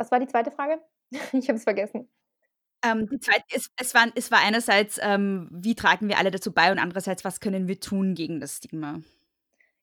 [0.00, 0.80] Was war die zweite Frage?
[1.32, 2.08] Ich habe es vergessen.
[2.82, 6.52] Ähm, die zweite, es, es, war, es war einerseits, ähm, wie tragen wir alle dazu
[6.52, 9.00] bei und andererseits, was können wir tun gegen das Stigma?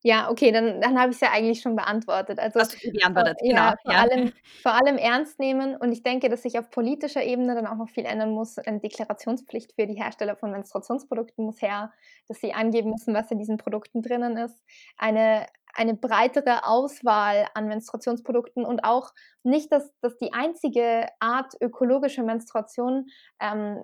[0.08, 2.40] Ja, okay, dann, dann habe ich es ja eigentlich schon beantwortet.
[2.40, 3.62] Also, Hast du beantwortet, vor, genau.
[3.62, 4.02] Ja, vor, Ja.
[4.04, 4.32] Allem,
[4.64, 5.76] vor allem ernst nehmen.
[5.76, 8.58] Und ich denke, dass sich auf politischer Ebene dann auch noch viel ändern muss.
[8.58, 11.92] Eine Deklarationspflicht für die Hersteller von Menstruationsprodukten muss her,
[12.30, 14.64] dass sie angeben müssen, was in diesen Produkten drinnen ist.
[14.98, 19.12] Eine, eine breitere Auswahl an Menstruationsprodukten und auch
[19.44, 23.08] nicht, dass, dass die einzige Art ökologische Menstruation
[23.42, 23.84] ähm,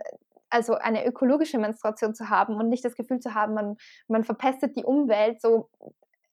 [0.50, 3.76] also eine ökologische Menstruation zu haben und nicht das Gefühl zu haben, man,
[4.08, 5.68] man verpestet die Umwelt, so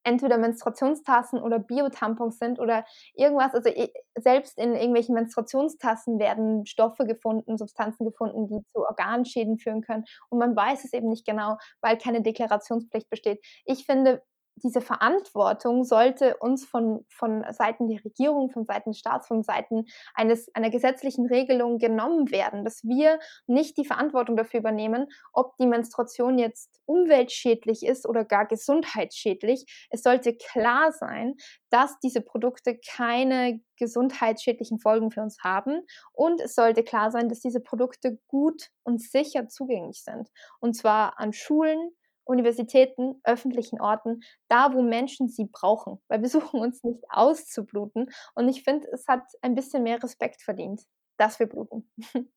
[0.04, 3.54] entweder Menstruationstassen oder Biotampons sind oder irgendwas.
[3.54, 3.70] Also
[4.16, 10.04] selbst in irgendwelchen Menstruationstassen werden Stoffe gefunden, Substanzen gefunden, die zu Organschäden führen können.
[10.28, 13.44] Und man weiß es eben nicht genau, weil keine Deklarationspflicht besteht.
[13.64, 14.22] Ich finde,
[14.62, 19.86] diese Verantwortung sollte uns von, von Seiten der Regierung, von Seiten des Staats, von Seiten
[20.14, 25.66] eines, einer gesetzlichen Regelung genommen werden, dass wir nicht die Verantwortung dafür übernehmen, ob die
[25.66, 29.64] Menstruation jetzt umweltschädlich ist oder gar gesundheitsschädlich.
[29.90, 31.34] Es sollte klar sein,
[31.70, 35.82] dass diese Produkte keine gesundheitsschädlichen Folgen für uns haben
[36.12, 40.28] und es sollte klar sein, dass diese Produkte gut und sicher zugänglich sind.
[40.60, 41.90] Und zwar an Schulen,
[42.30, 48.48] Universitäten, öffentlichen Orten, da wo Menschen sie brauchen, weil wir suchen uns nicht auszubluten und
[48.48, 50.82] ich finde, es hat ein bisschen mehr Respekt verdient,
[51.18, 51.90] dass wir bluten.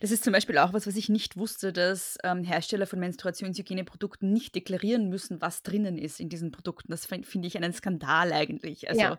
[0.00, 4.30] Das ist zum Beispiel auch was, was ich nicht wusste, dass ähm, Hersteller von Menstruationshygieneprodukten
[4.32, 6.90] nicht deklarieren müssen, was drinnen ist in diesen Produkten.
[6.90, 8.88] Das fin- finde ich einen Skandal eigentlich.
[8.90, 9.18] Also, Ja.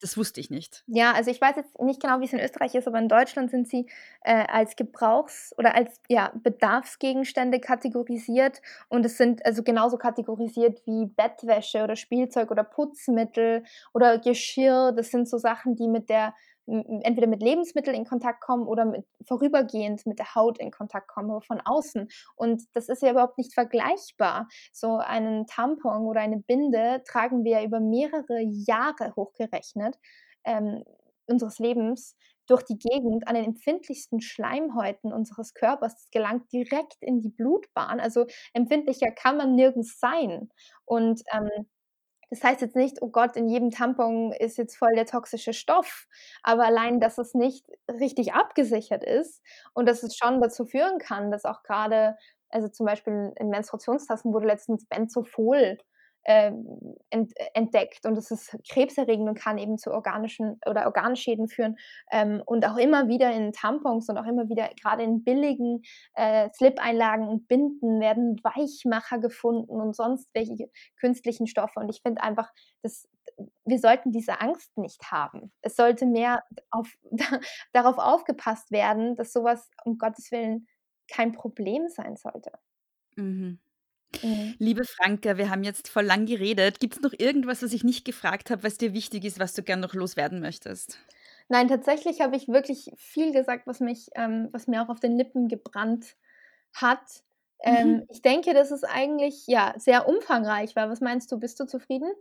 [0.00, 0.84] Das wusste ich nicht.
[0.86, 3.50] Ja, also ich weiß jetzt nicht genau, wie es in Österreich ist, aber in Deutschland
[3.50, 3.86] sind sie
[4.22, 11.06] äh, als Gebrauchs- oder als ja, Bedarfsgegenstände kategorisiert und es sind also genauso kategorisiert wie
[11.06, 14.92] Bettwäsche oder Spielzeug oder Putzmittel oder Geschirr.
[14.92, 16.34] Das sind so Sachen, die mit der
[16.66, 21.42] entweder mit Lebensmitteln in Kontakt kommen oder mit, vorübergehend mit der Haut in Kontakt kommen,
[21.42, 22.08] von außen.
[22.36, 24.48] Und das ist ja überhaupt nicht vergleichbar.
[24.72, 29.96] So einen Tampon oder eine Binde tragen wir über mehrere Jahre hochgerechnet
[30.44, 30.84] ähm,
[31.26, 32.16] unseres Lebens
[32.46, 35.94] durch die Gegend an den empfindlichsten Schleimhäuten unseres Körpers.
[35.94, 38.00] Das gelangt direkt in die Blutbahn.
[38.00, 40.50] Also empfindlicher kann man nirgends sein.
[40.84, 41.66] Und ähm,
[42.30, 46.06] das heißt jetzt nicht, oh Gott, in jedem Tampon ist jetzt voll der toxische Stoff,
[46.42, 49.42] aber allein, dass es nicht richtig abgesichert ist
[49.74, 52.16] und dass es schon dazu führen kann, dass auch gerade,
[52.48, 55.78] also zum Beispiel in Menstruationstassen wurde letztens Benzofol
[56.24, 61.76] entdeckt und es ist krebserregend und kann eben zu organischen oder Organschäden führen
[62.10, 65.82] ähm, und auch immer wieder in Tampons und auch immer wieder gerade in billigen
[66.14, 72.22] äh, Slip-Einlagen und Binden werden Weichmacher gefunden und sonst welche künstlichen Stoffe und ich finde
[72.22, 72.50] einfach,
[72.82, 73.06] dass
[73.64, 75.52] wir sollten diese Angst nicht haben.
[75.62, 76.96] Es sollte mehr auf,
[77.72, 80.66] darauf aufgepasst werden, dass sowas um Gottes Willen
[81.10, 82.52] kein Problem sein sollte.
[83.16, 83.58] Mhm.
[84.22, 84.54] Mhm.
[84.58, 86.80] Liebe Franka, wir haben jetzt voll lang geredet.
[86.80, 89.62] Gibt es noch irgendwas, was ich nicht gefragt habe, was dir wichtig ist, was du
[89.62, 90.98] gern noch loswerden möchtest?
[91.48, 95.16] Nein, tatsächlich habe ich wirklich viel gesagt, was mich, ähm, was mir auch auf den
[95.16, 96.16] Lippen gebrannt
[96.74, 97.24] hat.
[97.60, 98.06] Ähm, Mhm.
[98.10, 100.90] Ich denke, dass es eigentlich ja sehr umfangreich war.
[100.90, 101.38] Was meinst du?
[101.40, 102.12] Bist du zufrieden?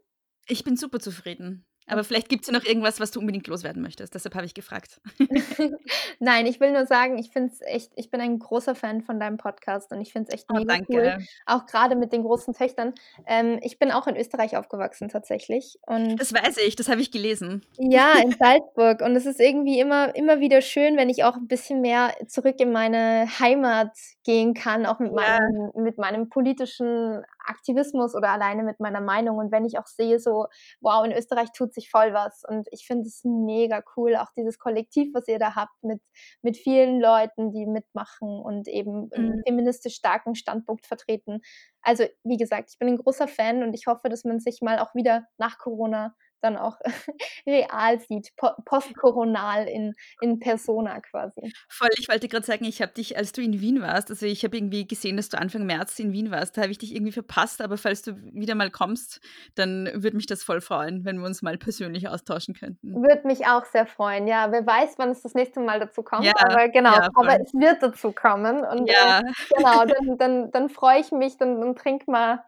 [0.47, 1.65] Ich bin super zufrieden.
[1.87, 4.13] Aber vielleicht gibt es ja noch irgendwas, was du unbedingt loswerden möchtest.
[4.15, 5.01] Deshalb habe ich gefragt.
[6.19, 9.37] Nein, ich will nur sagen, ich finde echt, ich bin ein großer Fan von deinem
[9.37, 11.03] Podcast und ich finde es echt Oh, mega cool.
[11.03, 11.25] danke.
[11.45, 12.93] Auch gerade mit den großen Töchtern.
[13.27, 15.77] Ähm, ich bin auch in Österreich aufgewachsen tatsächlich.
[15.85, 17.63] Und Das weiß ich, das habe ich gelesen.
[17.77, 19.01] Ja, in Salzburg.
[19.01, 22.55] Und es ist irgendwie immer, immer wieder schön, wenn ich auch ein bisschen mehr zurück
[22.59, 23.91] in meine Heimat
[24.23, 25.39] gehen kann, auch mit, Ja.
[25.39, 29.37] meinem, mit meinem politischen Aktivismus oder alleine mit meiner Meinung.
[29.37, 30.47] Und wenn ich auch sehe, so,
[30.81, 32.43] wow, in Österreich tut sich voll was.
[32.47, 36.01] Und ich finde es mega cool, auch dieses Kollektiv, was ihr da habt, mit,
[36.41, 39.43] mit vielen Leuten, die mitmachen und eben einen Mhm.
[39.45, 41.41] feministisch starken Standpunkt vertreten.
[41.81, 44.79] Also, wie gesagt, ich bin ein großer Fan und ich hoffe, dass man sich mal
[44.79, 46.77] auch wieder nach Corona dann auch
[47.47, 51.53] real sieht, po postkoronal in, in Persona quasi.
[51.69, 54.43] Voll, ich wollte gerade sagen, ich habe dich, als du in Wien warst, also ich
[54.43, 57.11] habe irgendwie gesehen, dass du Anfang März in Wien warst, da habe ich dich irgendwie
[57.11, 59.21] verpasst, aber falls du wieder mal kommst,
[59.55, 62.93] dann würde mich das voll freuen, wenn wir uns mal persönlich austauschen könnten.
[62.93, 64.27] Würde mich auch sehr freuen.
[64.27, 66.25] Ja, wer weiß, wann es das nächste Mal dazu kommt.
[66.25, 68.63] Ja, aber genau, ja, aber es wird dazu kommen.
[68.65, 69.23] Und Ja, äh,
[69.55, 72.43] genau, dann, dann, dann freue ich mich, dann, dann trink mal,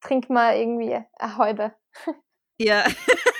[0.00, 1.72] trink mal irgendwie eine Häube.
[2.58, 2.84] ja.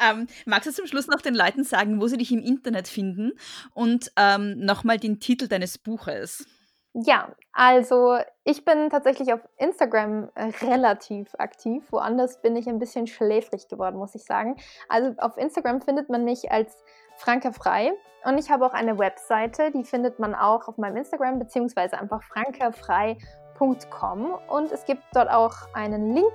[0.00, 3.32] ähm, magst du zum Schluss noch den Leuten sagen, wo sie dich im Internet finden
[3.74, 6.46] und ähm, nochmal den Titel deines Buches?
[6.92, 11.84] Ja, also ich bin tatsächlich auf Instagram äh, relativ aktiv.
[11.92, 14.56] Woanders bin ich ein bisschen schläfrig geworden, muss ich sagen.
[14.88, 16.82] Also auf Instagram findet man mich als
[17.16, 17.92] Franka Frei
[18.24, 22.24] und ich habe auch eine Webseite, die findet man auch auf meinem Instagram beziehungsweise einfach
[22.24, 26.34] frankafrei.com und es gibt dort auch einen Link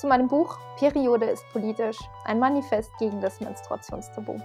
[0.00, 4.38] zu meinem Buch Periode ist politisch, ein Manifest gegen das Menstruationstabu.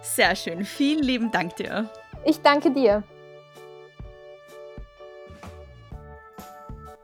[0.00, 0.64] Sehr schön.
[0.64, 1.90] Vielen lieben Dank dir.
[2.24, 3.02] Ich danke dir.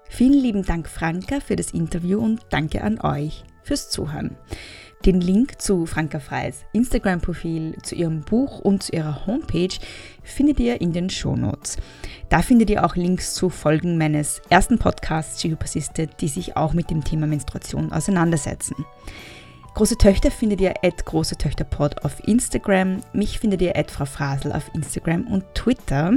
[0.08, 4.36] Vielen lieben Dank, Franka, für das Interview und danke an euch fürs Zuhören.
[5.04, 9.74] Den Link zu Franka Freys Instagram-Profil, zu ihrem Buch und zu ihrer Homepage
[10.22, 11.76] findet ihr in den Shownotes.
[12.28, 16.88] Da findet ihr auch Links zu Folgen meines ersten Podcasts Psychopassisted, die sich auch mit
[16.90, 18.86] dem Thema Menstruation auseinandersetzen.
[19.74, 21.66] Große Töchter findet ihr at große Töchter
[22.02, 23.00] auf Instagram.
[23.12, 26.12] Mich findet ihr at Frau Frasel auf Instagram und Twitter.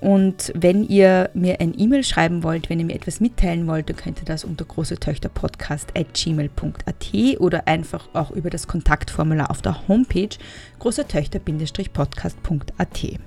[0.00, 3.96] Und wenn ihr mir ein E-Mail schreiben wollt, wenn ihr mir etwas mitteilen wollt, dann
[3.96, 10.30] könnt ihr das unter großetöchterpodcast.gmail.at oder einfach auch über das Kontaktformular auf der Homepage
[10.78, 13.18] großetöchter-podcast.at.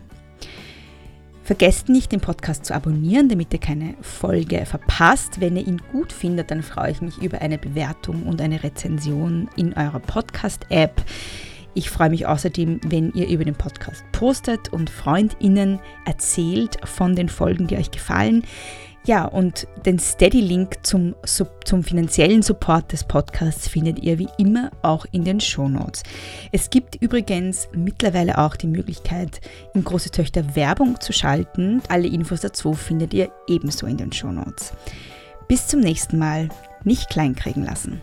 [1.43, 5.41] Vergesst nicht, den Podcast zu abonnieren, damit ihr keine Folge verpasst.
[5.41, 9.49] Wenn ihr ihn gut findet, dann freue ich mich über eine Bewertung und eine Rezension
[9.57, 11.03] in eurer Podcast-App.
[11.75, 17.29] Ich freue mich außerdem, wenn ihr über den Podcast postet und FreundInnen erzählt von den
[17.29, 18.43] Folgen, die euch gefallen.
[19.05, 21.13] Ja, und den Steady-Link zum,
[21.65, 26.03] zum finanziellen Support des Podcasts findet ihr wie immer auch in den Shownotes.
[26.53, 29.41] Es gibt übrigens mittlerweile auch die Möglichkeit,
[29.73, 31.81] in Große Töchter Werbung zu schalten.
[31.89, 34.71] Alle Infos dazu findet ihr ebenso in den Shownotes.
[35.49, 36.47] Bis zum nächsten Mal.
[36.85, 38.01] Nicht kleinkriegen lassen.